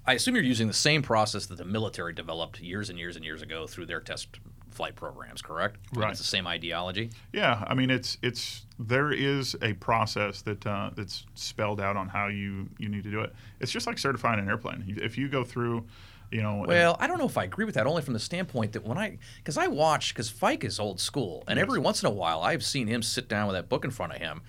I 0.07 0.13
assume 0.13 0.35
you're 0.35 0.43
using 0.43 0.67
the 0.67 0.73
same 0.73 1.01
process 1.01 1.45
that 1.47 1.57
the 1.57 1.65
military 1.65 2.13
developed 2.13 2.59
years 2.59 2.89
and 2.89 2.99
years 2.99 3.15
and 3.15 3.25
years 3.25 3.41
ago 3.41 3.65
through 3.67 3.87
their 3.87 3.99
test 3.99 4.27
flight 4.71 4.95
programs, 4.95 5.41
correct? 5.41 5.77
Right. 5.93 6.09
It's 6.11 6.19
the 6.19 6.25
same 6.25 6.45
ideology. 6.47 7.09
Yeah, 7.33 7.63
I 7.65 7.73
mean 7.73 7.89
it's 7.89 8.17
it's 8.21 8.65
there 8.77 9.11
is 9.11 9.55
a 9.61 9.73
process 9.73 10.41
that 10.43 10.65
uh, 10.67 10.89
that's 10.95 11.25
spelled 11.33 11.79
out 11.79 11.95
on 11.97 12.09
how 12.09 12.27
you 12.27 12.69
you 12.77 12.89
need 12.89 13.03
to 13.03 13.11
do 13.11 13.21
it. 13.21 13.33
It's 13.59 13.71
just 13.71 13.87
like 13.87 13.97
certifying 13.97 14.39
an 14.39 14.49
airplane. 14.49 14.83
If 15.01 15.17
you 15.17 15.29
go 15.29 15.43
through, 15.45 15.85
you 16.29 16.41
know. 16.41 16.65
Well, 16.67 16.97
I 16.99 17.07
don't 17.07 17.17
know 17.17 17.25
if 17.25 17.37
I 17.37 17.45
agree 17.45 17.65
with 17.65 17.75
that. 17.75 17.87
Only 17.87 18.01
from 18.01 18.13
the 18.13 18.19
standpoint 18.19 18.73
that 18.73 18.83
when 18.85 18.97
I, 18.97 19.17
because 19.37 19.57
I 19.57 19.67
watch, 19.67 20.13
because 20.13 20.29
Fike 20.29 20.63
is 20.65 20.79
old 20.79 20.99
school, 20.99 21.43
and 21.47 21.57
Yes. 21.57 21.63
every 21.63 21.79
once 21.79 22.03
in 22.03 22.07
a 22.07 22.11
while 22.11 22.41
I've 22.41 22.63
seen 22.63 22.87
him 22.87 23.01
sit 23.01 23.29
down 23.29 23.47
with 23.47 23.55
that 23.55 23.69
book 23.69 23.85
in 23.85 23.91
front 23.91 24.11
of 24.13 24.19
him, 24.19 24.41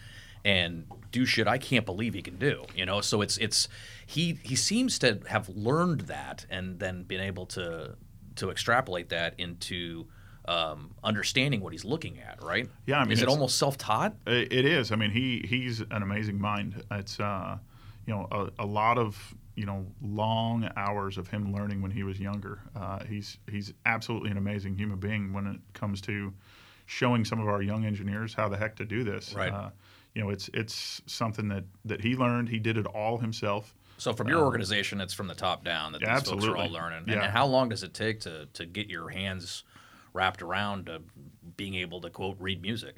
and 0.46 0.86
do 1.10 1.26
shit 1.26 1.48
I 1.48 1.58
can't 1.58 1.84
believe 1.84 2.14
he 2.14 2.22
can 2.22 2.36
do. 2.36 2.64
You 2.74 2.86
know, 2.86 3.00
so 3.00 3.20
it's 3.20 3.36
it's 3.38 3.68
he 4.06 4.38
he 4.44 4.54
seems 4.54 4.98
to 5.00 5.18
have 5.28 5.48
learned 5.48 6.02
that 6.02 6.46
and 6.48 6.78
then 6.78 7.02
been 7.02 7.20
able 7.20 7.46
to 7.46 7.96
to 8.36 8.50
extrapolate 8.50 9.10
that 9.10 9.34
into. 9.38 10.06
Um, 10.48 10.94
understanding 11.02 11.60
what 11.60 11.72
he's 11.72 11.84
looking 11.84 12.20
at, 12.20 12.40
right? 12.40 12.70
Yeah, 12.86 13.00
I 13.00 13.02
mean, 13.02 13.10
is 13.14 13.18
it 13.18 13.24
it's- 13.24 13.34
almost 13.34 13.58
self-taught? 13.58 14.14
It 14.28 14.52
it 14.52 14.64
is. 14.64 14.92
I 14.92 14.94
mean, 14.94 15.10
he 15.10 15.44
he's 15.44 15.80
an 15.80 16.02
amazing 16.04 16.40
mind. 16.40 16.84
It's 16.92 17.18
uh, 17.18 17.58
you 18.06 18.14
know 18.14 18.28
a, 18.30 18.62
a 18.62 18.64
lot 18.64 18.96
of 18.96 19.34
you 19.56 19.66
know 19.66 19.84
long 20.00 20.70
hours 20.76 21.18
of 21.18 21.26
him 21.26 21.52
learning 21.52 21.82
when 21.82 21.90
he 21.90 22.04
was 22.04 22.20
younger. 22.20 22.60
Uh, 22.76 23.00
he's 23.08 23.38
he's 23.50 23.72
absolutely 23.86 24.30
an 24.30 24.36
amazing 24.36 24.76
human 24.76 25.00
being 25.00 25.32
when 25.32 25.48
it 25.48 25.60
comes 25.72 26.00
to 26.02 26.32
showing 26.86 27.24
some 27.24 27.40
of 27.40 27.48
our 27.48 27.60
young 27.60 27.84
engineers 27.84 28.32
how 28.32 28.48
the 28.48 28.56
heck 28.56 28.76
to 28.76 28.84
do 28.84 29.02
this. 29.02 29.34
Right. 29.34 29.52
Uh, 29.52 29.70
you 30.16 30.22
know, 30.22 30.30
it's 30.30 30.48
it's 30.54 31.02
something 31.04 31.48
that 31.48 31.64
that 31.84 32.00
he 32.00 32.16
learned. 32.16 32.48
He 32.48 32.58
did 32.58 32.78
it 32.78 32.86
all 32.86 33.18
himself. 33.18 33.74
So 33.98 34.14
from 34.14 34.28
your 34.28 34.38
um, 34.38 34.44
organization, 34.44 35.00
it's 35.02 35.12
from 35.12 35.26
the 35.26 35.34
top 35.34 35.62
down 35.62 35.92
that 35.92 36.00
these 36.00 36.22
folks 36.22 36.46
are 36.46 36.56
all 36.56 36.70
learning. 36.70 37.00
And, 37.00 37.08
Yeah. 37.08 37.30
how 37.30 37.46
long 37.46 37.68
does 37.68 37.82
it 37.82 37.92
take 37.94 38.20
to, 38.20 38.46
to 38.54 38.66
get 38.66 38.88
your 38.88 39.08
hands 39.10 39.64
wrapped 40.12 40.42
around 40.42 40.86
to 40.86 41.02
being 41.56 41.74
able 41.74 42.00
to 42.00 42.10
quote 42.10 42.36
read 42.40 42.60
music? 42.62 42.96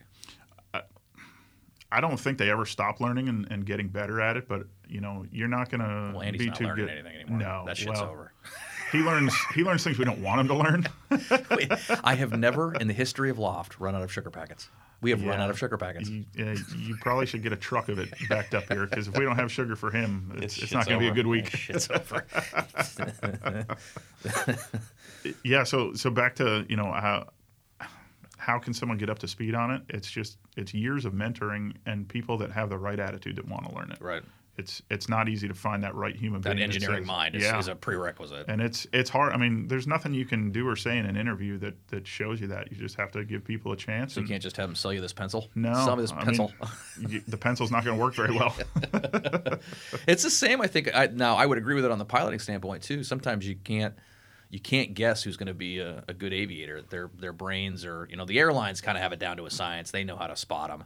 I 1.90 2.02
don't 2.02 2.18
think 2.20 2.36
they 2.36 2.50
ever 2.50 2.66
stop 2.66 3.00
learning 3.00 3.28
and, 3.30 3.50
and 3.50 3.64
getting 3.64 3.88
better 3.88 4.20
at 4.20 4.36
it, 4.36 4.46
but 4.46 4.64
you 4.88 5.00
know, 5.00 5.24
you're 5.32 5.48
not 5.48 5.70
gonna 5.70 6.12
Well, 6.12 6.22
Andy's 6.22 6.40
be 6.42 6.46
not 6.48 6.56
too 6.56 6.64
learning 6.64 6.84
good. 6.86 6.92
anything 6.92 7.14
anymore. 7.16 7.38
No, 7.38 7.64
that 7.66 7.78
shit's 7.78 7.98
well, 8.00 8.10
over. 8.10 8.32
He 8.92 8.98
learns 8.98 9.34
he 9.54 9.62
learns 9.64 9.84
things 9.84 9.98
we 9.98 10.04
don't 10.04 10.22
want 10.22 10.40
him 10.40 10.48
to 10.48 10.54
learn. 10.54 10.86
I 12.04 12.14
have 12.14 12.38
never 12.38 12.74
in 12.74 12.88
the 12.88 12.94
history 12.94 13.30
of 13.30 13.38
Loft 13.38 13.78
run 13.80 13.94
out 13.94 14.02
of 14.02 14.12
sugar 14.12 14.30
packets. 14.30 14.68
We 15.00 15.10
have 15.10 15.24
run 15.24 15.40
out 15.40 15.48
of 15.48 15.56
sugar 15.56 15.76
packets. 15.78 16.08
You, 16.10 16.24
uh, 16.40 16.56
you 16.76 16.96
probably 17.00 17.26
should 17.26 17.44
get 17.44 17.52
a 17.52 17.56
truck 17.56 17.88
of 17.88 18.00
it 18.00 18.12
backed 18.28 18.52
up 18.54 18.64
here 18.64 18.84
because 18.84 19.06
if 19.06 19.16
we 19.16 19.24
don't 19.24 19.36
have 19.36 19.52
sugar 19.52 19.76
for 19.76 19.92
him, 19.92 20.32
it's, 20.38 20.56
This 20.56 20.64
it's 20.64 20.72
not 20.72 20.86
going 20.86 20.98
to 20.98 21.04
be 21.04 21.08
a 21.08 21.14
good 21.14 21.28
week. 21.28 21.50
Shit's 21.50 21.88
over. 21.90 22.24
Yeah. 25.44 25.64
So 25.64 25.94
so 25.94 26.10
back 26.10 26.36
to 26.36 26.64
you 26.68 26.76
know 26.76 26.90
how 26.92 27.28
how 28.36 28.58
can 28.58 28.72
someone 28.72 28.98
get 28.98 29.10
up 29.10 29.18
to 29.20 29.28
speed 29.28 29.54
on 29.54 29.70
it? 29.70 29.82
It's 29.88 30.10
just 30.10 30.38
it's 30.56 30.72
years 30.72 31.04
of 31.04 31.12
mentoring 31.12 31.74
and 31.86 32.08
people 32.08 32.38
that 32.38 32.50
have 32.50 32.70
the 32.70 32.78
right 32.78 32.98
attitude 32.98 33.36
that 33.36 33.46
want 33.46 33.68
to 33.68 33.74
learn 33.74 33.90
it. 33.92 34.00
right. 34.00 34.22
It's 34.58 34.82
it's 34.90 35.08
not 35.08 35.28
easy 35.28 35.46
to 35.46 35.54
find 35.54 35.84
that 35.84 35.94
right 35.94 36.16
human 36.16 36.40
That 36.40 36.56
being. 36.56 36.64
engineering 36.64 37.02
says- 37.04 37.06
mind 37.06 37.36
is, 37.36 37.44
yeah. 37.44 37.58
is 37.58 37.68
a 37.68 37.76
prerequisite. 37.76 38.46
and 38.48 38.60
it's 38.60 38.86
it's 38.92 39.08
hard. 39.08 39.32
I 39.32 39.36
mean, 39.36 39.68
there's 39.68 39.86
nothing 39.86 40.12
you 40.12 40.24
can 40.26 40.50
do 40.50 40.66
or 40.68 40.74
say 40.74 40.98
in 40.98 41.06
an 41.06 41.16
interview 41.16 41.58
that 41.58 41.74
that 41.88 42.06
shows 42.08 42.40
you 42.40 42.48
that. 42.48 42.70
You 42.72 42.76
just 42.76 42.96
have 42.96 43.12
to 43.12 43.24
give 43.24 43.44
people 43.44 43.70
a 43.70 43.76
chance. 43.76 44.14
so 44.14 44.20
you 44.20 44.26
can't 44.26 44.42
just 44.42 44.56
have 44.56 44.68
them 44.68 44.74
sell 44.74 44.92
you 44.92 45.00
this 45.00 45.12
pencil. 45.12 45.48
no, 45.54 45.72
Sell 45.72 45.94
me 45.96 46.02
this 46.02 46.10
I 46.12 46.16
mean, 46.16 46.24
pencil. 46.24 46.52
you- 46.98 47.22
the 47.28 47.36
pencil's 47.36 47.70
not 47.70 47.84
going 47.84 47.96
to 47.96 48.02
work 48.02 48.14
very 48.14 48.34
well. 48.34 48.54
It's 50.06 50.22
the 50.22 50.30
same, 50.30 50.60
I 50.60 50.66
think. 50.66 50.90
I, 50.94 51.06
now, 51.06 51.36
I 51.36 51.46
would 51.46 51.58
agree 51.58 51.74
with 51.74 51.84
it 51.84 51.90
on 51.90 51.98
the 51.98 52.04
piloting 52.04 52.38
standpoint 52.40 52.82
too. 52.82 53.02
Sometimes 53.04 53.46
you 53.48 53.56
can't 53.56 53.94
you 54.50 54.58
can't 54.58 54.94
guess 54.94 55.22
who's 55.22 55.36
going 55.36 55.48
to 55.48 55.54
be 55.54 55.78
a, 55.78 56.02
a 56.08 56.14
good 56.14 56.32
aviator. 56.32 56.82
Their 56.82 57.10
their 57.18 57.32
brains 57.32 57.84
are, 57.84 58.06
you 58.10 58.16
know, 58.16 58.24
the 58.24 58.38
airlines 58.38 58.80
kind 58.80 58.96
of 58.96 59.02
have 59.02 59.12
it 59.12 59.18
down 59.18 59.36
to 59.36 59.46
a 59.46 59.50
science. 59.50 59.90
They 59.90 60.04
know 60.04 60.16
how 60.16 60.26
to 60.26 60.36
spot 60.36 60.70
them. 60.70 60.84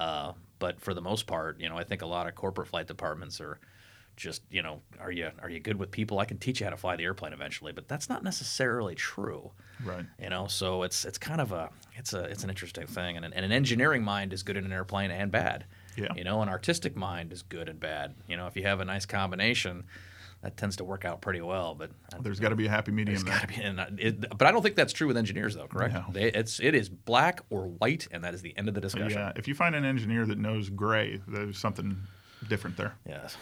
Uh, 0.00 0.32
but 0.58 0.80
for 0.80 0.94
the 0.94 1.02
most 1.02 1.26
part, 1.26 1.60
you 1.60 1.68
know, 1.68 1.76
I 1.76 1.84
think 1.84 2.00
a 2.00 2.06
lot 2.06 2.26
of 2.26 2.34
corporate 2.34 2.68
flight 2.68 2.86
departments 2.86 3.40
are 3.40 3.60
just, 4.16 4.42
you 4.50 4.62
know, 4.62 4.80
are 4.98 5.12
you 5.12 5.30
are 5.42 5.50
you 5.50 5.60
good 5.60 5.78
with 5.78 5.90
people? 5.90 6.18
I 6.18 6.24
can 6.24 6.38
teach 6.38 6.60
you 6.60 6.64
how 6.64 6.70
to 6.70 6.76
fly 6.76 6.96
the 6.96 7.04
airplane 7.04 7.34
eventually, 7.34 7.72
but 7.72 7.86
that's 7.86 8.08
not 8.08 8.24
necessarily 8.24 8.94
true. 8.94 9.52
right. 9.84 10.06
You 10.18 10.30
know, 10.30 10.46
so 10.46 10.82
it's 10.84 11.04
it's 11.04 11.18
kind 11.18 11.40
of 11.40 11.52
a 11.52 11.68
it's 11.96 12.14
a 12.14 12.24
it's 12.24 12.44
an 12.44 12.50
interesting 12.50 12.86
thing, 12.86 13.16
and 13.16 13.26
an, 13.26 13.32
and 13.34 13.44
an 13.44 13.52
engineering 13.52 14.02
mind 14.02 14.32
is 14.32 14.42
good 14.42 14.56
in 14.56 14.64
an 14.64 14.72
airplane 14.72 15.10
and 15.10 15.30
bad. 15.30 15.66
Yeah. 15.96 16.14
You 16.16 16.24
know, 16.24 16.40
an 16.40 16.48
artistic 16.48 16.96
mind 16.96 17.32
is 17.32 17.42
good 17.42 17.68
and 17.68 17.78
bad. 17.78 18.14
You 18.26 18.38
know, 18.38 18.46
if 18.46 18.56
you 18.56 18.62
have 18.62 18.80
a 18.80 18.84
nice 18.86 19.04
combination, 19.04 19.84
that 20.42 20.56
tends 20.56 20.76
to 20.76 20.84
work 20.84 21.04
out 21.04 21.20
pretty 21.20 21.40
well. 21.40 21.74
But 21.74 21.90
There's 22.20 22.40
got 22.40 22.48
to 22.50 22.56
be 22.56 22.66
a 22.66 22.70
happy 22.70 22.92
medium 22.92 23.14
there's 23.14 23.24
there. 23.24 23.34
got 23.34 23.40
to 23.42 23.46
be, 23.48 23.62
and 23.62 24.00
it, 24.00 24.38
but 24.38 24.46
I 24.46 24.52
don't 24.52 24.62
think 24.62 24.74
that's 24.74 24.92
true 24.92 25.06
with 25.06 25.16
engineers, 25.16 25.54
though. 25.54 25.66
Correct? 25.66 25.94
No. 25.94 26.04
They, 26.10 26.30
it's 26.32 26.60
it 26.60 26.74
is 26.74 26.88
black 26.88 27.42
or 27.50 27.66
white, 27.66 28.08
and 28.10 28.24
that 28.24 28.34
is 28.34 28.42
the 28.42 28.56
end 28.56 28.68
of 28.68 28.74
the 28.74 28.80
discussion. 28.80 29.18
Yeah, 29.18 29.32
if 29.36 29.46
you 29.48 29.54
find 29.54 29.74
an 29.74 29.84
engineer 29.84 30.24
that 30.26 30.38
knows 30.38 30.70
gray, 30.70 31.20
there's 31.28 31.58
something 31.58 31.96
different 32.48 32.76
there. 32.76 32.94
Yes, 33.06 33.36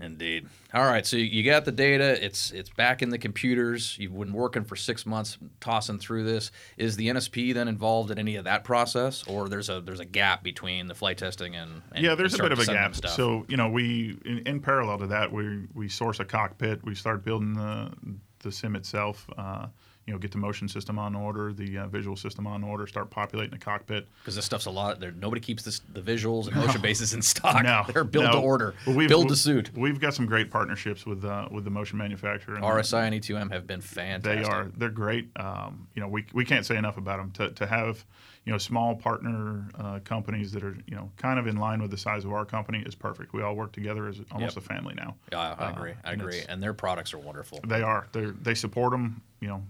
indeed. 0.00 0.46
All 0.74 0.84
right, 0.84 1.06
so 1.06 1.16
you 1.16 1.42
got 1.42 1.64
the 1.64 1.72
data. 1.72 2.24
It's 2.24 2.50
it's 2.50 2.70
back 2.70 3.02
in 3.02 3.10
the 3.10 3.18
computers. 3.18 3.96
You've 3.98 4.18
been 4.18 4.32
working 4.32 4.64
for 4.64 4.76
six 4.76 5.06
months, 5.06 5.38
tossing 5.60 5.98
through 5.98 6.24
this. 6.24 6.50
Is 6.76 6.96
the 6.96 7.08
NSP 7.08 7.54
then 7.54 7.68
involved 7.68 8.10
in 8.10 8.18
any 8.18 8.36
of 8.36 8.44
that 8.44 8.64
process, 8.64 9.24
or 9.26 9.48
there's 9.48 9.68
a 9.68 9.80
there's 9.80 10.00
a 10.00 10.04
gap 10.04 10.42
between 10.42 10.86
the 10.86 10.94
flight 10.94 11.18
testing 11.18 11.56
and, 11.56 11.82
and 11.92 12.04
yeah, 12.04 12.14
there's 12.14 12.34
a 12.34 12.42
bit 12.42 12.52
of 12.52 12.58
a 12.58 12.64
starting 12.64 12.64
to 12.64 12.64
send 12.64 12.76
them 12.76 12.84
gap. 12.84 12.96
stuff? 12.96 13.10
So 13.12 13.46
you 13.48 13.56
know, 13.56 13.68
we 13.68 14.18
in, 14.24 14.38
in 14.46 14.60
parallel 14.60 14.98
to 14.98 15.06
that, 15.08 15.32
we 15.32 15.66
we 15.74 15.88
source 15.88 16.20
a 16.20 16.24
cockpit. 16.24 16.84
We 16.84 16.94
start 16.94 17.24
building 17.24 17.54
the 17.54 17.92
the 18.40 18.52
sim 18.52 18.76
itself. 18.76 19.28
Uh, 19.36 19.66
you 20.08 20.14
know, 20.14 20.18
get 20.18 20.32
the 20.32 20.38
motion 20.38 20.66
system 20.68 20.98
on 20.98 21.14
order, 21.14 21.52
the 21.52 21.76
uh, 21.76 21.86
visual 21.88 22.16
system 22.16 22.46
on 22.46 22.64
order, 22.64 22.86
start 22.86 23.10
populating 23.10 23.50
the 23.50 23.58
cockpit. 23.62 24.08
because 24.22 24.34
this 24.36 24.44
stuff's 24.46 24.64
a 24.64 24.70
lot. 24.70 25.00
There, 25.00 25.12
nobody 25.12 25.38
keeps 25.38 25.62
this, 25.62 25.82
the 25.92 26.00
visuals 26.00 26.46
and 26.46 26.56
motion 26.56 26.80
bases 26.80 27.12
in 27.12 27.20
stock. 27.20 27.62
No, 27.62 27.84
they're 27.92 28.04
built 28.04 28.24
no. 28.24 28.32
to 28.32 28.38
order, 28.38 28.74
we've- 28.86 29.06
build 29.06 29.28
to 29.28 29.36
suit. 29.36 29.70
We've 29.76 30.00
got 30.00 30.14
some 30.14 30.24
great 30.24 30.50
partnerships 30.50 31.04
with 31.04 31.26
uh, 31.26 31.46
with 31.50 31.64
the 31.64 31.70
motion 31.70 31.98
manufacturer. 31.98 32.54
and 32.54 32.64
RSI 32.64 33.02
and 33.06 33.14
E2M 33.22 33.52
have 33.52 33.66
been 33.66 33.82
fantastic. 33.82 34.44
They 34.46 34.50
are. 34.50 34.70
They're 34.78 34.88
great. 34.88 35.28
Um, 35.36 35.86
you 35.94 36.00
know, 36.00 36.08
we, 36.08 36.24
we 36.32 36.46
can't 36.46 36.64
say 36.64 36.78
enough 36.78 36.96
about 36.96 37.18
them. 37.18 37.30
To, 37.32 37.50
to 37.54 37.66
have, 37.66 38.02
you 38.46 38.52
know, 38.52 38.56
small 38.58 38.94
partner 38.96 39.68
uh, 39.78 39.98
companies 40.04 40.52
that 40.52 40.64
are, 40.64 40.74
you 40.86 40.96
know, 40.96 41.10
kind 41.18 41.38
of 41.38 41.46
in 41.46 41.58
line 41.58 41.82
with 41.82 41.90
the 41.90 41.98
size 41.98 42.24
of 42.24 42.32
our 42.32 42.46
company 42.46 42.82
is 42.86 42.94
perfect. 42.94 43.34
We 43.34 43.42
all 43.42 43.54
work 43.56 43.72
together 43.72 44.08
as 44.08 44.22
almost 44.32 44.56
Yep. 44.56 44.64
a 44.64 44.66
family 44.66 44.94
now. 44.94 45.16
Yeah, 45.30 45.40
I 45.58 45.66
Uh, 45.66 45.72
agree. 45.72 45.92
I 46.02 46.12
agree. 46.12 46.36
it's- 46.38 46.46
And 46.48 46.62
their 46.62 46.72
products 46.72 47.12
are 47.12 47.18
wonderful. 47.18 47.60
They 47.66 47.82
are. 47.82 48.06
They 48.12 48.24
they 48.40 48.54
support 48.54 48.92
them. 48.92 49.20
You 49.40 49.48
know, 49.48 49.62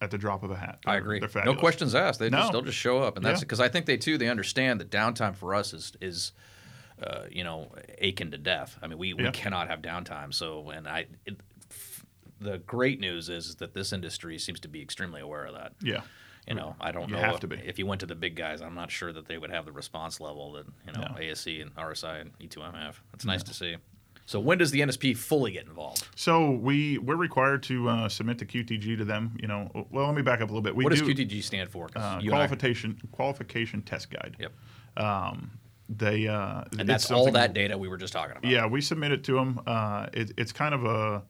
at 0.00 0.10
the 0.10 0.18
drop 0.18 0.42
of 0.42 0.50
a 0.50 0.56
hat. 0.56 0.78
I 0.86 0.92
They're- 0.92 1.00
agree. 1.00 1.20
They're 1.20 1.44
No 1.44 1.54
questions 1.54 1.94
asked. 1.94 2.18
They 2.20 2.30
just 2.30 2.52
they'll 2.52 2.62
just 2.62 2.76
show 2.78 2.98
up, 3.02 3.16
and 3.16 3.24
that's 3.24 3.40
Yeah. 3.40 3.44
because 3.44 3.60
I 3.60 3.68
think 3.68 3.86
they 3.86 3.96
too 3.96 4.18
they 4.18 4.28
understand 4.28 4.80
that 4.80 4.90
downtime 4.90 5.34
for 5.36 5.54
us 5.54 5.72
is 5.72 5.92
is 6.00 6.32
uh, 7.02 7.24
you 7.30 7.42
know 7.44 7.72
akin 8.00 8.30
to 8.30 8.38
death. 8.38 8.78
I 8.82 8.86
mean, 8.86 8.98
we, 8.98 9.14
we 9.14 9.24
Yeah. 9.24 9.30
cannot 9.32 9.68
have 9.68 9.82
downtime. 9.82 10.32
So, 10.32 10.70
and 10.70 10.86
I, 10.88 11.06
it, 11.26 11.36
f- 11.70 12.04
the 12.40 12.58
great 12.58 13.00
news 13.00 13.28
is 13.28 13.56
that 13.56 13.74
this 13.74 13.92
industry 13.92 14.38
seems 14.38 14.60
to 14.60 14.68
be 14.68 14.80
extremely 14.80 15.20
aware 15.20 15.44
of 15.46 15.54
that. 15.54 15.72
Yeah. 15.82 16.02
You 16.46 16.54
know, 16.54 16.76
I 16.80 16.92
don't 16.92 17.08
You 17.08 17.16
know 17.16 17.22
have 17.22 17.34
if, 17.36 17.40
to 17.40 17.46
be. 17.48 17.56
if 17.56 17.78
you 17.78 17.86
went 17.86 18.00
to 18.00 18.06
the 18.06 18.14
big 18.14 18.36
guys, 18.36 18.60
I'm 18.60 18.74
not 18.74 18.90
sure 18.90 19.12
that 19.12 19.26
they 19.26 19.38
would 19.38 19.50
have 19.50 19.64
the 19.64 19.72
response 19.72 20.20
level 20.20 20.52
that 20.52 20.66
you 20.86 20.92
know 20.92 21.00
No. 21.08 21.14
ASC 21.20 21.60
and 21.62 21.74
RSI 21.74 22.20
and 22.20 22.38
E2M 22.38 22.74
have. 22.74 23.00
It's 23.14 23.24
nice 23.24 23.42
to 23.44 23.54
see. 23.54 23.76
So, 24.26 24.40
when 24.40 24.58
does 24.58 24.70
the 24.70 24.80
NSP 24.80 25.16
fully 25.16 25.52
get 25.52 25.66
involved? 25.66 26.08
So 26.16 26.50
we 26.50 26.98
we're 26.98 27.16
required 27.16 27.62
to 27.64 27.88
uh, 27.88 28.08
submit 28.08 28.38
the 28.38 28.46
QTG 28.46 28.96
to 28.98 29.04
them. 29.04 29.36
You 29.40 29.48
know, 29.48 29.86
well, 29.90 30.06
let 30.06 30.14
me 30.14 30.22
back 30.22 30.40
up 30.40 30.48
a 30.48 30.52
little 30.52 30.62
bit. 30.62 30.74
We 30.74 30.84
what 30.84 30.90
does 30.90 31.02
do, 31.02 31.14
QTG 31.14 31.42
stand 31.42 31.70
for? 31.70 31.88
Uh, 31.94 32.20
qualification 32.20 32.98
qualification 33.12 33.82
test 33.82 34.10
guide. 34.10 34.36
Yep. 34.38 34.52
They 35.88 36.26
uh, 36.26 36.64
And 36.78 36.88
that's 36.88 37.10
all 37.10 37.30
that 37.32 37.52
data 37.52 37.76
we 37.76 37.88
were 37.88 37.96
just 37.96 38.12
talking 38.12 38.36
about. 38.36 38.50
Yeah, 38.50 38.66
we 38.66 38.80
submit 38.80 39.12
it 39.12 39.22
to 39.24 39.34
them. 39.34 39.60
Uh, 39.66 40.06
it, 40.12 40.32
it's 40.38 40.52
kind 40.52 40.74
of 40.74 40.84
a 40.84 41.22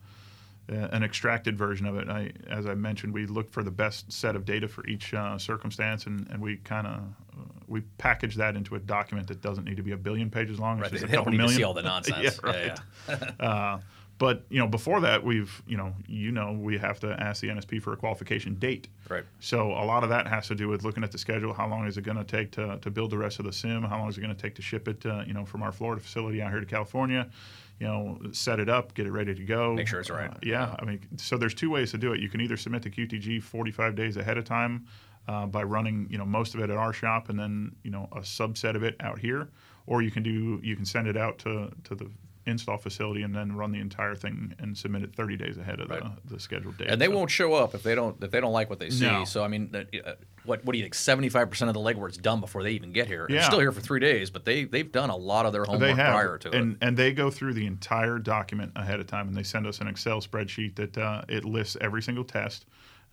an 0.67 1.03
extracted 1.03 1.57
version 1.57 1.85
of 1.85 1.97
it. 1.97 2.09
I, 2.09 2.31
as 2.49 2.65
I 2.65 2.73
mentioned, 2.73 3.13
we 3.13 3.25
look 3.25 3.51
for 3.51 3.63
the 3.63 3.71
best 3.71 4.11
set 4.11 4.35
of 4.35 4.45
data 4.45 4.67
for 4.67 4.85
each 4.87 5.13
uh, 5.13 5.37
circumstance, 5.37 6.05
and, 6.05 6.27
and 6.29 6.41
we 6.41 6.57
kind 6.57 6.87
of 6.87 6.93
uh, 6.93 7.43
we 7.67 7.81
package 7.97 8.35
that 8.35 8.55
into 8.55 8.75
a 8.75 8.79
document 8.79 9.27
that 9.27 9.41
doesn't 9.41 9.65
need 9.65 9.77
to 9.77 9.83
be 9.83 9.91
a 9.91 9.97
billion 9.97 10.29
pages 10.29 10.59
long. 10.59 10.79
Right. 10.79 10.91
It's 10.91 11.01
just 11.01 11.03
a 11.03 11.07
don't 11.07 11.25
couple 11.25 11.31
need 11.31 11.37
to 11.37 11.43
million. 11.43 11.57
see 11.57 11.63
all 11.63 11.73
the 11.75 11.83
nonsense. 11.83 12.39
yeah, 12.43 12.51
Yeah, 12.51 12.77
right. 13.07 13.39
uh, 13.39 13.79
but 14.17 14.45
you 14.49 14.59
know, 14.59 14.67
before 14.67 15.01
that, 15.01 15.23
we've 15.23 15.61
you 15.67 15.77
know, 15.77 15.93
you 16.07 16.31
know, 16.31 16.53
we 16.53 16.77
have 16.77 16.99
to 17.01 17.11
ask 17.21 17.41
the 17.41 17.49
NSP 17.49 17.81
for 17.81 17.93
a 17.93 17.97
qualification 17.97 18.55
date. 18.55 18.87
Right. 19.09 19.25
So 19.39 19.71
a 19.71 19.83
lot 19.83 20.03
of 20.03 20.09
that 20.09 20.27
has 20.27 20.47
to 20.47 20.55
do 20.55 20.69
with 20.69 20.83
looking 20.83 21.03
at 21.03 21.11
the 21.11 21.17
schedule. 21.17 21.53
How 21.53 21.67
long 21.67 21.85
is 21.85 21.97
it 21.97 22.03
going 22.03 22.17
to 22.17 22.23
take 22.23 22.51
to, 22.53 22.77
to 22.81 22.89
build 22.89 23.11
the 23.11 23.17
rest 23.17 23.39
of 23.39 23.45
the 23.45 23.51
sim? 23.51 23.83
How 23.83 23.99
long 23.99 24.07
is 24.07 24.17
it 24.17 24.21
going 24.21 24.33
to 24.33 24.41
take 24.41 24.55
to 24.55 24.61
ship 24.61 24.87
it? 24.87 25.05
Uh, 25.05 25.23
you 25.27 25.33
know, 25.33 25.43
from 25.45 25.61
our 25.61 25.71
Florida 25.71 26.01
facility 26.01 26.41
out 26.41 26.51
here 26.51 26.61
to 26.61 26.65
California. 26.65 27.29
You 27.79 27.87
know, 27.87 28.19
set 28.31 28.59
it 28.59 28.69
up, 28.69 28.93
get 28.93 29.05
it 29.05 29.11
ready 29.11 29.35
to 29.35 29.43
go. 29.43 29.73
Make 29.73 29.87
sure 29.87 29.99
it's 29.99 30.09
right. 30.09 30.31
Uh, 30.31 30.37
yeah, 30.41 30.75
I 30.79 30.85
mean, 30.85 31.01
so 31.17 31.37
there's 31.37 31.53
two 31.53 31.69
ways 31.69 31.91
to 31.91 31.97
do 31.97 32.13
it. 32.13 32.21
You 32.21 32.29
can 32.29 32.39
either 32.39 32.55
submit 32.55 32.83
to 32.83 32.89
QTG 32.89 33.43
45 33.43 33.95
days 33.95 34.15
ahead 34.15 34.37
of 34.37 34.45
time 34.45 34.87
uh, 35.27 35.45
by 35.45 35.63
running, 35.63 36.07
you 36.09 36.17
know, 36.17 36.25
most 36.25 36.53
of 36.53 36.61
it 36.61 36.69
at 36.69 36.77
our 36.77 36.93
shop 36.93 37.29
and 37.29 37.37
then, 37.37 37.75
you 37.83 37.91
know, 37.91 38.07
a 38.13 38.19
subset 38.19 38.75
of 38.75 38.83
it 38.83 38.95
out 39.01 39.19
here, 39.19 39.49
or 39.87 40.01
you 40.01 40.11
can 40.11 40.23
do, 40.23 40.59
you 40.63 40.75
can 40.75 40.85
send 40.85 41.07
it 41.07 41.17
out 41.17 41.37
to 41.39 41.71
to 41.83 41.95
the 41.95 42.09
install 42.47 42.77
facility 42.77 43.23
and 43.23 43.33
then 43.35 43.51
run 43.55 43.71
the 43.71 43.79
entire 43.79 44.13
thing 44.15 44.53
and 44.59 44.77
submit 44.77 45.01
it 45.03 45.15
30 45.15 45.35
days 45.37 45.57
ahead 45.57 45.79
of 45.79 45.89
Right. 45.89 46.03
the, 46.27 46.35
the 46.35 46.39
scheduled 46.39 46.77
date. 46.77 46.89
and 46.89 47.01
they 47.01 47.07
So- 47.07 47.11
won't 47.15 47.31
show 47.31 47.53
up 47.53 47.73
if 47.73 47.81
they 47.83 47.95
don't 47.95 48.21
if 48.23 48.31
they 48.31 48.39
don't 48.39 48.53
like 48.53 48.69
what 48.69 48.79
they 48.79 48.89
see. 48.89 49.05
No. 49.05 49.25
So 49.25 49.43
I 49.43 49.47
mean, 49.47 49.69
uh, 49.75 50.13
what 50.43 50.63
what 50.63 50.73
do 50.73 50.77
you 50.77 50.83
think? 50.83 50.93
Seventy 50.93 51.29
five 51.29 51.49
percent 51.49 51.69
of 51.69 51.73
the 51.73 51.79
legwork's 51.79 52.17
done 52.17 52.39
before 52.39 52.61
they 52.61 52.71
even 52.71 52.91
get 52.91 53.07
here. 53.07 53.25
They're 53.27 53.41
still 53.41 53.59
here 53.59 53.71
for 53.71 53.81
three 53.81 53.99
days, 53.99 54.29
but 54.29 54.45
they 54.45 54.65
they've 54.65 54.91
done 54.91 55.09
a 55.09 55.15
lot 55.17 55.45
of 55.47 55.53
their 55.53 55.63
homework 55.65 55.95
prior 55.95 56.37
to 56.37 56.51
and 56.51 56.73
it. 56.73 56.77
and 56.81 56.95
they 56.97 57.13
go 57.13 57.31
through 57.31 57.53
the 57.53 57.65
entire 57.65 58.19
document 58.19 58.71
ahead 58.75 58.99
of 58.99 59.07
time, 59.07 59.27
and 59.27 59.35
they 59.35 59.43
send 59.43 59.65
us 59.65 59.79
an 59.81 59.87
Excel 59.87 60.21
spreadsheet 60.21 60.75
that 60.75 60.97
uh, 60.97 61.23
it 61.27 61.45
lists 61.45 61.75
every 61.81 62.01
single 62.03 62.23
test. 62.23 62.65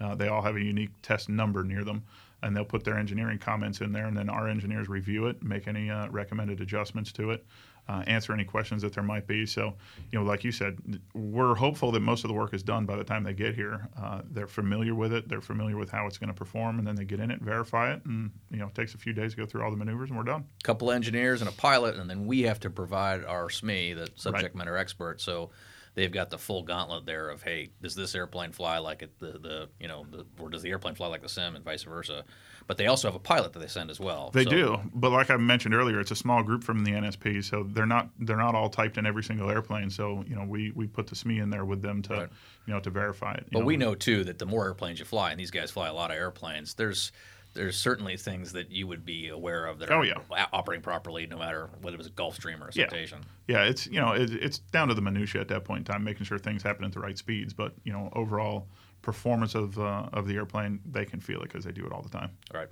Uh, 0.02 0.14
they 0.14 0.28
all 0.28 0.42
have 0.42 0.56
a 0.56 0.60
unique 0.60 0.90
test 1.02 1.28
number 1.28 1.62
near 1.62 1.84
them, 1.84 2.02
and 2.42 2.56
they'll 2.56 2.64
put 2.64 2.84
their 2.84 2.98
engineering 2.98 3.38
comments 3.38 3.80
in 3.80 3.92
there, 3.92 4.06
and 4.06 4.16
then 4.16 4.28
our 4.28 4.48
engineers 4.48 4.88
review 4.88 5.26
it, 5.26 5.42
make 5.42 5.68
any 5.68 5.90
uh, 5.90 6.08
recommended 6.08 6.60
adjustments 6.60 7.12
to 7.12 7.30
it, 7.30 7.44
uh, 7.88 8.02
answer 8.06 8.32
any 8.32 8.44
questions 8.44 8.82
that 8.82 8.92
there 8.92 9.02
might 9.02 9.26
be. 9.26 9.46
So, 9.46 9.74
you 10.10 10.18
know, 10.18 10.24
like 10.24 10.44
you 10.44 10.52
said, 10.52 10.78
we're 11.14 11.54
hopeful 11.54 11.92
that 11.92 12.00
most 12.00 12.24
of 12.24 12.28
the 12.28 12.34
work 12.34 12.54
is 12.54 12.62
done 12.62 12.86
by 12.86 12.96
the 12.96 13.04
time 13.04 13.22
they 13.22 13.32
get 13.32 13.54
here. 13.54 13.88
Uh, 14.00 14.22
they're 14.30 14.46
familiar 14.46 14.94
with 14.94 15.12
it, 15.12 15.28
they're 15.28 15.40
familiar 15.40 15.76
with 15.76 15.90
how 15.90 16.06
it's 16.06 16.18
going 16.18 16.28
to 16.28 16.34
perform, 16.34 16.78
and 16.78 16.86
then 16.86 16.96
they 16.96 17.04
get 17.04 17.20
in 17.20 17.30
it, 17.30 17.40
verify 17.40 17.92
it, 17.92 18.04
and 18.04 18.30
you 18.50 18.58
know, 18.58 18.66
it 18.66 18.74
takes 18.74 18.94
a 18.94 18.98
few 18.98 19.12
days 19.12 19.32
to 19.32 19.36
go 19.36 19.46
through 19.46 19.62
all 19.62 19.70
the 19.70 19.76
maneuvers, 19.76 20.10
and 20.10 20.18
we're 20.18 20.24
done. 20.24 20.44
A 20.60 20.64
couple 20.64 20.90
engineers 20.90 21.40
and 21.40 21.48
a 21.48 21.52
pilot, 21.52 21.96
and 21.96 22.10
then 22.10 22.26
we 22.26 22.42
have 22.42 22.60
to 22.60 22.70
provide 22.70 23.24
our 23.24 23.48
SME, 23.48 23.96
the 23.96 24.08
subject 24.16 24.54
matter 24.54 24.76
expert. 24.76 25.20
So 25.20 25.50
they've 25.94 26.12
got 26.12 26.30
the 26.30 26.38
full 26.38 26.62
gauntlet 26.62 27.04
there 27.06 27.28
of 27.28 27.42
hey, 27.42 27.70
does 27.82 27.94
this 27.94 28.14
airplane 28.14 28.52
fly 28.52 28.78
like 28.78 29.02
it 29.02 29.18
the, 29.18 29.32
the 29.38 29.68
you 29.80 29.88
know 29.88 30.06
the, 30.10 30.24
or 30.40 30.48
does 30.50 30.62
the 30.62 30.70
airplane 30.70 30.94
fly 30.94 31.06
like 31.06 31.22
the 31.22 31.28
sim 31.28 31.54
and 31.56 31.64
vice 31.64 31.82
versa. 31.82 32.24
But 32.68 32.78
they 32.78 32.86
also 32.86 33.08
have 33.08 33.16
a 33.16 33.18
pilot 33.18 33.52
that 33.54 33.58
they 33.58 33.66
send 33.66 33.90
as 33.90 33.98
well. 33.98 34.30
They 34.32 34.44
So- 34.44 34.50
do, 34.50 34.80
but 34.94 35.10
like 35.10 35.30
I 35.30 35.36
mentioned 35.36 35.74
earlier, 35.74 35.98
it's 35.98 36.12
a 36.12 36.16
small 36.16 36.44
group 36.44 36.62
from 36.62 36.84
the 36.84 36.92
NSP, 36.92 37.42
so 37.44 37.64
they're 37.64 37.86
not 37.86 38.08
they're 38.20 38.36
not 38.36 38.54
all 38.54 38.68
typed 38.70 38.98
in 38.98 39.04
every 39.06 39.24
single 39.24 39.50
airplane. 39.50 39.90
So 39.90 40.24
you 40.28 40.36
know, 40.36 40.44
we, 40.44 40.70
we 40.70 40.86
put 40.86 41.06
the 41.08 41.16
SME 41.16 41.42
in 41.42 41.50
there 41.50 41.64
with 41.64 41.82
them 41.82 42.02
to 42.02 42.12
Right. 42.14 42.28
you 42.66 42.72
know 42.74 42.80
to 42.80 42.90
verify 42.90 43.34
it. 43.34 43.46
But 43.50 43.64
we 43.64 43.76
know 43.76 43.94
too 43.94 44.22
that 44.24 44.38
the 44.38 44.46
more 44.46 44.64
airplanes 44.66 44.98
you 45.00 45.04
fly, 45.04 45.32
and 45.32 45.40
these 45.40 45.50
guys 45.50 45.70
fly 45.70 45.88
a 45.88 45.92
lot 45.94 46.10
of 46.10 46.16
airplanes, 46.16 46.74
there's 46.74 47.10
there's 47.54 47.76
certainly 47.76 48.16
things 48.16 48.52
that 48.52 48.70
you 48.70 48.86
would 48.86 49.04
be 49.04 49.28
aware 49.28 49.66
of 49.66 49.78
that 49.80 49.90
Oh, 49.90 49.98
are 49.98 50.04
yeah. 50.04 50.14
operating 50.52 50.82
properly, 50.82 51.26
no 51.26 51.38
matter 51.38 51.68
whether 51.82 51.94
it 51.94 51.98
was 51.98 52.06
a 52.06 52.10
Gulfstream 52.10 52.60
or 52.60 52.68
a 52.68 52.72
Citation. 52.72 53.20
yeah, 53.48 53.64
it's 53.64 53.86
you 53.86 54.00
know 54.00 54.12
it, 54.12 54.30
it's 54.32 54.58
down 54.58 54.88
to 54.88 54.94
the 54.94 55.02
minutia 55.02 55.40
at 55.40 55.48
that 55.48 55.64
point 55.64 55.80
in 55.80 55.84
time, 55.92 56.02
making 56.04 56.24
sure 56.24 56.38
things 56.38 56.62
happen 56.62 56.84
at 56.84 56.92
the 56.92 57.00
right 57.00 57.16
speeds. 57.18 57.52
But 57.52 57.72
you 57.84 57.92
know, 57.92 58.10
overall 58.14 58.68
performance 59.02 59.54
of 59.54 59.78
uh, 59.78 60.08
of 60.12 60.26
the 60.28 60.36
airplane, 60.36 60.80
they 60.90 61.04
can 61.04 61.20
feel 61.20 61.40
it 61.40 61.44
because 61.48 61.64
they 61.64 61.72
do 61.72 61.84
it 61.84 61.92
all 61.92 62.02
the 62.02 62.08
time. 62.08 62.30
Right. 62.54 62.68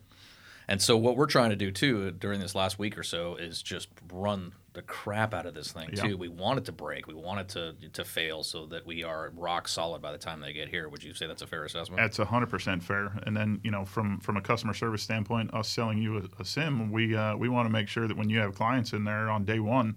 And 0.71 0.81
so 0.81 0.97
what 0.97 1.17
we're 1.17 1.27
trying 1.27 1.51
to 1.51 1.57
do 1.57 1.73
too 1.73 2.13
during 2.13 2.39
this 2.39 2.55
last 2.55 2.79
week 2.79 2.97
or 2.97 3.03
so 3.03 3.35
is 3.35 3.61
just 3.61 3.89
run 4.13 4.53
the 4.73 4.83
crap 4.83 5.35
out 5.35 5.45
of 5.45 5.53
this 5.53 5.73
thing 5.73 5.91
Yeah. 5.93 6.05
too. 6.05 6.17
We 6.17 6.29
want 6.29 6.61
it 6.61 6.65
to 6.67 6.73
break. 6.73 7.09
We 7.09 7.15
want 7.15 7.41
it 7.41 7.49
to 7.49 7.75
to 7.93 8.05
fail 8.05 8.45
so 8.45 8.67
that 8.67 8.87
we 8.87 9.03
are 9.03 9.33
rock 9.35 9.67
solid 9.67 10.01
by 10.01 10.13
the 10.13 10.19
time 10.19 10.39
they 10.41 10.53
get 10.53 10.69
here. 10.69 10.89
Would 10.89 11.03
you 11.03 11.13
say 11.13 11.27
that's 11.27 11.43
a 11.43 11.47
fair 11.49 11.65
assessment? 11.65 12.01
That's 12.01 12.19
hundred 12.19 12.51
percent 12.51 12.85
fair. 12.85 13.11
And 13.27 13.37
then 13.37 13.61
you 13.65 13.73
know, 13.73 13.85
from 13.85 14.21
from 14.21 14.37
a 14.37 14.41
customer 14.41 14.73
service 14.73 15.03
standpoint, 15.03 15.53
us 15.53 15.69
selling 15.69 15.99
you 15.99 16.19
a, 16.19 16.43
a 16.43 16.45
sim, 16.45 16.93
we 16.93 17.17
uh, 17.17 17.37
we 17.37 17.49
want 17.49 17.67
to 17.67 17.73
make 17.73 17.89
sure 17.89 18.07
that 18.07 18.17
when 18.17 18.31
you 18.31 18.39
have 18.39 18.55
clients 18.55 18.93
in 18.93 19.03
there 19.03 19.29
on 19.29 19.45
day 19.45 19.59
one, 19.59 19.97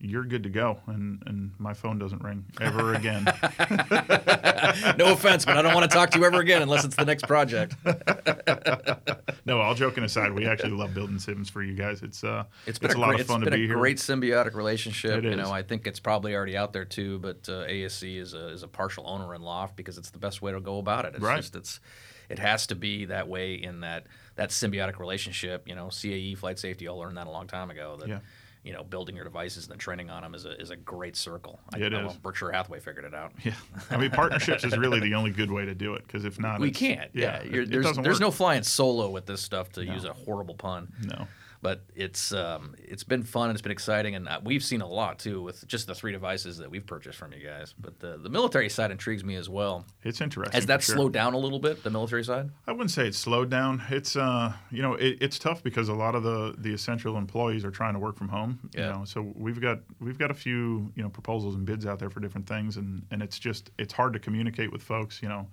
you're 0.00 0.24
good 0.24 0.42
to 0.42 0.48
go, 0.50 0.78
and 0.86 1.22
and 1.26 1.52
my 1.58 1.72
phone 1.74 1.98
doesn't 1.98 2.22
ring 2.22 2.44
ever 2.60 2.94
again. 3.00 3.24
no 4.98 5.12
offense, 5.12 5.44
but 5.44 5.56
I 5.56 5.62
don't 5.62 5.74
want 5.74 5.90
to 5.90 5.94
talk 5.96 6.10
to 6.10 6.18
you 6.18 6.24
ever 6.24 6.40
again 6.40 6.62
unless 6.62 6.84
it's 6.84 6.96
the 6.96 7.04
next 7.04 7.26
project. 7.26 7.74
no, 9.46 9.60
all 9.60 9.74
joking 9.74 10.04
aside, 10.04 10.32
we 10.32 10.46
actually 10.46 10.72
love 10.72 10.94
building 10.94 11.18
sims 11.18 11.48
for 11.50 11.62
you 11.62 11.74
guys. 11.74 12.02
It's 12.02 12.24
uh, 12.24 12.44
It's 12.66 12.78
been 12.78 12.92
a, 12.92 12.96
a, 12.96 12.98
lot 12.98 13.08
great, 13.10 13.20
of 13.20 13.26
fun 13.26 13.40
to 13.42 13.50
be 13.50 13.64
a 13.64 13.66
here. 13.66 13.76
great 13.76 13.98
symbiotic 13.98 14.54
relationship. 14.54 15.22
You 15.24 15.36
know. 15.36 15.50
I 15.50 15.62
think 15.62 15.86
it's 15.86 16.00
probably 16.00 16.34
already 16.34 16.56
out 16.56 16.72
there 16.72 16.84
too. 16.84 17.18
But 17.18 17.48
uh, 17.48 17.66
ASC 17.66 18.18
is 18.20 18.34
a 18.34 18.48
is 18.48 18.62
a 18.62 18.68
partial 18.68 19.08
owner 19.08 19.34
in 19.34 19.42
Loft 19.42 19.76
because 19.76 19.98
it's 19.98 20.10
the 20.10 20.18
best 20.18 20.42
way 20.42 20.52
to 20.52 20.60
go 20.60 20.78
about 20.78 21.04
it. 21.04 21.14
It's 21.14 21.22
Right. 21.22 21.36
just 21.36 21.56
it's 21.56 21.80
it 22.28 22.38
has 22.38 22.66
to 22.68 22.74
be 22.74 23.06
that 23.06 23.28
way 23.28 23.54
in 23.54 23.80
that 23.80 24.06
that 24.36 24.50
symbiotic 24.50 24.98
relationship. 24.98 25.68
You 25.68 25.74
know, 25.74 25.86
CAE 25.90 26.34
flight 26.36 26.58
safety 26.58 26.88
all 26.88 26.98
learned 26.98 27.16
that 27.16 27.26
a 27.26 27.30
long 27.30 27.46
time 27.46 27.70
ago. 27.70 27.96
That 27.98 28.08
Yeah. 28.08 28.18
You 28.64 28.72
know, 28.72 28.82
building 28.82 29.14
your 29.14 29.24
devices 29.24 29.64
and 29.64 29.72
then 29.72 29.78
training 29.78 30.08
on 30.10 30.22
them 30.22 30.34
is 30.34 30.46
a 30.46 30.58
is 30.60 30.70
a 30.70 30.76
great 30.76 31.16
circle. 31.16 31.60
I, 31.72 31.78
Yeah, 31.78 31.86
it 31.86 31.94
I 31.94 31.98
is. 32.06 32.14
know 32.14 32.18
Berkshire 32.22 32.50
Hathaway 32.50 32.80
figured 32.80 33.04
it 33.04 33.14
out. 33.14 33.32
Yeah, 33.44 33.52
I 33.90 33.96
mean 33.98 34.10
partnerships 34.10 34.64
is 34.64 34.76
really 34.78 35.00
the 35.00 35.14
only 35.14 35.30
good 35.30 35.50
way 35.50 35.64
to 35.66 35.74
do 35.74 35.94
it 35.94 36.06
because 36.06 36.24
if 36.24 36.40
not, 36.40 36.60
We 36.60 36.70
can't. 36.70 37.10
Yeah, 37.12 37.42
You're, 37.42 37.62
it 37.62 37.70
there's 37.70 37.84
there's 37.96 38.16
work. 38.16 38.20
no 38.20 38.30
flying 38.30 38.62
solo 38.62 39.10
with 39.10 39.26
this 39.26 39.42
stuff 39.42 39.70
to 39.72 39.84
use 39.84 40.04
a 40.04 40.12
horrible 40.14 40.54
pun. 40.54 40.92
no. 41.04 41.26
But 41.64 41.80
it's 41.96 42.30
um, 42.32 42.74
it's 42.78 43.04
been 43.04 43.22
fun 43.22 43.48
and 43.48 43.56
it's 43.56 43.62
been 43.62 43.72
exciting 43.72 44.14
and 44.14 44.28
uh, 44.28 44.38
we've 44.44 44.62
seen 44.62 44.82
a 44.82 44.86
lot 44.86 45.18
too 45.18 45.42
with 45.42 45.66
just 45.66 45.86
the 45.86 45.94
three 45.94 46.12
devices 46.12 46.58
that 46.58 46.70
we've 46.70 46.86
purchased 46.86 47.18
from 47.18 47.32
you 47.32 47.42
guys 47.44 47.74
but 47.78 47.98
the, 48.00 48.18
the 48.18 48.28
military 48.28 48.68
side 48.68 48.90
intrigues 48.90 49.24
me 49.24 49.34
as 49.34 49.48
well 49.48 49.86
It's 50.02 50.20
interesting. 50.20 50.52
has 50.52 50.66
that 50.66 50.82
sure. 50.82 50.94
slowed 50.96 51.14
down 51.14 51.32
a 51.32 51.38
little 51.38 51.58
bit 51.58 51.82
the 51.82 51.90
military 51.90 52.22
side 52.22 52.50
I 52.66 52.72
wouldn't 52.72 52.90
say 52.90 53.08
it's 53.08 53.18
slowed 53.18 53.48
down. 53.50 53.82
It's 53.88 54.14
uh, 54.14 54.52
you 54.70 54.82
know, 54.82 54.94
it, 54.94 55.16
it's 55.22 55.38
tough 55.38 55.62
because 55.62 55.88
a 55.88 55.94
lot 55.94 56.14
of 56.14 56.22
the 56.22 56.54
the 56.58 56.72
essential 56.74 57.16
employees 57.16 57.64
are 57.64 57.70
trying 57.70 57.94
to 57.94 57.98
work 57.98 58.16
from 58.16 58.28
home. 58.28 58.58
Yeah. 58.74 58.86
You 58.86 58.92
know, 58.92 59.04
so 59.06 59.32
we've 59.34 59.60
got 59.60 59.80
we've 60.00 60.18
got 60.18 60.30
a 60.30 60.34
few 60.34 60.92
you 60.96 61.02
know 61.02 61.08
proposals 61.08 61.54
and 61.54 61.64
bids 61.64 61.86
out 61.86 61.98
there 61.98 62.10
for 62.10 62.20
different 62.20 62.46
things, 62.46 62.76
and 62.76 63.02
and 63.10 63.22
it's 63.22 63.38
just 63.38 63.70
it's 63.78 63.92
hard 63.94 64.12
to 64.12 64.18
communicate 64.18 64.70
with 64.72 64.82
folks. 64.82 65.22
You 65.22 65.28
know, 65.30 65.48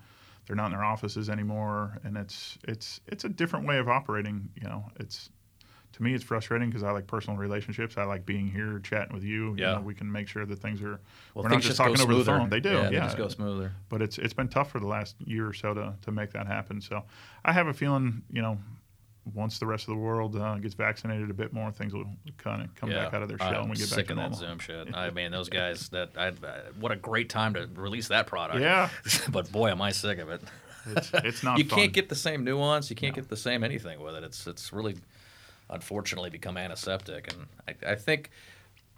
they're 0.45 0.56
not 0.58 0.65
in 0.67 0.71
their 0.71 0.84
offices 0.84 1.30
anymore, 1.30 2.00
and 2.04 2.17
it's 2.17 2.58
it's 2.67 3.00
it's 3.08 3.24
a 3.24 3.30
different 3.30 3.65
way 3.67 3.78
of 3.78 3.88
operating. 3.88 4.50
You 4.62 4.67
know, 4.67 4.86
it's 5.00 5.30
to 6.02 6.10
me 6.10 6.16
it's 6.16 6.24
frustrating 6.24 6.70
because 6.70 6.84
I 6.84 6.92
like 6.92 7.08
personal 7.08 7.38
relationships. 7.38 7.98
I 7.98 8.04
like 8.04 8.26
being 8.26 8.48
here 8.48 8.80
chatting 8.80 9.14
with 9.14 9.24
you. 9.24 9.56
Yeah. 9.58 9.70
You 9.70 9.76
know, 9.76 9.82
we 9.82 9.94
can 9.94 10.12
make 10.12 10.28
sure 10.28 10.46
that 10.46 10.56
things 10.60 10.82
are 10.82 11.00
well 11.34 11.44
we're 11.44 11.50
things 11.50 11.64
not 11.64 11.68
just 11.70 11.78
go 11.78 11.86
talking 11.86 12.02
over 12.02 12.16
the 12.16 12.26
phone. 12.26 12.50
They 12.50 12.60
do. 12.60 12.72
yeah, 12.72 12.84
Yeah, 12.84 12.90
they 12.90 13.06
just 13.06 13.18
go 13.18 13.28
smoother 13.28 13.72
but 13.90 14.02
it's 14.02 14.18
it's 14.18 14.34
been 14.34 14.48
tough 14.48 14.72
for 14.72 14.80
the 14.80 14.88
last 14.88 15.16
year 15.20 15.48
or 15.48 15.54
so 15.54 15.74
to, 15.74 15.94
to 16.02 16.12
make 16.12 16.32
that 16.32 16.48
happen. 16.48 16.82
So 16.82 17.04
I 17.46 17.54
have 17.54 17.68
a 17.68 17.74
feeling, 17.74 18.24
you 18.32 18.42
know, 18.42 18.58
once 19.36 19.60
the 19.60 19.68
rest 19.68 19.84
of 19.84 19.94
the 19.94 20.00
world 20.02 20.36
uh, 20.36 20.56
gets 20.56 20.74
vaccinated 20.74 21.30
a 21.30 21.34
bit 21.34 21.54
more, 21.54 21.72
things 21.72 21.94
will 21.94 22.06
kind 22.38 22.64
of 22.64 22.74
come 22.74 22.90
yeah 22.90 23.04
back 23.06 23.14
out 23.14 23.22
of 23.22 23.30
their 23.30 23.38
shell 23.38 23.50
I'm 23.50 23.62
and 23.62 23.70
we 23.70 23.76
get 23.76 23.88
sick 23.88 23.98
back 23.98 24.06
to 24.08 24.12
of 24.14 24.18
normal. 24.18 24.40
that 24.40 24.48
zoom 24.48 24.60
shit 24.60 24.96
i 24.96 25.12
mean 25.12 25.32
those 25.32 25.50
guys 25.50 25.90
that 25.90 26.10
I, 26.18 26.32
what 26.80 26.92
a 26.92 26.96
great 26.96 27.30
time 27.30 27.54
to 27.54 27.70
release 27.76 28.08
that 28.08 28.26
product 28.26 28.60
Yeah, 28.60 28.90
but 29.30 29.52
boy 29.52 29.70
am 29.70 29.82
i 29.82 29.92
sick 29.92 30.18
of 30.18 30.30
it 30.30 30.42
it's, 30.86 31.12
it's 31.14 31.44
not. 31.44 31.58
you 31.60 31.66
fun. 31.66 31.80
can't 31.80 31.94
get 31.94 32.10
the 32.10 32.16
same 32.16 32.44
nuance. 32.44 32.90
You 32.90 32.96
can't 32.96 33.16
get 33.16 33.30
the 33.30 33.38
same 33.38 33.64
anything 33.64 34.00
with 34.00 34.16
it. 34.16 34.24
It's 34.24 34.48
it's 34.48 34.74
really, 34.74 34.96
unfortunately, 35.72 36.30
become 36.30 36.58
antiseptic, 36.58 37.34
and 37.34 37.48
I, 37.68 37.92
I 37.94 37.96
think 37.96 38.30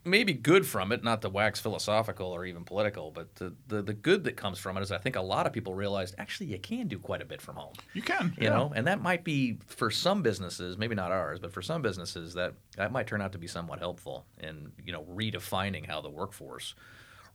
maybe 0.05 0.33
good 0.33 0.65
from 0.65 0.91
it. 0.91 1.03
Not 1.03 1.21
to 1.21 1.29
wax 1.29 1.59
philosophical 1.59 2.27
or 2.27 2.45
even 2.45 2.63
political, 2.63 3.11
but 3.11 3.33
the, 3.35 3.53
the 3.67 3.81
the 3.81 3.93
good 3.93 4.23
that 4.25 4.35
comes 4.35 4.59
from 4.59 4.77
it 4.77 4.81
is 4.81 4.91
I 4.91 4.97
think 4.97 5.15
a 5.15 5.21
lot 5.21 5.47
of 5.47 5.53
people 5.53 5.73
realize 5.73 6.13
actually 6.17 6.47
you 6.47 6.59
can 6.59 6.87
do 6.87 6.99
quite 6.99 7.21
a 7.21 7.25
bit 7.25 7.41
from 7.41 7.55
home. 7.55 7.73
You 7.93 8.01
can. 8.01 8.33
You 8.37 8.45
yeah. 8.45 8.49
know, 8.49 8.73
and 8.75 8.87
that 8.87 9.01
might 9.01 9.23
be 9.23 9.57
for 9.65 9.89
some 9.89 10.21
businesses, 10.21 10.77
maybe 10.77 10.95
not 10.95 11.11
ours, 11.11 11.39
but 11.39 11.53
for 11.53 11.61
some 11.61 11.81
businesses 11.81 12.33
that 12.33 12.53
that 12.77 12.91
might 12.91 13.07
turn 13.07 13.21
out 13.21 13.31
to 13.33 13.37
be 13.37 13.47
somewhat 13.47 13.79
helpful 13.79 14.25
in 14.39 14.71
you 14.85 14.91
know 14.91 15.03
redefining 15.03 15.85
how 15.85 16.01
the 16.01 16.09
workforce 16.09 16.75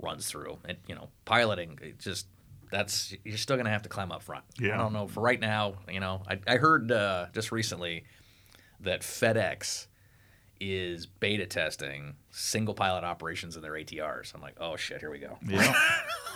runs 0.00 0.26
through 0.26 0.58
and 0.64 0.78
you 0.86 0.94
know 0.94 1.08
piloting. 1.24 1.78
It 1.82 1.98
just 1.98 2.26
that's 2.70 3.14
you're 3.24 3.38
still 3.38 3.56
gonna 3.56 3.70
have 3.70 3.82
to 3.82 3.88
climb 3.88 4.12
up 4.12 4.22
front. 4.22 4.44
Yeah. 4.58 4.74
I 4.74 4.78
don't 4.78 4.92
know 4.92 5.08
for 5.08 5.20
right 5.20 5.40
now. 5.40 5.74
You 5.90 6.00
know, 6.00 6.22
I, 6.28 6.38
I 6.46 6.56
heard 6.56 6.92
uh, 6.92 7.26
just 7.32 7.52
recently 7.52 8.04
that 8.80 9.00
FedEx 9.02 9.86
is 10.60 11.06
beta 11.06 11.46
testing 11.46 12.16
single 12.30 12.74
pilot 12.74 13.04
operations 13.04 13.54
in 13.54 13.62
their 13.62 13.72
ATRs. 13.74 14.34
I'm 14.34 14.40
like, 14.40 14.56
oh 14.60 14.74
shit, 14.76 14.98
here 15.00 15.10
we 15.10 15.18
go. 15.18 15.38
Yeah. 15.46 15.72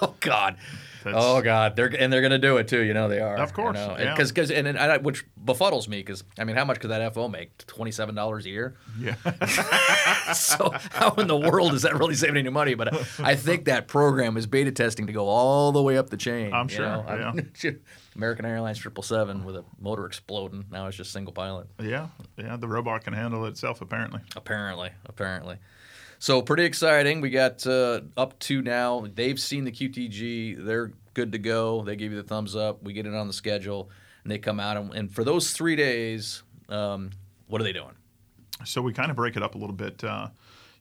Oh 0.05 0.17
God. 0.19 0.57
That's- 1.05 1.23
oh 1.25 1.41
God. 1.43 1.77
They're 1.77 1.87
and 1.87 2.13
they're 2.13 2.23
going 2.23 2.33
to 2.33 2.39
do 2.41 2.57
it 2.57 2.67
too. 2.67 2.81
You 2.83 2.93
know 2.93 3.07
they 3.09 3.21
are. 3.21 3.37
Of 3.37 3.53
course, 3.53 3.79
You 3.79 3.87
know? 3.87 3.97
yeah. 3.97 4.13
Because 4.15 4.33
because 4.33 4.51
and, 4.51 4.67
and 4.67 4.77
I, 4.77 4.97
which 4.97 5.25
befuddles 5.45 5.87
me 5.87 5.99
because 5.99 6.25
I 6.41 6.43
mean 6.43 6.57
how 6.57 6.65
much 6.65 6.81
could 6.81 6.91
that 6.91 7.15
FO 7.15 7.29
make? 7.29 7.57
Twenty 7.69 7.93
seven 7.93 8.17
dollars 8.17 8.45
a 8.45 8.49
year. 8.49 8.75
Yeah. 8.99 9.15
so 10.33 10.73
how 10.91 11.11
in 11.19 11.29
the 11.29 11.37
world 11.37 11.73
is 11.73 11.83
that 11.83 11.97
really 11.97 12.17
saving 12.17 12.39
any 12.39 12.49
money? 12.51 12.75
But 12.75 12.93
I 13.21 13.37
think 13.37 13.67
that 13.67 13.87
program 13.87 14.37
is 14.37 14.49
beta 14.49 14.73
testing 14.73 15.07
to 15.07 15.13
go 15.13 15.29
all 15.29 15.71
the 15.71 15.83
way 15.83 15.97
up 15.97 16.11
the 16.11 16.17
chain. 16.17 16.53
I'm 16.53 16.67
sure, 16.67 16.85
know? 16.85 17.05
I'm- 17.07 17.53
American 18.17 18.45
Airlines 18.45 18.79
triple 18.79 19.03
seven 19.03 19.45
with 19.45 19.57
a 19.57 19.65
motor 19.81 20.07
exploding. 20.07 20.65
Now 20.71 20.87
it's 20.87 20.97
just 20.97 21.13
single 21.13 21.33
pilot. 21.33 21.67
yeah. 21.81 22.09
Yeah. 22.37 22.57
The 22.57 22.69
robot 22.69 23.05
can 23.05 23.13
handle 23.15 23.45
it 23.47 23.51
itself, 23.51 23.81
apparently. 23.81 24.21
Apparently, 24.37 24.91
apparently. 25.07 25.57
So 26.19 26.41
pretty 26.43 26.65
exciting. 26.65 27.21
We 27.21 27.31
got 27.31 27.67
uh, 27.67 28.03
up 28.17 28.39
to 28.41 28.63
now. 28.63 29.07
They've 29.13 29.41
seen 29.41 29.65
the 29.65 29.73
QTG. 29.73 30.65
They're 30.65 30.93
good 31.15 31.33
to 31.33 31.39
go. 31.39 31.83
They 31.83 31.97
give 31.97 32.13
you 32.13 32.19
the 32.23 32.29
thumbs 32.29 32.55
up. 32.55 32.83
We 32.83 32.93
get 32.93 33.07
it 33.07 33.15
on 33.15 33.27
the 33.27 33.33
schedule, 33.33 33.91
and 34.23 34.31
they 34.31 34.39
come 34.39 34.61
out. 34.61 34.77
And, 34.77 34.95
and 34.95 35.13
for 35.13 35.25
those 35.25 35.53
three 35.53 35.75
days, 35.75 36.43
um, 36.69 37.11
what 37.49 37.61
are 37.61 37.65
they 37.65 37.73
doing? 37.73 37.95
So 38.65 38.81
we 38.83 38.93
kind 38.93 39.11
of 39.11 39.17
break 39.17 39.37
it 39.37 39.43
up 39.43 39.57
a 39.57 39.59
little 39.59 39.75
bit, 39.75 40.05
uh, 40.05 40.29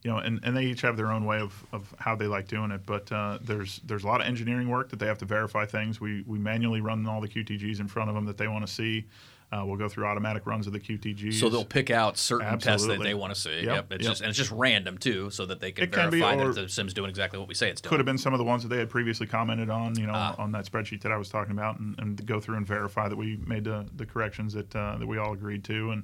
you 0.03 0.09
know, 0.11 0.17
and, 0.17 0.39
and 0.43 0.55
they 0.57 0.63
each 0.65 0.81
have 0.81 0.97
their 0.97 1.11
own 1.11 1.25
way 1.25 1.39
of, 1.39 1.63
of 1.71 1.93
how 1.99 2.15
they 2.15 2.25
like 2.27 2.47
doing 2.47 2.71
it. 2.71 2.81
But 2.85 3.11
uh, 3.11 3.37
there's 3.41 3.79
there's 3.85 4.03
a 4.03 4.07
lot 4.07 4.21
of 4.21 4.27
engineering 4.27 4.67
work 4.69 4.89
that 4.89 4.99
they 4.99 5.05
have 5.07 5.19
to 5.19 5.25
verify 5.25 5.65
things. 5.65 5.99
We 6.01 6.23
we 6.25 6.39
manually 6.39 6.81
run 6.81 7.05
all 7.07 7.21
the 7.21 7.27
QTGs 7.29 7.79
in 7.79 7.87
front 7.87 8.09
of 8.09 8.15
them 8.15 8.25
that 8.25 8.37
they 8.37 8.47
want 8.47 8.65
to 8.65 8.71
see. 8.73 9.05
Uh, 9.53 9.65
we'll 9.65 9.75
go 9.75 9.89
through 9.89 10.05
automatic 10.05 10.45
runs 10.45 10.65
of 10.65 10.71
the 10.71 10.79
QTGs. 10.79 11.33
So 11.33 11.49
they'll 11.49 11.65
pick 11.65 11.89
out 11.91 12.17
certain 12.17 12.57
tests 12.57 12.87
that 12.87 13.03
they 13.03 13.13
want 13.13 13.35
to 13.35 13.39
see. 13.39 13.57
Yep, 13.57 13.65
Yep. 13.65 13.91
It's 13.91 14.03
yep. 14.05 14.11
just 14.11 14.21
and 14.21 14.29
it's 14.29 14.37
just 14.37 14.49
random 14.51 14.97
too, 14.97 15.29
so 15.29 15.45
that 15.45 15.59
they 15.59 15.73
can 15.73 15.83
It 15.83 15.91
can 15.91 16.09
be, 16.09 16.19
verify 16.21 16.41
or- 16.41 16.53
that 16.53 16.61
the 16.61 16.69
sim's 16.69 16.93
doing 16.93 17.09
exactly 17.09 17.37
what 17.37 17.49
we 17.49 17.53
say 17.53 17.69
it's 17.69 17.81
doing. 17.81 17.89
could 17.89 17.99
have 17.99 18.05
been 18.05 18.17
some 18.17 18.33
of 18.33 18.37
the 18.37 18.45
ones 18.45 18.63
that 18.63 18.69
they 18.69 18.77
had 18.77 18.89
previously 18.89 19.27
commented 19.27 19.69
on, 19.69 19.99
you 19.99 20.07
know, 20.07 20.13
Ah. 20.15 20.35
on 20.37 20.53
that 20.53 20.65
spreadsheet 20.71 21.01
that 21.01 21.11
I 21.11 21.17
was 21.17 21.27
talking 21.27 21.51
about, 21.51 21.79
and, 21.79 21.99
and 21.99 22.25
go 22.25 22.39
through 22.39 22.55
and 22.55 22.65
verify 22.65 23.09
that 23.09 23.17
we 23.17 23.39
made 23.45 23.65
the, 23.65 23.85
the 23.97 24.05
corrections 24.05 24.53
that 24.53 24.73
uh, 24.73 24.95
that 24.97 25.05
we 25.05 25.17
all 25.17 25.33
agreed 25.33 25.65
to, 25.65 25.91
and 25.91 26.03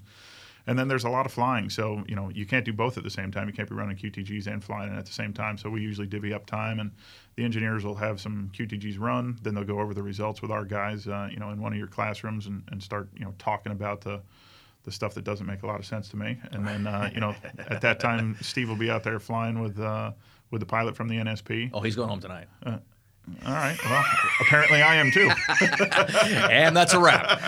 and 0.67 0.77
then 0.77 0.87
there's 0.87 1.05
a 1.05 1.09
lot 1.09 1.25
of 1.25 1.31
flying, 1.31 1.69
so 1.69 2.03
you 2.07 2.15
know 2.15 2.29
you 2.29 2.45
can't 2.45 2.65
do 2.65 2.73
both 2.73 2.97
at 2.97 3.03
the 3.03 3.09
same 3.09 3.31
time. 3.31 3.47
You 3.47 3.53
can't 3.53 3.69
be 3.69 3.75
running 3.75 3.97
QTGs 3.97 4.47
and 4.47 4.63
flying 4.63 4.95
at 4.95 5.05
the 5.05 5.13
same 5.13 5.33
time. 5.33 5.57
So 5.57 5.69
we 5.69 5.81
usually 5.81 6.07
divvy 6.07 6.33
up 6.33 6.45
time, 6.45 6.79
and 6.79 6.91
the 7.35 7.43
engineers 7.43 7.85
will 7.85 7.95
have 7.95 8.19
some 8.19 8.51
QTGs 8.53 8.99
run, 8.99 9.37
then 9.41 9.55
they'll 9.55 9.63
go 9.63 9.79
over 9.79 9.93
the 9.93 10.03
results 10.03 10.41
with 10.41 10.51
our 10.51 10.65
guys, 10.65 11.07
uh, 11.07 11.29
you 11.31 11.37
know, 11.37 11.51
in 11.51 11.61
one 11.61 11.71
of 11.71 11.79
your 11.79 11.87
classrooms, 11.87 12.47
and, 12.47 12.63
and 12.71 12.83
start 12.83 13.09
you 13.15 13.25
know 13.25 13.33
talking 13.39 13.71
about 13.71 14.01
the 14.01 14.21
the 14.83 14.91
stuff 14.91 15.13
that 15.13 15.23
doesn't 15.23 15.45
make 15.45 15.63
a 15.63 15.67
lot 15.67 15.79
of 15.79 15.85
sense 15.85 16.07
to 16.09 16.17
me. 16.17 16.37
And 16.51 16.65
then, 16.65 16.87
uh, 16.87 17.09
you 17.13 17.19
know, 17.19 17.35
at 17.69 17.81
that 17.81 17.99
time, 17.99 18.37
Steve 18.41 18.69
will 18.69 18.77
be 18.77 18.89
out 18.89 19.03
there 19.03 19.19
flying 19.19 19.61
with 19.61 19.79
uh, 19.79 20.11
with 20.51 20.61
the 20.61 20.65
pilot 20.65 20.95
from 20.95 21.07
the 21.07 21.15
NSP. 21.15 21.71
oh, 21.73 21.81
he's 21.81 21.95
going 21.95 22.09
home 22.09 22.21
tonight, 22.21 22.47
All 23.45 23.53
right. 23.53 23.77
Well, 23.85 24.03
apparently 24.41 24.81
I 24.81 24.95
am 24.95 25.11
too. 25.11 25.29
and 26.49 26.75
that's 26.75 26.93
a 26.93 26.99
wrap. 26.99 27.39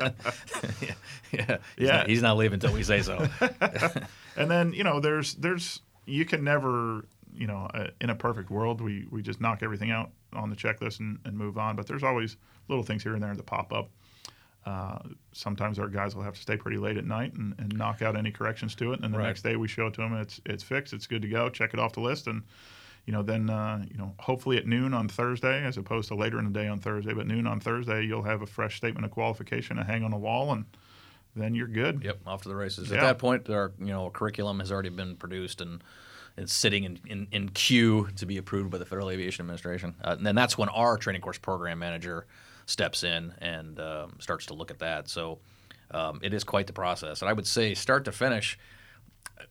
yeah, 0.00 0.10
yeah. 1.32 1.56
He's 1.76 1.86
Yeah. 1.86 1.96
Not, 1.96 2.06
he's 2.08 2.22
not 2.22 2.36
leaving 2.36 2.54
until 2.54 2.72
we 2.72 2.82
say 2.82 3.02
so. 3.02 3.26
And 4.36 4.50
then, 4.50 4.72
you 4.72 4.84
know, 4.84 5.00
there's 5.00 5.34
there's 5.34 5.80
you 6.06 6.24
can 6.24 6.42
never, 6.44 7.04
you 7.34 7.46
know, 7.46 7.68
uh, 7.74 7.88
in 8.00 8.08
a 8.10 8.14
perfect 8.14 8.48
world, 8.50 8.80
we 8.80 9.06
we 9.10 9.20
just 9.22 9.40
knock 9.40 9.62
everything 9.62 9.90
out 9.90 10.10
on 10.32 10.48
the 10.48 10.56
checklist 10.56 11.00
and, 11.00 11.18
and 11.24 11.36
move 11.36 11.58
on. 11.58 11.76
But 11.76 11.86
there's 11.86 12.04
always 12.04 12.36
little 12.68 12.84
things 12.84 13.02
here 13.02 13.14
and 13.14 13.22
there 13.22 13.34
that 13.34 13.44
pop 13.44 13.72
up. 13.72 13.90
Uh, 14.64 14.98
sometimes 15.32 15.78
our 15.78 15.88
guys 15.88 16.14
will 16.14 16.22
have 16.22 16.34
to 16.34 16.40
stay 16.40 16.56
pretty 16.56 16.76
late 16.78 16.96
at 16.96 17.04
night 17.04 17.34
and, 17.34 17.54
and 17.58 17.76
knock 17.76 18.02
out 18.02 18.16
any 18.16 18.30
corrections 18.30 18.74
to 18.76 18.92
it, 18.92 19.00
and 19.02 19.12
the 19.12 19.18
Right. 19.18 19.26
next 19.26 19.42
day 19.42 19.56
we 19.56 19.68
show 19.68 19.88
it 19.88 19.94
to 19.94 20.00
them 20.00 20.12
and 20.12 20.22
it's 20.22 20.40
it's 20.46 20.62
fixed, 20.62 20.92
it's 20.94 21.06
good 21.06 21.22
to 21.22 21.28
go. 21.28 21.50
Check 21.50 21.74
it 21.74 21.80
off 21.80 21.92
the 21.92 22.00
list, 22.00 22.26
and 22.28 22.42
you 23.10 23.16
know 23.16 23.24
then 23.24 23.50
uh, 23.50 23.84
you 23.90 23.98
know 23.98 24.14
hopefully 24.20 24.56
at 24.56 24.68
noon 24.68 24.94
on 24.94 25.08
Thursday, 25.08 25.64
as 25.64 25.76
opposed 25.76 26.06
to 26.08 26.14
later 26.14 26.38
in 26.38 26.44
the 26.44 26.52
day 26.52 26.68
on 26.68 26.78
Thursday, 26.78 27.12
but 27.12 27.26
noon 27.26 27.44
on 27.44 27.58
Thursday 27.58 28.04
you'll 28.04 28.22
have 28.22 28.40
a 28.40 28.46
fresh 28.46 28.76
statement 28.76 29.04
of 29.04 29.10
qualification 29.10 29.78
to 29.78 29.82
hang 29.82 30.04
on 30.04 30.12
the 30.12 30.16
wall, 30.16 30.52
and 30.52 30.64
then 31.34 31.56
you're 31.56 31.66
good. 31.66 32.04
Yep, 32.04 32.20
off 32.24 32.42
to 32.42 32.48
the 32.48 32.54
races. 32.54 32.88
Yeah. 32.88 32.98
At 32.98 33.00
that 33.00 33.18
point, 33.18 33.50
our 33.50 33.72
you 33.80 33.86
know 33.86 34.10
curriculum 34.10 34.60
has 34.60 34.70
already 34.70 34.90
been 34.90 35.16
produced 35.16 35.60
and 35.60 35.82
it's 36.36 36.52
sitting 36.52 36.84
in, 36.84 37.00
in, 37.04 37.26
in 37.32 37.48
queue 37.48 38.08
to 38.14 38.26
be 38.26 38.36
approved 38.36 38.70
by 38.70 38.78
the 38.78 38.86
Federal 38.86 39.10
Aviation 39.10 39.42
Administration. 39.42 39.96
Uh, 40.00 40.14
and 40.16 40.24
then 40.24 40.36
that's 40.36 40.56
when 40.56 40.68
our 40.68 40.96
training 40.96 41.20
course 41.20 41.38
program 41.38 41.80
manager 41.80 42.26
steps 42.66 43.02
in 43.02 43.34
and 43.38 43.80
um, 43.80 44.14
starts 44.20 44.46
to 44.46 44.54
look 44.54 44.70
at 44.70 44.78
that. 44.78 45.08
So 45.08 45.40
um, 45.90 46.20
it 46.22 46.32
is 46.32 46.44
quite 46.44 46.68
the 46.68 46.72
process. 46.72 47.22
And 47.22 47.28
I 47.28 47.32
would 47.32 47.48
say 47.48 47.74
start 47.74 48.04
to 48.04 48.12
finish. 48.12 48.56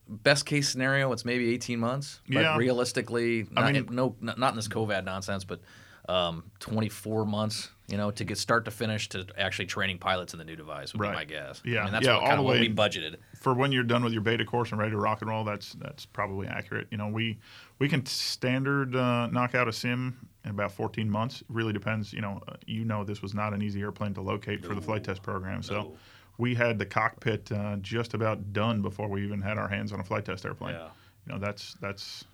Best 0.08 0.46
case 0.46 0.70
scenario, 0.70 1.12
it's 1.12 1.26
maybe 1.26 1.50
18 1.54 1.80
months. 1.80 2.22
But 2.28 2.42
Yeah. 2.42 2.58
realistically, 2.58 3.48
I 3.56 3.72
not, 3.72 3.74
mean- 3.74 3.88
no, 3.96 4.16
not 4.22 4.50
in 4.50 4.56
this 4.56 4.68
COVID 4.68 5.04
nonsense, 5.06 5.44
but 5.44 5.62
um, 6.08 6.44
24 6.60 7.26
months. 7.26 7.70
You 7.88 7.98
know, 7.98 8.12
to 8.12 8.24
get 8.24 8.38
start 8.38 8.66
to 8.66 8.72
finish 8.72 9.10
to 9.10 9.26
actually 9.36 9.66
training 9.66 9.98
pilots 9.98 10.34
in 10.34 10.38
the 10.40 10.46
new 10.46 10.56
device 10.56 10.94
would 10.94 11.02
Right. 11.02 11.10
be 11.12 11.16
my 11.16 11.24
guess. 11.26 11.60
Yeah. 11.66 11.82
I 11.82 11.84
mean, 11.86 11.94
that's 11.94 12.06
Yeah, 12.06 12.18
what, 12.22 12.30
all 12.32 12.38
the 12.38 12.44
way- 12.44 12.60
we 12.62 12.70
budgeted. 12.70 13.16
for 13.36 13.54
when 13.56 13.72
you're 13.72 13.84
done 13.84 14.04
with 14.04 14.14
your 14.14 14.22
beta 14.22 14.46
course 14.46 14.72
and 14.72 14.80
ready 14.80 14.92
to 14.92 14.98
rock 14.98 15.22
and 15.22 15.30
roll, 15.32 15.44
that's 15.44 15.74
that's 15.74 16.06
probably 16.06 16.46
accurate. 16.48 16.88
You 16.92 16.98
know, 17.00 17.08
we 17.08 17.40
we 17.80 17.90
can 17.90 18.06
standard 18.06 18.96
uh, 18.96 19.26
knock 19.28 19.56
out 19.56 19.68
a 19.68 19.74
sim 19.74 20.28
in 20.46 20.52
about 20.52 20.72
14 20.72 21.10
months. 21.10 21.42
It 21.42 21.48
really 21.50 21.74
depends. 21.74 22.14
You 22.14 22.22
know, 22.22 22.42
uh, 22.48 22.54
you 22.68 22.86
know 22.86 23.04
this 23.04 23.24
was 23.24 23.34
not 23.34 23.54
an 23.56 23.62
easy 23.64 23.82
airplane 23.82 24.14
to 24.16 24.22
locate 24.22 24.64
for 24.64 24.76
the 24.76 24.82
flight 24.82 25.04
test 25.04 25.24
program, 25.24 25.64
so 25.64 25.74
No. 25.74 25.98
We 26.40 26.56
had 26.56 26.80
the 26.80 26.86
cockpit 26.86 27.52
uh, 27.52 27.76
just 27.82 28.16
about 28.16 28.54
done 28.54 28.82
before 28.82 29.08
we 29.08 29.24
even 29.24 29.42
had 29.42 29.58
our 29.60 29.68
hands 29.68 29.92
on 29.94 30.00
a 30.00 30.04
flight 30.04 30.26
test 30.26 30.46
airplane. 30.46 30.74
Yeah. 30.74 30.88
You 31.28 31.34
know, 31.34 31.40
that's 31.40 31.76
that's 31.82 32.26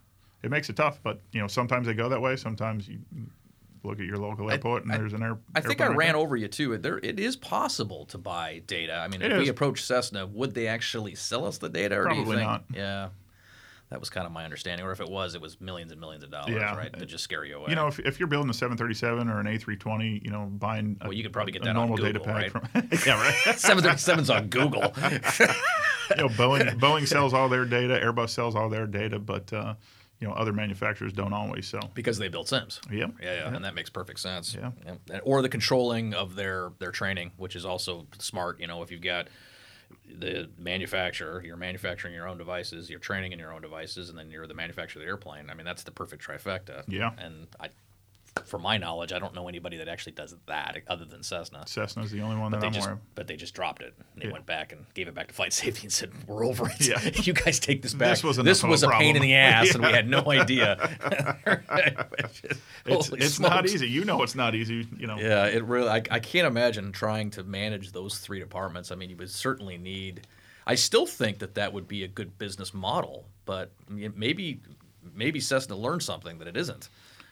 it 0.44 0.52
makes 0.52 0.70
it 0.70 0.78
tough, 0.78 1.00
but 1.04 1.20
you 1.34 1.42
know 1.42 1.48
sometimes 1.48 1.88
they 1.88 1.94
go 1.96 2.08
that 2.08 2.22
way. 2.22 2.36
Sometimes 2.38 2.88
you 2.88 3.00
look 3.84 4.00
at 4.00 4.06
your 4.06 4.18
local 4.18 4.50
airport 4.50 4.84
and 4.84 4.92
I- 4.92 4.98
there's 4.98 5.14
an 5.14 5.22
air. 5.24 5.38
I 5.56 5.62
think 5.62 5.82
I 5.82 5.88
ran 5.88 6.16
over 6.16 6.36
you 6.38 6.48
too. 6.48 6.78
There, 6.78 7.00
it 7.00 7.20
is 7.20 7.36
possible 7.36 8.06
to 8.06 8.18
buy 8.18 8.62
data. 8.68 8.96
I 8.96 9.08
mean, 9.08 9.22
It 9.22 9.32
if 9.32 9.38
we 9.38 9.44
is. 9.44 9.50
approach 9.50 9.84
Cessna, 9.84 10.26
would 10.28 10.54
they 10.54 10.68
actually 10.68 11.16
sell 11.16 11.46
us 11.46 11.58
the 11.58 11.70
data? 11.70 11.96
Or 12.00 12.04
do 12.08 12.16
you 12.16 12.24
Probably 12.24 12.38
think, 12.38 12.48
not. 12.48 12.64
Yeah, 12.74 13.10
that 13.90 14.00
was 14.00 14.10
kind 14.10 14.26
of 14.26 14.32
my 14.32 14.44
understanding. 14.44 14.86
Or 14.86 14.92
if 14.92 15.00
it 15.00 15.10
was, 15.10 15.36
it 15.36 15.42
was 15.42 15.62
millions 15.62 15.92
and 15.92 16.02
millions 16.02 16.24
of 16.24 16.32
dollars, 16.32 16.56
Yeah. 16.56 16.76
right, 16.76 16.92
to 16.98 17.06
just 17.06 17.24
scare 17.24 17.46
you 17.46 17.58
away. 17.58 17.70
You 17.70 17.76
know, 17.76 17.88
if, 17.88 18.00
if 18.00 18.20
you're 18.20 18.28
building 18.28 18.50
a 18.50 18.54
737 18.54 19.30
or 19.30 19.40
an 19.40 19.46
A320, 19.46 20.24
you 20.24 20.32
know, 20.32 20.46
buying 20.46 20.98
a, 21.02 21.06
Well, 21.08 21.14
you 21.14 21.24
could 21.24 21.34
probably 21.34 21.52
get 21.52 21.64
that 21.64 21.70
on 21.70 21.76
normal 21.76 21.98
data 21.98 22.20
pack 22.20 22.36
right? 22.36 22.52
from 22.52 22.64
yeah, 23.06 23.22
right. 23.22 23.34
737's 23.56 24.30
on 24.30 24.48
Google. 24.48 24.82
you 26.10 26.18
know, 26.18 26.30
Boeing 26.30 26.80
Boeing 26.80 27.08
sells 27.08 27.34
all 27.34 27.50
their 27.50 27.66
data, 27.66 28.00
Airbus 28.04 28.30
sells 28.30 28.56
all 28.56 28.70
their 28.70 28.88
data, 28.88 29.20
but 29.20 29.52
uh, 29.54 29.74
you 30.20 30.28
know, 30.28 30.34
other 30.34 30.54
manufacturers 30.54 31.12
don't 31.14 31.34
always. 31.34 31.68
So, 31.68 31.80
because 31.94 32.18
they 32.18 32.28
built 32.30 32.48
Sims. 32.48 32.80
Yep. 32.92 33.12
Yeah, 33.22 33.34
yeah, 33.34 33.54
and 33.56 33.66
that 33.66 33.76
makes 33.76 33.90
perfect 33.90 34.20
sense. 34.20 34.56
Yeah. 34.56 34.72
And- 34.86 35.22
Or 35.24 35.42
the 35.42 35.50
controlling 35.50 36.14
of 36.14 36.36
their 36.36 36.72
their 36.80 36.92
training, 36.92 37.32
which 37.38 37.56
is 37.56 37.66
also 37.66 38.08
smart. 38.20 38.60
You 38.60 38.68
know, 38.68 38.82
if 38.82 38.92
you've 38.92 39.02
got 39.02 39.28
the 40.20 40.50
manufacturer, 40.58 41.44
you're 41.46 41.58
manufacturing 41.58 42.14
your 42.14 42.28
own 42.28 42.38
devices, 42.38 42.90
you're 42.90 43.00
training 43.00 43.32
in 43.32 43.40
your 43.40 43.54
own 43.54 43.62
devices, 43.62 44.10
and 44.10 44.18
then 44.18 44.30
you're 44.30 44.48
the 44.48 44.54
manufacturer 44.54 45.02
of 45.02 45.06
the 45.06 45.10
airplane. 45.10 45.50
I 45.50 45.54
mean, 45.54 45.66
that's 45.66 45.84
the 45.84 45.92
perfect 45.92 46.26
trifecta. 46.26 46.84
Yeah. 46.88 47.12
And 47.18 47.48
I, 47.60 47.70
from 48.44 48.62
my 48.64 48.78
knowledge, 48.78 49.14
I 49.14 49.20
don't 49.20 49.34
know 49.34 49.48
anybody 49.48 49.78
that 49.78 49.88
actually 49.88 50.12
does 50.12 50.36
that 50.48 50.78
other 50.88 51.06
than 51.06 51.24
Cessna. 51.24 51.64
Cessna's 51.68 52.12
the 52.12 52.20
only 52.22 52.36
one 52.36 52.52
that 52.52 52.60
They 52.60 52.68
I'm 52.68 52.74
just, 52.74 52.86
aware 52.86 52.96
of. 52.96 53.16
but 53.16 53.28
they 53.28 53.38
just 53.38 53.54
dropped 53.54 53.82
it. 53.82 53.94
And 54.14 54.22
they 54.22 54.28
Yeah. 54.28 54.34
went 54.34 54.46
back 54.46 54.74
and 54.74 54.86
gave 54.94 55.08
it 55.08 55.16
back 55.16 55.30
to 55.30 55.34
flight 55.34 55.54
safety 55.54 55.84
and 55.84 55.94
said, 55.94 56.12
"We're 56.28 56.46
over 56.46 56.70
it. 56.70 56.86
Yeah. 56.86 57.00
you 57.24 57.32
guys 57.34 57.60
take 57.60 57.82
this 57.82 57.94
back. 57.94 58.10
This 58.10 58.24
was 58.24 58.38
this 58.38 58.62
a 58.64 58.68
was 58.68 58.84
a 58.84 58.90
pain 58.90 59.16
in 59.16 59.22
the 59.22 59.34
ass, 59.36 59.74
and 59.74 59.84
we 59.84 59.92
had 59.94 60.10
no 60.10 60.24
idea." 60.30 60.76
It's, 62.86 63.10
it's 63.10 63.40
not 63.40 63.66
easy. 63.68 63.88
You 63.88 64.06
know, 64.06 64.22
it's 64.22 64.36
not 64.36 64.54
easy. 64.54 64.88
You 64.98 65.08
know, 65.08 65.18
Yeah, 65.18 65.46
it 65.46 65.64
really. 65.64 65.90
I, 65.90 66.02
I 66.12 66.20
can't 66.20 66.46
imagine 66.48 66.92
trying 66.92 67.30
to 67.32 67.44
manage 67.44 67.92
those 67.94 68.20
three 68.20 68.40
departments. 68.40 68.92
I 68.92 68.96
mean, 68.96 69.10
you 69.10 69.16
would 69.18 69.30
certainly 69.30 69.78
need. 69.78 70.28
I 70.68 70.76
still 70.76 71.06
think 71.06 71.40
that 71.40 71.56
that 71.56 71.72
would 71.74 71.88
be 71.88 72.04
a 72.04 72.08
good 72.08 72.38
business 72.38 72.74
model, 72.74 73.26
but 73.46 73.72
maybe 73.90 74.60
maybe 75.14 75.40
Cessna 75.40 75.76
learned 75.76 76.04
something 76.04 76.38
that 76.40 76.48
it 76.48 76.58
isn't. 76.58 76.90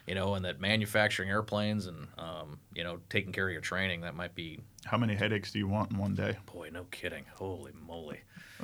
You 0.07 0.15
know, 0.15 0.35
and 0.35 0.43
that 0.43 0.59
manufacturing 0.59 1.29
airplanes 1.29 1.87
and 1.87 2.07
um, 2.17 2.59
you 2.75 2.83
know 2.83 2.99
taking 3.09 3.31
care 3.31 3.47
of 3.47 3.53
your 3.53 3.61
training 3.61 4.01
that 4.01 4.15
might 4.15 4.35
be. 4.35 4.59
how 4.85 4.97
many 4.97 5.15
headaches 5.15 5.51
do 5.51 5.59
you 5.59 5.67
want 5.67 5.91
in 5.91 5.97
one 5.97 6.13
day? 6.13 6.37
Boy, 6.53 6.69
no 6.73 6.83
kidding. 6.91 7.23
Holy 7.35 7.71
moly. 7.87 8.19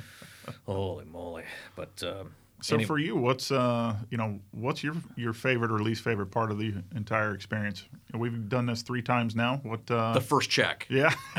Holy 0.66 1.06
moly. 1.06 1.44
But 1.76 2.02
um, 2.04 2.32
So 2.62 2.76
any- 2.76 2.84
for 2.86 2.98
you, 2.98 3.16
what's 3.16 3.52
uh, 3.52 3.96
you 4.10 4.18
know, 4.18 4.40
what's 4.52 4.84
your 4.84 4.96
your 5.16 5.32
favorite 5.34 5.72
or 5.72 5.80
least 5.80 6.02
favorite 6.04 6.28
part 6.32 6.52
of 6.52 6.58
the 6.60 6.74
entire 6.96 7.34
experience? 7.34 7.86
We've 8.14 8.50
done 8.50 8.66
this 8.66 8.82
three 8.82 9.02
times 9.02 9.34
now. 9.36 9.62
What? 9.64 9.90
Uh, 9.90 10.14
the 10.14 10.22
first 10.22 10.50
check. 10.50 10.88
yeah, 10.90 11.14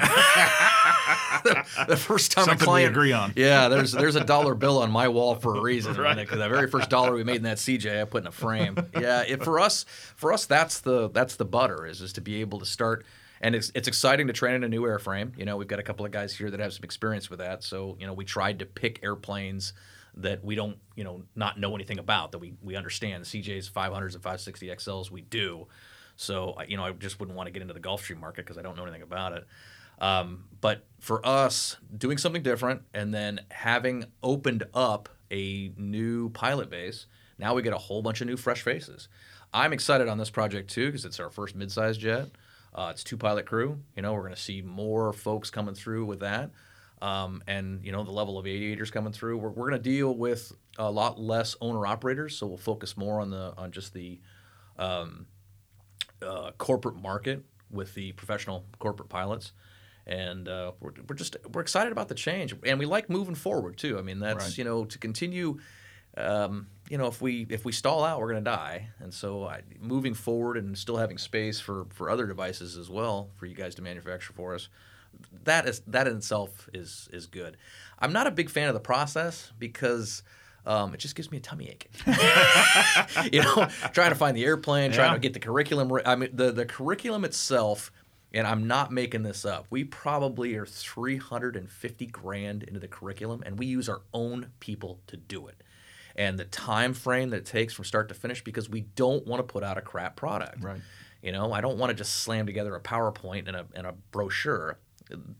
the 1.88 1.96
first 1.96 2.32
time 2.32 2.44
Something 2.44 2.60
a 2.60 2.60
we 2.62 2.64
client 2.64 2.90
agree 2.90 3.12
on. 3.12 3.32
Yeah, 3.36 3.68
there's 3.68 3.92
there's 3.92 4.16
a 4.16 4.24
dollar 4.24 4.54
bill 4.54 4.78
on 4.78 4.90
my 4.90 5.08
wall 5.08 5.34
for 5.34 5.56
a 5.56 5.60
reason. 5.60 5.94
Right. 6.00 6.16
Because 6.16 6.38
the 6.38 6.48
very 6.48 6.68
first 6.70 6.88
dollar 6.88 7.12
we 7.12 7.24
made 7.24 7.36
in 7.36 7.42
that 7.42 7.58
CJ, 7.58 8.00
I 8.00 8.04
put 8.04 8.22
in 8.22 8.26
a 8.28 8.32
frame. 8.32 8.76
Yeah, 8.98 9.22
it, 9.22 9.42
for 9.42 9.60
us, 9.60 9.84
for 10.16 10.32
us, 10.32 10.46
that's 10.46 10.80
the 10.80 11.10
that's 11.10 11.36
the 11.36 11.44
butter 11.44 11.84
is 11.84 12.00
is 12.00 12.12
to 12.14 12.20
be 12.20 12.40
able 12.40 12.58
to 12.60 12.66
start. 12.66 13.04
And 13.42 13.54
it's, 13.54 13.72
it's 13.74 13.88
exciting 13.88 14.26
to 14.26 14.32
train 14.32 14.54
in 14.54 14.64
a 14.64 14.68
new 14.68 14.82
airframe. 14.82 15.36
You 15.38 15.46
know, 15.46 15.56
we've 15.56 15.68
got 15.68 15.78
a 15.78 15.82
couple 15.82 16.04
of 16.04 16.12
guys 16.12 16.36
here 16.36 16.50
that 16.50 16.60
have 16.60 16.74
some 16.74 16.84
experience 16.84 17.30
with 17.30 17.38
that. 17.38 17.64
So, 17.64 17.96
you 17.98 18.06
know, 18.06 18.12
we 18.12 18.26
tried 18.26 18.58
to 18.58 18.66
pick 18.66 19.00
airplanes 19.02 19.72
that 20.16 20.44
we 20.44 20.54
don't, 20.54 20.76
you 20.94 21.04
know, 21.04 21.22
not 21.34 21.58
know 21.58 21.74
anything 21.74 21.98
about 21.98 22.32
that 22.32 22.38
we 22.38 22.54
we 22.62 22.76
understand. 22.76 23.24
CJ's 23.24 23.68
500s 23.68 24.14
and 24.14 24.22
560 24.22 24.68
XLs 24.68 25.10
we 25.10 25.22
do. 25.22 25.66
So 26.16 26.56
you 26.68 26.76
know, 26.76 26.84
I 26.84 26.92
just 26.92 27.18
wouldn't 27.18 27.36
want 27.36 27.46
to 27.46 27.50
get 27.50 27.62
into 27.62 27.74
the 27.74 27.80
Gulfstream 27.80 28.20
market 28.20 28.44
because 28.44 28.58
I 28.58 28.62
don't 28.62 28.76
know 28.76 28.82
anything 28.82 29.02
about 29.02 29.32
it. 29.32 29.46
Um, 30.00 30.44
but 30.60 30.84
for 30.98 31.24
us, 31.26 31.76
doing 31.96 32.18
something 32.18 32.42
different 32.42 32.82
and 32.92 33.12
then 33.12 33.40
having 33.50 34.06
opened 34.22 34.64
up 34.74 35.08
a 35.30 35.72
new 35.76 36.30
pilot 36.30 36.70
base, 36.70 37.06
now 37.38 37.54
we 37.54 37.62
get 37.62 37.72
a 37.72 37.78
whole 37.78 38.02
bunch 38.02 38.20
of 38.20 38.26
new 38.26 38.36
fresh 38.36 38.62
faces. 38.62 39.08
I'm 39.52 39.72
excited 39.72 40.08
on 40.08 40.18
this 40.18 40.30
project 40.30 40.70
too 40.70 40.86
because 40.86 41.04
it's 41.04 41.20
our 41.20 41.30
first 41.30 41.58
midsize 41.58 41.98
jet. 41.98 42.28
Uh, 42.74 42.88
it's 42.92 43.02
two 43.02 43.16
pilot 43.16 43.46
crew. 43.46 43.80
You 43.96 44.02
know, 44.02 44.12
we're 44.12 44.22
going 44.22 44.34
to 44.34 44.40
see 44.40 44.62
more 44.62 45.12
folks 45.12 45.50
coming 45.50 45.74
through 45.74 46.04
with 46.04 46.20
that. 46.20 46.50
Um, 47.02 47.42
and 47.46 47.82
you 47.82 47.92
know 47.92 48.04
the 48.04 48.10
level 48.10 48.38
of 48.38 48.46
aviators 48.46 48.90
coming 48.90 49.12
through. 49.12 49.38
We're, 49.38 49.48
we're 49.48 49.70
going 49.70 49.82
to 49.82 49.90
deal 49.90 50.14
with 50.14 50.52
a 50.78 50.90
lot 50.90 51.18
less 51.18 51.56
owner 51.62 51.86
operators, 51.86 52.36
so 52.36 52.46
we'll 52.46 52.58
focus 52.58 52.94
more 52.94 53.20
on 53.20 53.30
the 53.30 53.54
on 53.56 53.72
just 53.72 53.94
the 53.94 54.20
um, 54.78 55.24
uh, 56.20 56.50
corporate 56.58 56.96
market 56.96 57.42
with 57.70 57.94
the 57.94 58.12
professional 58.12 58.66
corporate 58.78 59.08
pilots 59.08 59.52
and 60.06 60.48
uh, 60.48 60.72
we're, 60.80 60.92
we're 61.08 61.14
just 61.16 61.36
we're 61.52 61.60
excited 61.60 61.92
about 61.92 62.08
the 62.08 62.14
change, 62.14 62.54
and 62.64 62.78
we 62.78 62.86
like 62.86 63.08
moving 63.10 63.34
forward 63.34 63.76
too. 63.76 63.98
I 63.98 64.02
mean, 64.02 64.18
that's 64.18 64.44
Right. 64.44 64.58
you 64.58 64.64
know 64.64 64.84
to 64.84 64.98
continue. 64.98 65.58
Um, 66.16 66.66
you 66.88 66.98
know, 66.98 67.06
if 67.06 67.22
we 67.22 67.46
if 67.50 67.64
we 67.64 67.70
stall 67.72 68.02
out, 68.04 68.18
we're 68.20 68.32
going 68.32 68.44
to 68.44 68.50
die, 68.50 68.88
and 68.98 69.14
so 69.14 69.46
I, 69.46 69.62
moving 69.78 70.14
forward 70.14 70.56
and 70.56 70.76
still 70.76 70.96
having 70.96 71.18
space 71.18 71.60
for 71.60 71.86
for 71.90 72.10
other 72.10 72.26
devices 72.26 72.76
as 72.76 72.90
well 72.90 73.30
for 73.36 73.46
you 73.46 73.54
guys 73.54 73.76
to 73.76 73.82
manufacture 73.82 74.32
for 74.32 74.54
us. 74.54 74.68
That 75.44 75.68
is 75.68 75.80
that 75.86 76.08
in 76.08 76.16
itself 76.16 76.68
is 76.74 77.08
is 77.12 77.26
good. 77.26 77.56
I'm 78.00 78.12
not 78.12 78.26
a 78.26 78.30
big 78.32 78.50
fan 78.50 78.68
of 78.68 78.74
the 78.74 78.80
process 78.80 79.52
because. 79.58 80.22
Um, 80.66 80.92
it 80.92 80.98
just 80.98 81.14
gives 81.14 81.30
me 81.30 81.38
a 81.38 81.40
tummy 81.40 81.70
ache. 81.70 81.88
you 83.32 83.40
know, 83.42 83.66
trying 83.94 84.10
to 84.10 84.14
find 84.14 84.36
the 84.36 84.44
airplane, 84.44 84.92
trying 84.92 85.08
Yeah. 85.08 85.14
to 85.14 85.18
get 85.18 85.32
the 85.32 85.40
curriculum. 85.40 85.90
I 86.04 86.16
mean, 86.16 86.28
the 86.34 86.52
the 86.52 86.66
curriculum 86.66 87.24
itself, 87.24 87.90
and 88.32 88.46
I'm 88.46 88.66
not 88.66 88.92
making 88.92 89.22
this 89.22 89.44
up. 89.44 89.66
We 89.70 89.84
probably 89.84 90.54
are 90.56 90.66
350 90.66 92.06
grand 92.06 92.62
into 92.62 92.80
the 92.80 92.88
curriculum, 92.88 93.42
and 93.44 93.58
we 93.58 93.66
use 93.66 93.88
our 93.88 94.02
own 94.12 94.50
people 94.60 95.00
to 95.08 95.16
do 95.16 95.46
it. 95.48 95.62
And 96.16 96.38
the 96.38 96.44
time 96.44 96.92
frame 96.94 97.30
that 97.30 97.38
it 97.38 97.46
takes 97.46 97.72
from 97.74 97.84
start 97.84 98.08
to 98.08 98.14
finish, 98.14 98.42
because 98.44 98.68
we 98.68 98.82
don't 98.82 99.26
want 99.26 99.40
to 99.46 99.52
put 99.52 99.62
out 99.62 99.78
a 99.78 99.82
crap 99.82 100.16
product. 100.16 100.62
Right. 100.62 100.80
You 101.22 101.32
know, 101.32 101.52
I 101.52 101.60
don't 101.60 101.78
want 101.78 101.90
to 101.90 101.94
just 101.94 102.16
slam 102.16 102.46
together 102.46 102.74
a 102.74 102.80
PowerPoint 102.80 103.46
and 103.46 103.56
a, 103.56 103.66
and 103.74 103.86
a 103.86 103.94
brochure. 104.10 104.78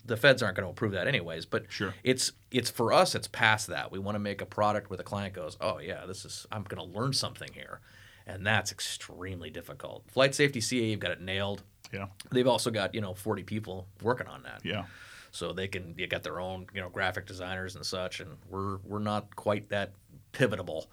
The 0.04 0.16
feds 0.16 0.42
aren't 0.42 0.56
going 0.56 0.66
to 0.66 0.70
approve 0.70 0.92
that 0.92 1.06
anyways. 1.06 1.46
But 1.46 1.66
Sure. 1.70 1.94
it's 2.02 2.32
it's 2.50 2.70
for 2.70 2.92
us. 2.92 3.14
It's 3.14 3.28
past 3.28 3.68
that. 3.68 3.92
We 3.92 4.00
want 4.00 4.16
to 4.16 4.18
make 4.18 4.40
a 4.40 4.46
product 4.46 4.90
where 4.90 4.96
the 4.96 5.04
client 5.04 5.32
goes, 5.32 5.56
"Oh 5.60 5.78
yeah, 5.78 6.06
this 6.06 6.24
is 6.24 6.44
I'm 6.50 6.64
going 6.64 6.84
to 6.84 6.98
learn 6.98 7.12
something 7.12 7.50
here," 7.54 7.80
and 8.26 8.44
that's 8.44 8.72
extremely 8.72 9.48
difficult. 9.48 10.04
Flight 10.10 10.34
Safety 10.34 10.60
CAE, 10.60 10.90
you've 10.90 10.98
got 11.00 11.12
it 11.12 11.20
nailed. 11.20 11.62
Yeah. 11.92 12.06
They've 12.30 12.46
also 12.46 12.70
got 12.70 12.94
you 12.94 13.00
know 13.00 13.14
40 13.14 13.42
people 13.44 13.86
working 14.02 14.26
on 14.26 14.42
that. 14.44 14.60
Yeah. 14.64 14.84
So 15.32 15.52
they 15.52 15.68
can 15.68 15.94
you 15.96 16.06
got 16.06 16.22
their 16.22 16.40
own 16.40 16.66
you 16.74 16.80
know 16.80 16.88
graphic 16.88 17.26
designers 17.26 17.76
and 17.76 17.84
such, 17.86 18.20
and 18.20 18.30
we're 18.48 18.78
we're 18.78 18.98
not 18.98 19.36
quite 19.36 19.68
that 19.68 19.92
pivotable. 20.32 20.86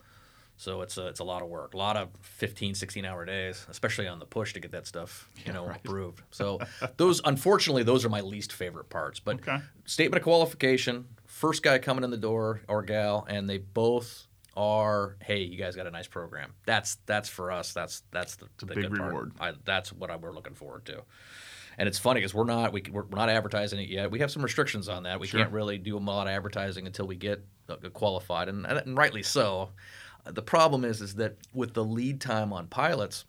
So 0.56 0.82
it's 0.82 0.96
a 0.96 1.06
it's 1.08 1.20
a 1.20 1.24
lot 1.24 1.42
of 1.42 1.48
work, 1.48 1.74
a 1.74 1.76
lot 1.76 1.96
of 1.96 2.08
15, 2.22 2.74
16 2.74 3.04
hour 3.04 3.24
days, 3.24 3.64
especially 3.68 4.08
on 4.08 4.18
the 4.18 4.26
push 4.26 4.52
to 4.54 4.60
get 4.60 4.72
that 4.72 4.86
stuff 4.86 5.28
you 5.44 5.52
know 5.52 5.68
approved. 5.68 6.22
So 6.30 6.60
those 6.96 7.20
unfortunately 7.24 7.82
those 7.82 8.04
are 8.04 8.08
my 8.08 8.20
least 8.20 8.52
favorite 8.52 8.88
parts. 8.90 9.18
But 9.20 9.36
Okay. 9.40 9.58
statement 9.86 10.20
of 10.20 10.24
qualification, 10.24 11.06
first 11.26 11.62
guy 11.64 11.78
coming 11.80 12.02
in 12.04 12.10
the 12.10 12.16
door 12.16 12.60
or 12.68 12.82
gal, 12.82 13.24
and 13.28 13.48
they 13.50 13.58
both 13.58 14.27
are 14.58 15.16
hey 15.22 15.42
you 15.44 15.56
guys 15.56 15.76
got 15.76 15.86
a 15.86 15.90
nice 15.90 16.08
program. 16.08 16.52
That's 16.66 16.96
that's 17.06 17.28
for 17.28 17.52
us. 17.52 17.72
That's 17.72 18.02
that's 18.10 18.36
the, 18.36 18.48
the 18.58 18.66
big 18.66 18.76
good 18.90 18.96
part. 18.98 19.08
reward. 19.08 19.32
I, 19.40 19.52
that's 19.64 19.92
what 19.92 20.10
I, 20.10 20.16
we're 20.16 20.32
looking 20.32 20.54
forward 20.54 20.84
to. 20.86 21.04
And 21.78 21.86
it's 21.88 21.98
funny 21.98 22.18
because 22.20 22.34
we're 22.34 22.44
not 22.44 22.72
we, 22.72 22.82
we're 22.90 23.06
not 23.08 23.28
advertising 23.30 23.78
it 23.78 23.88
yet. 23.88 24.10
We 24.10 24.18
have 24.18 24.32
some 24.32 24.42
restrictions 24.42 24.88
on 24.88 25.04
that. 25.04 25.20
We 25.20 25.28
Sure. 25.28 25.40
can't 25.40 25.52
really 25.52 25.78
do 25.78 25.96
a 25.96 26.00
lot 26.00 26.26
of 26.26 26.32
advertising 26.32 26.86
until 26.88 27.06
we 27.06 27.14
get 27.14 27.44
uh, 27.68 27.76
qualified, 27.92 28.48
and, 28.48 28.66
and 28.66 28.96
rightly 28.98 29.22
so. 29.22 29.70
Uh, 30.26 30.32
The 30.32 30.42
problem 30.42 30.84
is 30.84 31.00
is 31.00 31.14
that 31.14 31.36
with 31.54 31.74
the 31.74 31.84
lead 31.84 32.20
time 32.20 32.52
on 32.52 32.66
pilots, 32.66 33.26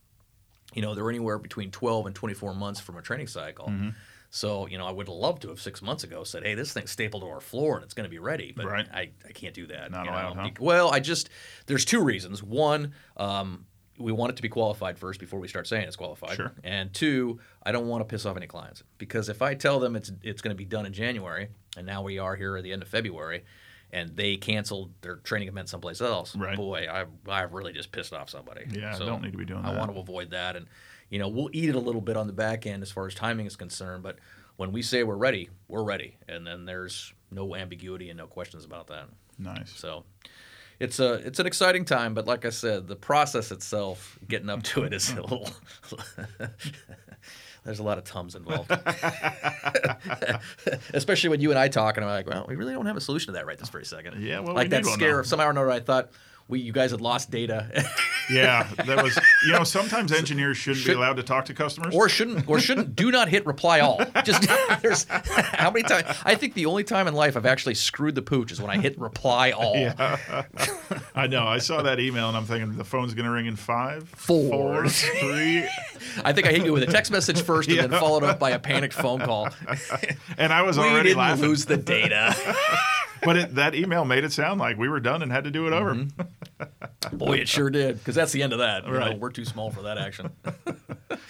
you 0.73 0.81
know, 0.81 0.95
they're 0.95 1.09
anywhere 1.09 1.37
between 1.37 1.69
12 1.69 2.07
and 2.07 2.15
24 2.15 2.55
months 2.55 2.79
from 2.79 2.97
a 2.97 3.03
training 3.03 3.27
cycle. 3.27 3.67
Mm-hmm. 3.67 3.89
So, 4.31 4.67
you 4.67 4.77
know, 4.77 4.85
I 4.85 4.91
would 4.91 5.07
have 5.07 5.15
loved 5.15 5.41
to 5.43 5.49
have 5.49 5.59
six 5.59 5.81
months 5.81 6.03
ago 6.03 6.23
said, 6.23 6.43
hey, 6.43 6.53
this 6.53 6.71
thing's 6.71 6.91
stapled 6.91 7.23
to 7.23 7.29
our 7.29 7.41
floor 7.41 7.75
and 7.75 7.83
it's 7.83 7.93
going 7.95 8.03
to 8.05 8.09
be 8.11 8.19
ready. 8.19 8.53
But 8.55 8.65
Right. 8.67 8.87
I, 8.93 9.09
I 9.27 9.31
can't 9.33 9.55
do 9.55 9.65
that. 9.67 9.89
Not 9.91 10.07
allowed, 10.07 10.35
huh? 10.35 10.49
Well, 10.59 10.91
I 10.91 10.99
just, 10.99 11.29
there's 11.65 11.83
two 11.83 12.03
reasons. 12.03 12.43
One, 12.43 12.93
um, 13.17 13.65
we 13.97 14.11
want 14.11 14.29
it 14.31 14.35
to 14.37 14.41
be 14.41 14.49
qualified 14.49 14.97
first 14.97 15.19
before 15.19 15.39
we 15.39 15.47
start 15.47 15.67
saying 15.67 15.87
it's 15.87 15.95
qualified. 15.95 16.35
Sure. 16.35 16.53
And 16.63 16.93
two, 16.93 17.39
I 17.63 17.71
don't 17.71 17.87
want 17.87 18.01
to 18.01 18.05
piss 18.05 18.25
off 18.25 18.37
any 18.37 18.47
clients 18.47 18.83
because 18.97 19.29
if 19.29 19.41
I 19.41 19.55
tell 19.55 19.79
them 19.79 19.95
it's 19.95 20.11
it's 20.23 20.41
going 20.41 20.55
to 20.55 20.57
be 20.57 20.63
done 20.65 20.85
in 20.85 20.93
January, 20.93 21.49
and 21.75 21.85
now 21.85 22.01
we 22.01 22.17
are 22.17 22.35
here 22.35 22.55
at 22.55 22.63
the 22.63 22.71
end 22.71 22.81
of 22.81 22.87
February, 22.87 23.43
and 23.91 24.15
they 24.15 24.37
canceled 24.37 24.93
their 25.01 25.17
training 25.17 25.49
event 25.49 25.67
someplace 25.67 25.99
else, 25.99 26.33
Right. 26.33 26.55
boy, 26.55 26.87
I 26.89 27.05
I've 27.27 27.51
really 27.51 27.73
just 27.73 27.91
pissed 27.91 28.13
off 28.13 28.29
somebody. 28.29 28.67
Yeah, 28.71 28.93
so 28.93 29.05
don't 29.05 29.21
need 29.21 29.33
to 29.33 29.37
be 29.37 29.43
doing 29.45 29.65
I 29.65 29.71
that. 29.73 29.75
I 29.75 29.79
want 29.79 29.91
to 29.93 29.99
avoid 29.99 30.31
that, 30.31 30.55
and 30.55 30.67
you 31.09 31.19
know 31.19 31.27
we'll 31.27 31.49
eat 31.53 31.69
it 31.69 31.75
a 31.75 31.79
little 31.79 32.01
bit 32.01 32.17
on 32.17 32.27
the 32.27 32.33
back 32.33 32.65
end 32.65 32.83
as 32.83 32.91
far 32.91 33.07
as 33.07 33.13
timing 33.13 33.45
is 33.45 33.55
concerned, 33.55 34.03
but 34.03 34.17
when 34.57 34.71
we 34.71 34.81
say 34.81 35.03
we're 35.03 35.15
ready, 35.15 35.49
we're 35.67 35.83
ready, 35.83 36.17
and 36.27 36.45
then 36.45 36.65
there's 36.65 37.13
no 37.31 37.55
ambiguity 37.55 38.09
and 38.09 38.17
no 38.17 38.27
questions 38.27 38.65
about 38.65 38.87
that. 38.87 39.07
Nice. 39.37 39.71
So 39.71 40.03
it's 40.79 40.99
a 40.99 41.13
it's 41.13 41.39
an 41.39 41.47
exciting 41.47 41.85
time, 41.85 42.13
but 42.13 42.27
like 42.27 42.45
I 42.45 42.49
said, 42.49 42.87
the 42.87 42.95
process 42.95 43.51
itself, 43.51 44.17
getting 44.27 44.49
up 44.49 44.63
to 44.63 44.83
it, 44.83 44.93
is 44.93 45.11
a 45.11 45.15
little. 45.21 45.47
There's 47.65 47.79
a 47.79 47.83
lot 47.83 47.97
of 47.97 48.05
tums 48.05 48.35
involved, 48.35 48.71
especially 50.93 51.29
when 51.29 51.41
you 51.41 51.49
and 51.49 51.59
I 51.59 51.67
talk, 51.67 51.97
and 51.97 52.05
I'm 52.05 52.11
like, 52.11 52.25
"Well, 52.25 52.45
we 52.47 52.55
really 52.55 52.73
don't 52.73 52.85
have 52.85 52.95
a 52.95 53.01
solution 53.01 53.27
to 53.27 53.31
that 53.33 53.45
right 53.45 53.57
this 53.57 53.67
very 53.67 53.83
second. 53.83 54.21
Yeah, 54.23 54.39
well, 54.39 54.53
we 54.53 54.61
like 54.61 54.69
that 54.69 54.85
need 54.85 54.93
scare 54.93 55.19
of 55.19 55.27
somehow 55.27 55.47
or 55.47 55.51
another. 55.51 55.69
I 55.69 55.81
thought 55.81 56.09
we 56.47 56.61
you 56.61 56.71
guys 56.71 56.91
had 56.91 57.01
lost 57.01 57.29
data, 57.29 57.67
Yeah, 58.29 58.67
that 58.85 59.01
was. 59.03 59.17
You 59.45 59.53
know, 59.53 59.63
sometimes 59.63 60.11
engineers 60.11 60.57
shouldn't 60.57 60.85
be 60.85 60.93
allowed 60.93 61.17
to 61.17 61.23
talk 61.23 61.45
to 61.45 61.53
customers. 61.53 61.95
or 61.95 62.09
shouldn't 62.09 62.47
or 62.47 62.59
shouldn't 62.59 62.95
do 62.95 63.11
not 63.11 63.27
hit 63.29 63.45
reply 63.45 63.79
all. 63.79 63.99
Just 64.23 64.43
there's 64.81 65.05
how 65.09 65.71
many 65.71 65.83
times? 65.83 66.05
I 66.23 66.35
think 66.35 66.53
the 66.53 66.65
only 66.67 66.83
time 66.83 67.07
in 67.07 67.13
life 67.13 67.35
I've 67.35 67.45
actually 67.45 67.75
screwed 67.75 68.15
the 68.15 68.21
pooch 68.21 68.51
is 68.51 68.61
when 68.61 68.69
I 68.69 68.77
hit 68.77 68.99
reply 68.99 69.51
all. 69.51 69.75
Yeah, 69.75 70.43
I 71.15 71.27
know. 71.27 71.45
I 71.47 71.57
saw 71.57 71.81
that 71.81 71.99
email 71.99 72.27
and 72.27 72.37
I'm 72.37 72.45
thinking 72.45 72.77
the 72.77 72.83
phone's 72.83 73.13
going 73.13 73.25
to 73.25 73.31
ring 73.31 73.45
in 73.47 73.55
five, 73.55 74.07
Four. 74.09 74.49
four, 74.51 74.89
three. 74.89 75.67
I 76.23 76.33
think 76.33 76.47
I 76.47 76.51
hit 76.51 76.65
you 76.65 76.73
with 76.73 76.83
a 76.83 76.87
text 76.91 77.11
message 77.11 77.41
first, 77.41 77.69
and 77.69 77.79
then 77.79 77.91
followed 77.99 78.23
up 78.23 78.39
by 78.39 78.51
a 78.51 78.59
panicked 78.59 78.93
phone 78.93 79.19
call. 79.21 79.49
And 80.37 80.53
I 80.53 80.61
was 80.61 80.77
We 80.77 80.83
already 80.85 81.09
didn't 81.09 81.17
laughing. 81.19 81.45
lose 81.45 81.65
the 81.65 81.77
data. 81.77 82.35
But 83.21 83.35
it, 83.35 83.55
that 83.55 83.75
email 83.75 84.05
made 84.05 84.23
it 84.23 84.31
sound 84.31 84.61
like 84.61 84.77
we 84.77 84.87
were 84.87 85.01
done 85.01 85.21
and 85.21 85.29
had 85.29 85.43
to 85.43 85.51
do 85.51 85.67
it 85.67 85.73
over. 85.73 85.93
Mm-hmm. 85.93 87.17
Boy, 87.17 87.37
it 87.39 87.49
sure 87.49 87.69
did. 87.69 87.97
Because 87.99 88.15
that's 88.19 88.31
the 88.31 88.43
end 88.43 88.53
of 88.53 88.59
that. 88.59 88.85
You 88.85 88.91
know, 88.91 88.97
Right. 88.99 89.19
we're 89.19 89.31
too 89.31 89.45
small 89.45 89.71
for 89.71 89.81
that 89.83 89.97
action. 89.97 90.29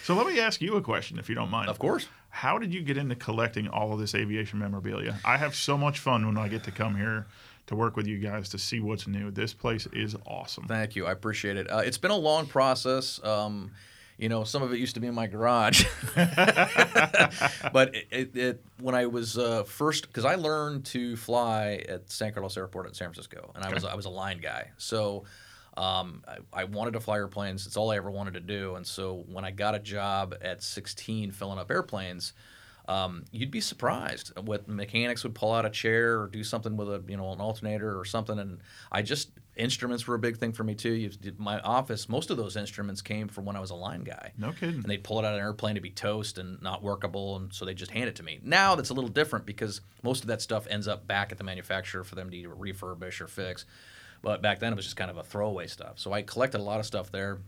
So 0.03 0.15
let 0.15 0.25
me 0.27 0.39
ask 0.39 0.59
you 0.61 0.75
a 0.75 0.81
question, 0.81 1.19
if 1.19 1.29
you 1.29 1.35
don't 1.35 1.51
mind. 1.51 1.69
Of 1.69 1.77
course. 1.77 2.07
How 2.29 2.57
did 2.57 2.73
you 2.73 2.81
get 2.81 2.97
into 2.97 3.15
collecting 3.15 3.67
all 3.67 3.93
of 3.93 3.99
this 3.99 4.15
aviation 4.15 4.57
memorabilia? 4.57 5.19
I 5.23 5.37
have 5.37 5.53
so 5.53 5.77
much 5.77 5.99
fun 5.99 6.25
when 6.25 6.37
I 6.37 6.47
get 6.47 6.63
to 6.63 6.71
come 6.71 6.95
here 6.95 7.27
to 7.67 7.75
work 7.75 7.95
with 7.95 8.07
you 8.07 8.17
guys 8.17 8.49
to 8.49 8.57
see 8.57 8.79
what's 8.79 9.07
new. 9.07 9.29
This 9.29 9.53
place 9.53 9.87
is 9.93 10.15
awesome. 10.25 10.65
Thank 10.67 10.95
you. 10.95 11.05
I 11.05 11.11
appreciate 11.11 11.57
it. 11.57 11.69
Uh, 11.69 11.77
it's 11.79 11.97
been 11.99 12.09
a 12.11 12.17
long 12.17 12.47
process. 12.47 13.23
Um, 13.23 13.71
you 14.17 14.29
know, 14.29 14.43
some 14.43 14.63
of 14.63 14.73
it 14.73 14.79
used 14.79 14.95
to 14.95 14.99
be 14.99 15.07
in 15.07 15.13
my 15.15 15.27
garage, 15.27 15.85
but 16.15 17.95
it, 17.95 18.07
it, 18.11 18.35
it 18.35 18.65
when 18.79 18.95
I 18.95 19.05
was 19.05 19.37
uh, 19.37 19.63
first 19.63 20.07
because 20.07 20.25
I 20.25 20.35
learned 20.35 20.85
to 20.87 21.15
fly 21.17 21.83
at 21.87 22.09
San 22.11 22.33
Carlos 22.33 22.57
Airport 22.57 22.87
in 22.87 22.93
San 22.93 23.07
Francisco, 23.09 23.51
and 23.55 23.63
I 23.63 23.73
was 23.73 23.85
I 23.85 23.95
was 23.95 24.05
a 24.05 24.09
line 24.09 24.39
guy, 24.39 24.69
so. 24.77 25.23
Um, 25.79 26.23
I, 26.27 26.61
I 26.61 26.63
wanted 26.65 26.91
to 26.91 26.99
fly 26.99 27.15
airplanes. 27.15 27.65
It's 27.65 27.77
all 27.77 27.91
I 27.91 27.95
ever 27.95 28.11
wanted 28.11 28.33
to 28.33 28.41
do. 28.41 28.75
And 28.75 28.85
so 28.85 29.23
when 29.27 29.45
I 29.45 29.51
got 29.51 29.75
a 29.75 29.79
job 29.79 30.35
at 30.41 30.61
16 30.61 31.31
filling 31.31 31.57
up 31.57 31.71
airplanes, 31.71 32.33
um, 32.89 33.23
you'd 33.31 33.51
be 33.51 33.61
surprised 33.61 34.33
what 34.45 34.67
mechanics 34.67 35.23
would 35.23 35.35
pull 35.35 35.53
out 35.53 35.65
a 35.65 35.69
chair 35.69 36.19
or 36.19 36.27
do 36.27 36.43
something 36.43 36.75
with 36.75 36.89
a 36.89 37.03
you 37.07 37.15
know 37.15 37.31
an 37.31 37.39
alternator 37.39 37.97
or 37.97 38.03
something. 38.03 38.39
And 38.39 38.59
I 38.91 39.03
just 39.03 39.29
instruments 39.55 40.07
were 40.07 40.15
a 40.15 40.19
big 40.19 40.37
thing 40.37 40.51
for 40.51 40.63
me 40.63 40.73
too. 40.73 40.91
You, 40.91 41.11
my 41.37 41.59
office, 41.59 42.09
most 42.09 42.31
of 42.31 42.37
those 42.37 42.57
instruments 42.57 43.01
came 43.01 43.27
from 43.27 43.45
when 43.45 43.55
I 43.55 43.59
was 43.59 43.69
a 43.69 43.75
line 43.75 44.03
guy. 44.03 44.31
No 44.37 44.51
kidding. 44.53 44.75
And 44.75 44.85
they'd 44.85 45.03
pull 45.03 45.19
it 45.19 45.25
out 45.25 45.33
of 45.33 45.39
an 45.39 45.45
airplane 45.45 45.75
to 45.75 45.81
be 45.81 45.91
toast 45.91 46.39
and 46.39 46.59
not 46.63 46.81
workable, 46.81 47.35
and 47.35 47.53
so 47.53 47.63
they 47.63 47.75
just 47.75 47.91
hand 47.91 48.09
it 48.09 48.15
to 48.15 48.23
me. 48.23 48.39
Now 48.41 48.73
that's 48.75 48.89
a 48.89 48.93
little 48.95 49.09
different 49.09 49.45
because 49.45 49.81
most 50.01 50.23
of 50.23 50.27
that 50.27 50.41
stuff 50.41 50.65
ends 50.67 50.87
up 50.87 51.07
back 51.07 51.31
at 51.31 51.37
the 51.37 51.43
manufacturer 51.43 52.03
for 52.03 52.15
them 52.15 52.31
to 52.31 52.37
either 52.37 52.49
refurbish 52.49 53.21
or 53.21 53.27
fix. 53.27 53.65
But 54.21 54.41
back 54.41 54.59
then 54.59 54.73
it 54.73 54.75
was 54.75 54.85
just 54.85 54.97
kind 54.97 55.09
of 55.09 55.17
a 55.17 55.23
throwaway 55.23 55.67
stuff. 55.67 55.99
So 55.99 56.11
I 56.13 56.21
collected 56.21 56.59
a 56.59 56.63
lot 56.63 56.79
of 56.79 56.85
stuff 56.85 57.11
there, 57.11 57.39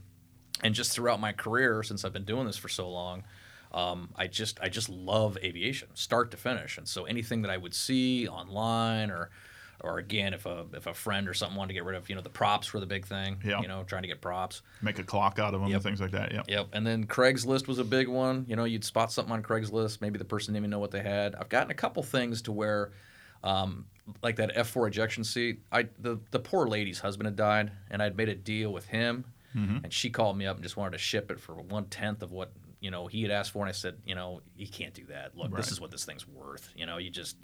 and 0.63 0.73
just 0.73 0.91
throughout 0.93 1.19
my 1.19 1.33
career, 1.33 1.83
since 1.83 2.05
I've 2.05 2.13
been 2.13 2.25
doing 2.25 2.45
this 2.45 2.57
for 2.57 2.69
so 2.69 2.89
long, 2.89 3.23
um, 3.73 4.09
I 4.15 4.27
just 4.27 4.59
I 4.61 4.69
just 4.69 4.89
love 4.89 5.37
aviation, 5.43 5.89
start 5.95 6.31
to 6.31 6.37
finish. 6.37 6.77
And 6.77 6.87
so 6.87 7.05
anything 7.05 7.41
that 7.43 7.51
I 7.51 7.57
would 7.57 7.73
see 7.73 8.27
online 8.27 9.09
or 9.11 9.29
or 9.83 9.97
again, 9.97 10.33
if 10.35 10.45
a 10.45 10.65
if 10.73 10.85
a 10.85 10.93
friend 10.93 11.27
or 11.27 11.33
something 11.33 11.57
wanted 11.57 11.69
to 11.69 11.73
get 11.73 11.83
rid 11.85 11.95
of, 11.95 12.07
you 12.07 12.15
know, 12.15 12.21
the 12.21 12.29
props 12.29 12.71
were 12.71 12.79
the 12.79 12.85
big 12.85 13.05
thing. 13.05 13.41
Yeah. 13.43 13.61
You 13.61 13.67
know, 13.67 13.83
trying 13.83 14.03
to 14.03 14.07
get 14.07 14.21
props. 14.21 14.61
Make 14.81 14.99
a 14.99 15.03
clock 15.03 15.39
out 15.39 15.53
of 15.55 15.61
them 15.61 15.69
Yep. 15.71 15.75
and 15.77 15.83
things 15.83 15.99
like 16.01 16.11
that. 16.11 16.31
Yeah. 16.31 16.43
Yep. 16.47 16.67
And 16.73 16.85
then 16.85 17.07
Craigslist 17.07 17.67
was 17.67 17.79
a 17.79 17.83
big 17.83 18.07
one. 18.07 18.45
You 18.47 18.55
know, 18.55 18.63
you'd 18.65 18.83
spot 18.83 19.11
something 19.11 19.33
on 19.33 19.41
Craigslist. 19.41 19.99
Maybe 19.99 20.19
the 20.19 20.25
person 20.25 20.53
didn't 20.53 20.61
even 20.63 20.69
know 20.69 20.79
what 20.79 20.91
they 20.91 21.01
had. 21.01 21.33
I've 21.35 21.49
gotten 21.49 21.71
a 21.71 21.75
couple 21.75 22.03
things 22.03 22.43
to 22.43 22.51
where, 22.51 22.91
um, 23.43 23.85
like 24.23 24.35
that 24.37 24.55
F4 24.55 24.87
ejection 24.87 25.23
seat. 25.23 25.61
I 25.71 25.87
the 25.99 26.19
the 26.31 26.39
poor 26.39 26.67
lady's 26.67 26.99
husband 26.99 27.27
had 27.27 27.35
died, 27.35 27.71
and 27.89 28.01
I'd 28.01 28.15
made 28.17 28.29
a 28.29 28.35
deal 28.35 28.71
with 28.73 28.85
him, 28.87 29.25
and 29.53 29.91
she 29.91 30.09
called 30.09 30.37
me 30.37 30.45
up 30.45 30.55
and 30.57 30.63
just 30.63 30.77
wanted 30.77 30.91
to 30.93 30.97
ship 30.97 31.29
it 31.31 31.39
for 31.39 31.55
one 31.55 31.85
tenth 31.85 32.21
of 32.23 32.31
what 32.31 32.51
you 32.79 32.89
know 32.91 33.07
he 33.07 33.21
had 33.21 33.31
asked 33.31 33.51
for, 33.51 33.59
and 33.59 33.69
I 33.69 33.73
said, 33.73 33.97
you 34.05 34.15
know, 34.15 34.41
you 34.57 34.67
can't 34.67 34.93
do 34.93 35.05
that. 35.07 35.35
Look, 35.37 35.51
Right. 35.51 35.57
this 35.57 35.71
is 35.71 35.79
what 35.81 35.91
this 35.91 36.03
thing's 36.05 36.27
worth. 36.27 36.69
You 36.75 36.85
know, 36.85 36.97
you 36.97 37.09
just. 37.09 37.37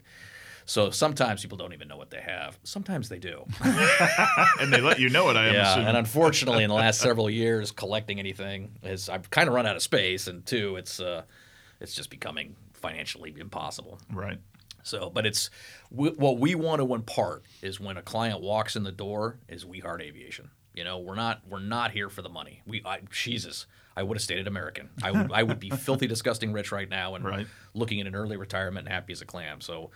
So 0.70 0.89
sometimes 0.89 1.41
people 1.41 1.58
don't 1.58 1.72
even 1.72 1.88
know 1.88 1.95
what 1.95 2.10
they 2.10 2.20
have. 2.20 2.60
Sometimes 2.64 3.08
they 3.08 3.20
do. 3.20 3.45
And 4.60 4.74
they 4.74 4.82
let 4.82 5.00
you 5.00 5.10
know 5.10 5.30
it. 5.30 5.38
I 5.38 5.48
am 5.48 5.54
Yeah, 5.54 5.70
assuming. 5.72 5.88
and 5.89 5.98
unfortunately, 5.98 6.64
in 6.64 6.70
the 6.70 6.76
last 6.76 7.00
several 7.00 7.30
years, 7.30 7.72
collecting 7.72 8.20
anything 8.20 8.72
is 8.84 9.08
I've 9.08 9.30
kind 9.30 9.48
of 9.48 9.54
run 9.54 9.66
out 9.66 9.76
of 9.78 9.82
space, 9.82 10.28
and 10.28 10.45
two, 10.45 10.76
it's 10.76 11.00
uh, 11.00 11.24
it's 11.80 11.93
just 11.95 12.10
becoming 12.10 12.56
financially 12.74 13.34
impossible. 13.38 14.00
right. 14.12 14.39
So, 14.88 15.10
but 15.10 15.26
it's 15.26 15.50
w- 15.92 16.16
what 16.16 16.40
we 16.40 16.56
want 16.56 16.82
to 16.82 16.94
impart 16.96 17.44
is 17.62 17.80
when 17.80 17.98
a 17.98 18.02
client 18.02 18.42
walks 18.42 18.76
in 18.76 18.84
the 18.84 18.92
door 18.92 19.38
is 19.50 19.66
We 19.66 19.80
Heart 19.80 20.02
Aviation. 20.02 20.50
You 20.74 20.84
know, 20.84 21.00
we're 21.00 21.16
not 21.16 21.42
we're 21.48 21.60
not 21.60 21.92
here 21.92 22.10
for 22.10 22.22
the 22.22 22.30
money. 22.30 22.62
We 22.66 22.82
I, 22.86 23.00
Jesus, 23.12 23.66
I 23.96 24.04
would 24.04 24.16
have 24.18 24.22
stayed 24.24 24.40
at 24.40 24.48
American. 24.48 24.90
I 25.04 25.12
would 25.12 25.32
I 25.32 25.44
would 25.44 25.60
be 25.60 25.70
filthy, 25.88 26.08
disgusting 26.08 26.54
rich 26.54 26.72
right 26.72 26.90
now 26.90 27.16
and 27.16 27.26
Right. 27.26 27.48
looking 27.74 28.00
at 28.00 28.08
an 28.08 28.16
early 28.16 28.38
retirement 28.38 28.88
and 28.88 28.94
happy 28.94 29.12
as 29.14 29.22
a 29.22 29.26
clam. 29.26 29.60
So, 29.62 29.92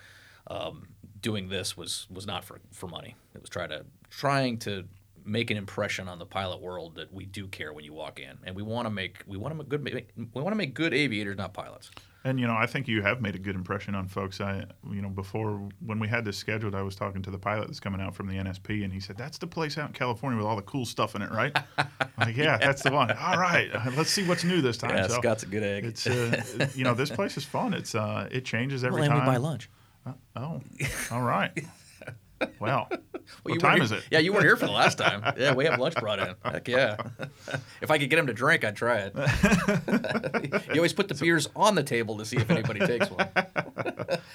um, 0.48 0.88
doing 1.22 1.50
this 1.50 1.78
was 1.78 2.08
was 2.10 2.26
not 2.28 2.44
for 2.44 2.60
for 2.72 2.88
money. 2.88 3.16
It 3.34 3.42
was 3.42 3.50
try 3.50 3.68
to 3.68 3.86
trying 4.10 4.58
to 4.60 4.86
make 5.24 5.52
an 5.52 5.58
impression 5.58 6.08
on 6.08 6.18
the 6.18 6.26
pilot 6.26 6.60
world 6.62 6.96
that 6.96 7.14
we 7.14 7.26
do 7.26 7.48
care 7.48 7.72
when 7.72 7.86
you 7.86 7.94
walk 7.94 8.20
in, 8.20 8.40
and 8.44 8.56
we 8.56 8.64
want 8.64 8.88
to 8.88 8.90
make 8.90 9.24
we 9.28 9.38
want 9.38 9.52
to 9.54 9.58
make 9.58 9.70
good 9.70 9.84
we 10.34 10.42
want 10.42 10.52
to 10.52 10.56
make 10.58 10.74
good 10.74 10.94
aviators, 10.94 11.38
not 11.38 11.54
pilots. 11.54 11.92
And 12.24 12.40
you 12.40 12.46
know, 12.46 12.54
I 12.56 12.68
think 12.68 12.88
you 12.88 13.02
have 13.02 13.20
made 13.20 13.36
a 13.36 13.40
good 13.40 13.56
impression 13.56 13.96
on 13.96 14.08
folks. 14.08 14.40
I, 14.40 14.66
you 14.92 15.02
know, 15.02 15.10
before 15.10 15.68
when 15.84 16.00
we 16.00 16.08
had 16.08 16.24
this 16.24 16.38
scheduled, 16.38 16.76
I 16.76 16.84
was 16.84 16.96
talking 16.96 17.24
to 17.24 17.32
the 17.32 17.40
pilot 17.40 17.66
that's 17.68 17.80
coming 17.80 18.00
out 18.00 18.14
from 18.14 18.28
the 18.28 18.36
NSP, 18.36 18.84
and 18.84 18.94
he 18.94 19.00
said, 19.00 19.18
"That's 19.18 19.40
the 19.40 19.48
place 19.48 19.78
out 19.78 19.88
in 19.88 19.94
California 19.94 20.38
with 20.38 20.46
all 20.46 20.56
the 20.56 20.62
cool 20.62 20.86
stuff 20.86 21.16
in 21.16 21.24
it, 21.24 21.32
right?" 21.32 21.58
I'm 21.80 21.88
like, 22.20 22.38
yeah, 22.38 22.58
that's 22.58 22.84
the 22.84 22.92
one. 22.92 23.12
All 23.12 23.38
right, 23.38 23.70
uh, 23.74 23.90
let's 23.98 24.12
see 24.12 24.24
what's 24.28 24.44
new 24.44 24.62
this 24.62 24.78
time. 24.78 24.96
Yeah, 24.96 25.08
So 25.08 25.16
Scott's 25.16 25.42
a 25.44 25.48
good 25.48 25.64
egg. 25.64 25.84
It's, 25.84 26.06
uh, 26.06 26.68
you 26.76 26.84
know, 26.84 26.94
this 26.94 27.10
place 27.10 27.38
is 27.38 27.44
fun. 27.44 27.74
It's, 27.74 27.96
uh, 27.96 28.28
it 28.32 28.46
changes 28.46 28.84
every 28.84 29.02
well, 29.02 29.12
and 29.12 29.20
we 29.20 29.26
buy 29.26 29.34
time. 29.34 29.42
lunch. 29.42 29.70
Oh, 30.36 30.62
all 31.12 31.22
right. 31.22 31.52
Well, 32.60 32.90
Well, 33.44 33.56
what 33.56 33.60
time 33.60 33.82
is 33.82 33.92
it? 33.92 34.04
Yeah, 34.12 34.20
you 34.20 34.34
weren't 34.34 34.46
here 34.46 34.56
for 34.56 34.66
the 34.66 34.72
last 34.72 34.98
time. 34.98 35.24
Yeah, 35.42 35.54
we 35.54 35.66
have 35.66 35.80
lunch 35.80 35.96
brought 35.96 36.20
in. 36.20 36.36
Heck 36.44 36.68
yeah. 36.68 36.98
if 37.82 37.90
I 37.90 37.98
could 37.98 38.10
get 38.10 38.20
him 38.20 38.28
to 38.28 38.34
drink, 38.34 38.64
I'd 38.64 38.76
try 38.76 39.10
it. 39.12 39.14
you 40.68 40.76
always 40.76 40.94
put 40.94 41.08
the 41.08 41.16
beers 41.16 41.48
on 41.56 41.76
the 41.76 41.84
table 41.84 42.18
to 42.18 42.26
see 42.26 42.38
if 42.38 42.50
anybody 42.50 42.80
takes 42.80 43.10
one. 43.10 43.28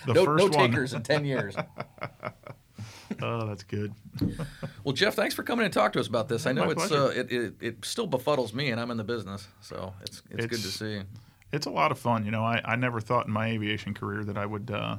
No 0.06 0.24
no 0.24 0.48
takers 0.48 0.94
in 0.94 1.02
10 1.02 1.24
years. 1.24 1.54
Oh, 3.22 3.46
that's 3.46 3.62
good. 3.62 3.94
Well, 4.84 4.92
Jeff, 4.92 5.14
thanks 5.14 5.34
for 5.34 5.42
coming 5.42 5.64
and 5.64 5.72
talk 5.72 5.92
to 5.92 6.00
us 6.00 6.08
about 6.08 6.28
this. 6.28 6.46
I 6.46 6.52
know 6.52 6.66
My 6.66 6.72
it's 6.72 6.90
uh, 6.90 7.12
it, 7.14 7.32
it, 7.32 7.54
it 7.60 7.84
still 7.84 8.08
befuddles 8.08 8.52
me, 8.52 8.70
and 8.70 8.80
I'm 8.80 8.90
in 8.90 8.96
the 8.96 9.04
business, 9.04 9.46
so 9.60 9.94
it's 10.02 10.22
it's, 10.30 10.46
good 10.46 10.60
to 10.60 10.68
It's- 10.68 10.74
see. 10.74 11.02
It's 11.52 11.66
a 11.66 11.70
lot 11.70 11.92
of 11.92 11.98
fun. 11.98 12.24
You 12.24 12.32
know, 12.32 12.42
I, 12.42 12.60
I 12.64 12.74
never 12.74 13.00
thought 13.00 13.26
in 13.28 13.32
my 13.32 13.46
aviation 13.46 13.94
career 13.94 14.24
that 14.24 14.36
I 14.36 14.44
would 14.44 14.70
uh, 14.70 14.96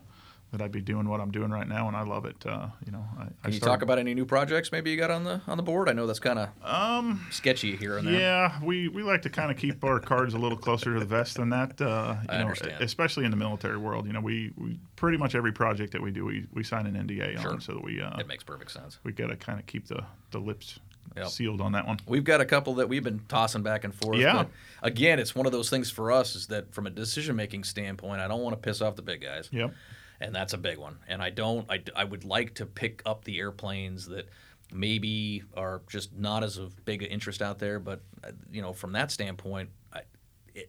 that 0.51 0.61
I'd 0.61 0.71
be 0.71 0.79
doing 0.81 1.09
what 1.09 1.19
I'm 1.19 1.29
doing 1.31 1.51
right 1.51 1.67
now, 1.67 1.87
and 1.89 1.97
I 1.97 2.03
love 2.03 2.25
it. 2.25 2.45
Uh, 2.45 2.67
you 2.85 2.91
know, 2.93 3.03
I, 3.19 3.23
I 3.23 3.27
Can 3.43 3.53
you 3.53 3.59
talk 3.59 3.81
about 3.81 3.99
any 3.99 4.13
new 4.13 4.25
projects 4.25 4.71
maybe 4.71 4.89
you 4.91 4.97
got 4.97 5.11
on 5.11 5.23
the 5.25 5.41
on 5.45 5.57
the 5.57 5.63
board? 5.63 5.89
I 5.89 5.93
know 5.93 6.07
that's 6.07 6.19
kind 6.19 6.39
of 6.39 6.49
Um, 6.63 7.25
sketchy 7.31 7.75
here 7.75 7.97
and 7.97 8.07
there. 8.07 8.19
yeah, 8.19 8.59
we, 8.63 8.87
we 8.87 9.03
like 9.03 9.21
to 9.23 9.29
kind 9.29 9.51
of 9.51 9.57
keep 9.57 9.83
our 9.83 9.99
cards 9.99 10.33
a 10.33 10.37
little 10.37 10.57
closer 10.57 10.93
to 10.93 10.99
the 10.99 11.05
vest 11.05 11.35
than 11.35 11.49
that. 11.49 11.81
Uh, 11.81 12.15
you 12.23 12.29
I 12.29 12.35
know, 12.37 12.41
understand. 12.45 12.81
especially 12.81 13.25
in 13.25 13.31
the 13.31 13.37
military 13.37 13.77
world. 13.77 14.07
You 14.07 14.13
know, 14.13 14.21
we, 14.21 14.51
we 14.57 14.79
pretty 14.95 15.17
much 15.17 15.35
every 15.35 15.51
project 15.51 15.91
that 15.91 16.01
we 16.01 16.11
do, 16.11 16.23
we, 16.23 16.45
we 16.53 16.63
sign 16.63 16.85
an 16.85 16.95
NDA 17.07 17.41
Sure. 17.41 17.51
on, 17.51 17.61
so 17.61 17.73
that 17.73 17.83
we 17.83 18.01
uh, 18.01 18.17
It 18.17 18.27
makes 18.27 18.43
perfect 18.43 18.71
sense. 18.71 18.99
we 19.03 19.11
got 19.11 19.27
to 19.27 19.35
kind 19.35 19.59
of 19.59 19.65
keep 19.65 19.87
the 19.87 20.03
the 20.31 20.39
lips 20.39 20.79
Yep. 21.15 21.27
sealed 21.29 21.61
on 21.61 21.71
that 21.71 21.87
one. 21.87 21.97
We've 22.05 22.23
got 22.23 22.41
a 22.41 22.45
couple 22.45 22.75
that 22.75 22.89
we've 22.89 23.03
been 23.03 23.21
tossing 23.27 23.63
back 23.63 23.83
and 23.85 23.95
forth. 23.95 24.19
Yeah. 24.19 24.45
Again, 24.83 25.17
it's 25.19 25.33
one 25.33 25.47
of 25.47 25.51
those 25.51 25.67
things 25.69 25.89
for 25.89 26.11
us 26.11 26.35
is 26.35 26.47
that 26.47 26.71
from 26.75 26.85
a 26.85 26.91
decision 26.91 27.35
making 27.35 27.63
standpoint, 27.63 28.21
I 28.21 28.27
don't 28.27 28.41
want 28.41 28.53
to 28.55 28.61
piss 28.61 28.81
off 28.81 28.97
the 28.97 29.01
big 29.01 29.21
guys. 29.21 29.49
Yep. 29.51 29.73
And 30.19 30.33
that's 30.33 30.53
a 30.53 30.57
big 30.57 30.77
one. 30.77 30.97
And 31.07 31.21
I 31.21 31.29
don't, 31.29 31.69
I, 31.69 31.83
I 31.95 32.03
would 32.03 32.25
like 32.25 32.55
to 32.55 32.65
pick 32.65 33.01
up 33.05 33.23
the 33.23 33.39
airplanes 33.39 34.07
that 34.07 34.27
maybe 34.71 35.43
are 35.55 35.81
just 35.89 36.13
not 36.15 36.43
as 36.43 36.57
of 36.57 36.83
big 36.85 37.03
interest 37.03 37.41
out 37.41 37.59
there. 37.59 37.79
But, 37.79 38.01
uh, 38.23 38.31
you 38.51 38.61
know, 38.61 38.73
from 38.73 38.93
that 38.93 39.11
standpoint, 39.11 39.69
I, 39.93 40.01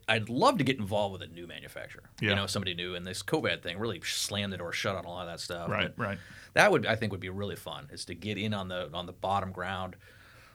I'd 0.06 0.28
love 0.28 0.58
to 0.58 0.64
get 0.64 0.78
involved 0.78 1.14
with 1.14 1.22
a 1.22 1.32
new 1.32 1.46
manufacturer. 1.46 2.04
Yeah. 2.20 2.30
You 2.30 2.36
know, 2.36 2.46
somebody 2.46 2.74
new. 2.74 2.94
And 2.94 3.06
this 3.06 3.22
COVID 3.22 3.62
thing 3.62 3.78
really 3.78 4.00
slammed 4.04 4.52
the 4.52 4.58
door 4.58 4.72
shut 4.72 4.96
on 4.96 5.04
a 5.04 5.08
lot 5.08 5.22
of 5.22 5.32
that 5.32 5.40
stuff. 5.40 5.70
Right. 5.70 5.92
But 5.96 6.04
Right. 6.04 6.18
that 6.54 6.70
would 6.70 6.84
I 6.86 6.94
think 6.94 7.12
would 7.12 7.20
be 7.20 7.30
really 7.30 7.56
fun 7.56 7.88
is 7.90 8.04
to 8.06 8.14
get 8.14 8.36
in 8.38 8.52
on 8.54 8.68
the 8.68 8.90
on 8.92 9.06
the 9.06 9.12
bottom 9.12 9.50
ground, 9.50 9.96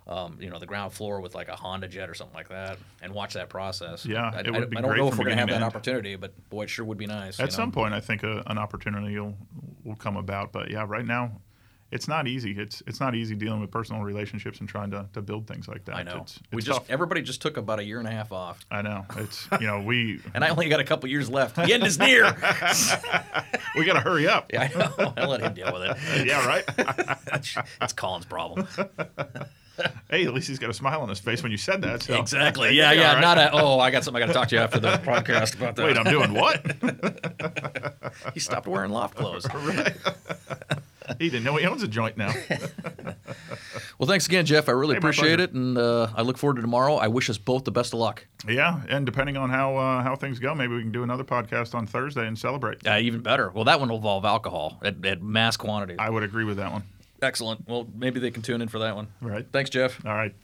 um, 0.08 0.38
you 0.40 0.50
know, 0.50 0.60
the 0.60 0.66
ground 0.66 0.94
floor 0.94 1.22
with 1.22 1.36
like 1.36 1.48
a 1.48 1.56
Honda 1.56 1.88
Jet 1.88 2.10
or 2.10 2.14
something 2.14 2.36
like 2.36 2.50
that, 2.50 2.78
and 3.02 3.14
watch 3.14 3.34
that 3.34 3.50
process. 3.50 4.06
Yeah, 4.06 4.32
I, 4.34 4.40
it 4.40 4.48
I- 4.48 4.66
be 4.66 4.78
I 4.78 4.82
don't 4.82 4.98
know 4.98 5.08
if 5.08 5.18
we're 5.18 5.26
gonna 5.26 5.36
have 5.36 5.50
that 5.50 5.56
end. 5.56 5.64
opportunity, 5.64 6.16
but 6.16 6.34
boy, 6.50 6.64
it 6.64 6.70
sure 6.70 6.86
would 6.86 6.98
be 6.98 7.08
nice. 7.08 7.40
At 7.40 7.44
you 7.44 7.46
know? 7.46 7.56
some 7.56 7.72
point, 7.72 7.94
I 7.94 8.00
think 8.00 8.24
a, 8.24 8.44
an 8.48 8.58
opportunity 8.58 9.18
will 9.18 9.36
will 9.84 9.96
come 9.96 10.18
about. 10.18 10.52
But 10.52 10.70
yeah, 10.70 10.86
right 10.88 11.06
now, 11.06 11.40
it's 11.94 12.08
not 12.08 12.28
easy. 12.28 12.52
It's 12.52 12.82
it's 12.88 13.00
not 13.00 13.14
easy 13.14 13.36
dealing 13.36 13.62
with 13.62 13.70
personal 13.70 14.02
relationships 14.02 14.60
and 14.60 14.68
trying 14.68 14.90
to, 14.92 15.08
to 15.14 15.22
build 15.22 15.48
things 15.48 15.68
like 15.68 15.86
that. 15.86 15.96
I 15.96 16.04
know. 16.04 16.22
It's, 16.22 16.40
we 16.52 16.62
just 16.62 16.80
tough. 16.80 16.90
everybody 16.90 17.22
just 17.22 17.42
took 17.42 17.56
about 17.56 17.80
a 17.80 17.84
year 17.84 18.00
and 18.00 18.08
a 18.08 18.12
half 18.12 18.32
off, 18.32 18.66
I 18.72 18.82
know. 18.82 19.06
It's 19.18 19.48
you 19.62 19.68
know 19.68 19.80
we 19.82 20.20
and 20.34 20.44
I 20.44 20.50
only 20.50 20.70
got 20.70 20.80
a 20.80 20.84
couple 20.84 21.08
years 21.08 21.30
left. 21.30 21.56
The 21.56 21.72
end 21.72 21.84
is 21.84 22.00
near. 22.00 22.26
we 23.78 23.86
got 23.86 23.94
to 23.94 24.02
hurry 24.02 24.28
up. 24.28 24.50
yeah, 24.54 24.70
I 24.74 24.78
know. 24.78 25.14
I'll 25.18 25.30
let 25.30 25.42
him 25.42 25.54
deal 25.54 25.72
with 25.72 25.84
it. 25.84 26.28
yeah, 26.28 26.46
right. 26.48 26.64
it's 27.82 27.94
Colin's 27.94 28.26
problem. 28.26 28.68
hey, 30.10 30.26
at 30.26 30.34
least 30.34 30.48
he's 30.48 30.60
got 30.60 30.70
a 30.70 30.74
smile 30.74 31.02
on 31.02 31.10
his 31.10 31.20
face 31.20 31.42
when 31.42 31.52
you 31.52 31.58
said 31.58 31.82
that. 31.82 32.04
So. 32.04 32.20
Exactly. 32.20 32.76
Yeah, 32.76 32.92
yeah. 32.92 33.14
right. 33.14 33.22
Not 33.22 33.38
a. 33.38 33.52
Oh, 33.54 33.80
I 33.80 33.92
got 33.92 34.04
something 34.04 34.22
I 34.22 34.26
got 34.26 34.34
to 34.34 34.38
talk 34.38 34.48
to 34.50 34.56
you 34.56 34.62
after 34.62 34.80
the 34.80 34.98
podcast 34.98 35.56
about 35.56 35.76
that. 35.76 35.86
Wait, 35.86 35.98
I'm 35.98 36.06
doing 36.06 36.34
what? 36.34 36.64
he 38.34 38.40
stopped 38.40 38.68
wearing 38.68 38.92
loft 38.92 39.16
clothes. 39.16 39.48
right. 39.54 39.96
he 41.20 41.30
didn't 41.30 41.44
know 41.44 41.56
he 41.56 41.66
owns 41.66 41.84
a 41.84 41.88
joint 41.88 42.18
now. 42.18 42.34
Well, 44.00 44.08
thanks 44.08 44.26
again, 44.28 44.46
Jeff. 44.46 44.68
I 44.70 44.72
really 44.74 44.96
Hey, 44.96 44.98
appreciate 45.00 45.40
it, 45.40 45.54
and 45.54 45.78
uh, 45.78 46.08
I 46.16 46.24
look 46.24 46.38
forward 46.38 46.56
to 46.56 46.62
tomorrow. 46.62 46.96
I 46.96 47.08
wish 47.08 47.30
us 47.30 47.38
both 47.38 47.64
the 47.64 47.72
best 47.72 47.94
of 47.94 48.00
luck. 48.00 48.26
yeah, 48.48 48.82
and 48.90 49.06
depending 49.06 49.38
on 49.38 49.50
how 49.50 49.76
uh, 49.78 50.04
how 50.04 50.16
things 50.16 50.40
go, 50.40 50.54
maybe 50.56 50.76
we 50.76 50.82
can 50.82 50.92
do 50.92 51.04
another 51.04 51.24
podcast 51.24 51.74
on 51.76 51.86
Thursday 51.88 52.28
and 52.28 52.38
celebrate. 52.38 52.86
Uh, 52.88 52.98
even 52.98 53.22
better. 53.22 53.50
Well, 53.52 53.64
that 53.66 53.80
one 53.80 53.90
will 53.90 53.98
involve 53.98 54.26
alcohol 54.26 54.80
at, 54.84 55.04
at 55.06 55.22
mass 55.22 55.58
quantities. 55.58 55.98
I 56.00 56.10
would 56.10 56.24
agree 56.24 56.44
with 56.44 56.58
that 56.58 56.72
one. 56.72 56.84
Excellent. 57.24 57.68
Well, 57.68 57.88
maybe 57.96 58.20
they 58.20 58.32
can 58.32 58.42
tune 58.42 58.62
in 58.62 58.68
for 58.68 58.80
that 58.80 58.96
one. 58.96 59.08
All 59.24 59.30
right. 59.30 59.48
Thanks, 59.52 59.70
Jeff. 59.70 60.06
All 60.06 60.14
right. 60.14 60.36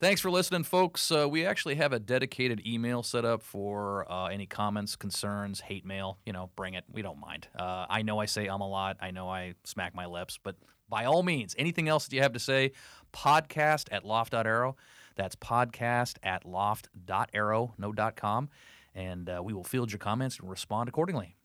Thanks 0.00 0.20
for 0.20 0.30
listening, 0.30 0.64
folks. 0.64 1.12
Uh, 1.12 1.28
we 1.28 1.44
actually 1.44 1.74
have 1.76 1.92
a 1.92 1.98
dedicated 1.98 2.66
email 2.66 3.02
set 3.02 3.24
up 3.24 3.42
for 3.42 4.10
uh, 4.10 4.26
any 4.26 4.46
comments, 4.46 4.96
concerns, 4.96 5.60
hate 5.60 5.84
mail. 5.84 6.18
You 6.26 6.32
know, 6.32 6.50
bring 6.56 6.74
it. 6.74 6.84
We 6.90 7.02
don't 7.02 7.20
mind. 7.20 7.48
Uh, 7.56 7.86
I 7.88 8.02
know 8.02 8.18
I 8.18 8.26
say 8.26 8.48
um 8.48 8.60
a 8.60 8.68
lot. 8.68 8.96
I 9.00 9.10
know 9.10 9.28
I 9.28 9.54
smack 9.64 9.94
my 9.94 10.06
lips, 10.06 10.38
but 10.42 10.56
by 10.88 11.04
all 11.04 11.22
means, 11.22 11.54
anything 11.58 11.88
else 11.88 12.06
that 12.06 12.14
you 12.14 12.22
have 12.22 12.32
to 12.32 12.40
say, 12.40 12.72
podcast 13.12 13.88
at 13.92 14.04
loft.aero. 14.04 14.76
That's 15.14 15.36
podcast 15.36 16.16
at 16.22 16.44
loft.aero, 16.44 17.74
no 17.78 17.92
dot 17.92 18.16
com. 18.16 18.48
And 18.94 19.28
uh, 19.28 19.40
we 19.42 19.52
will 19.52 19.64
field 19.64 19.90
your 19.90 19.98
comments 19.98 20.38
and 20.38 20.50
respond 20.50 20.88
accordingly. 20.88 21.36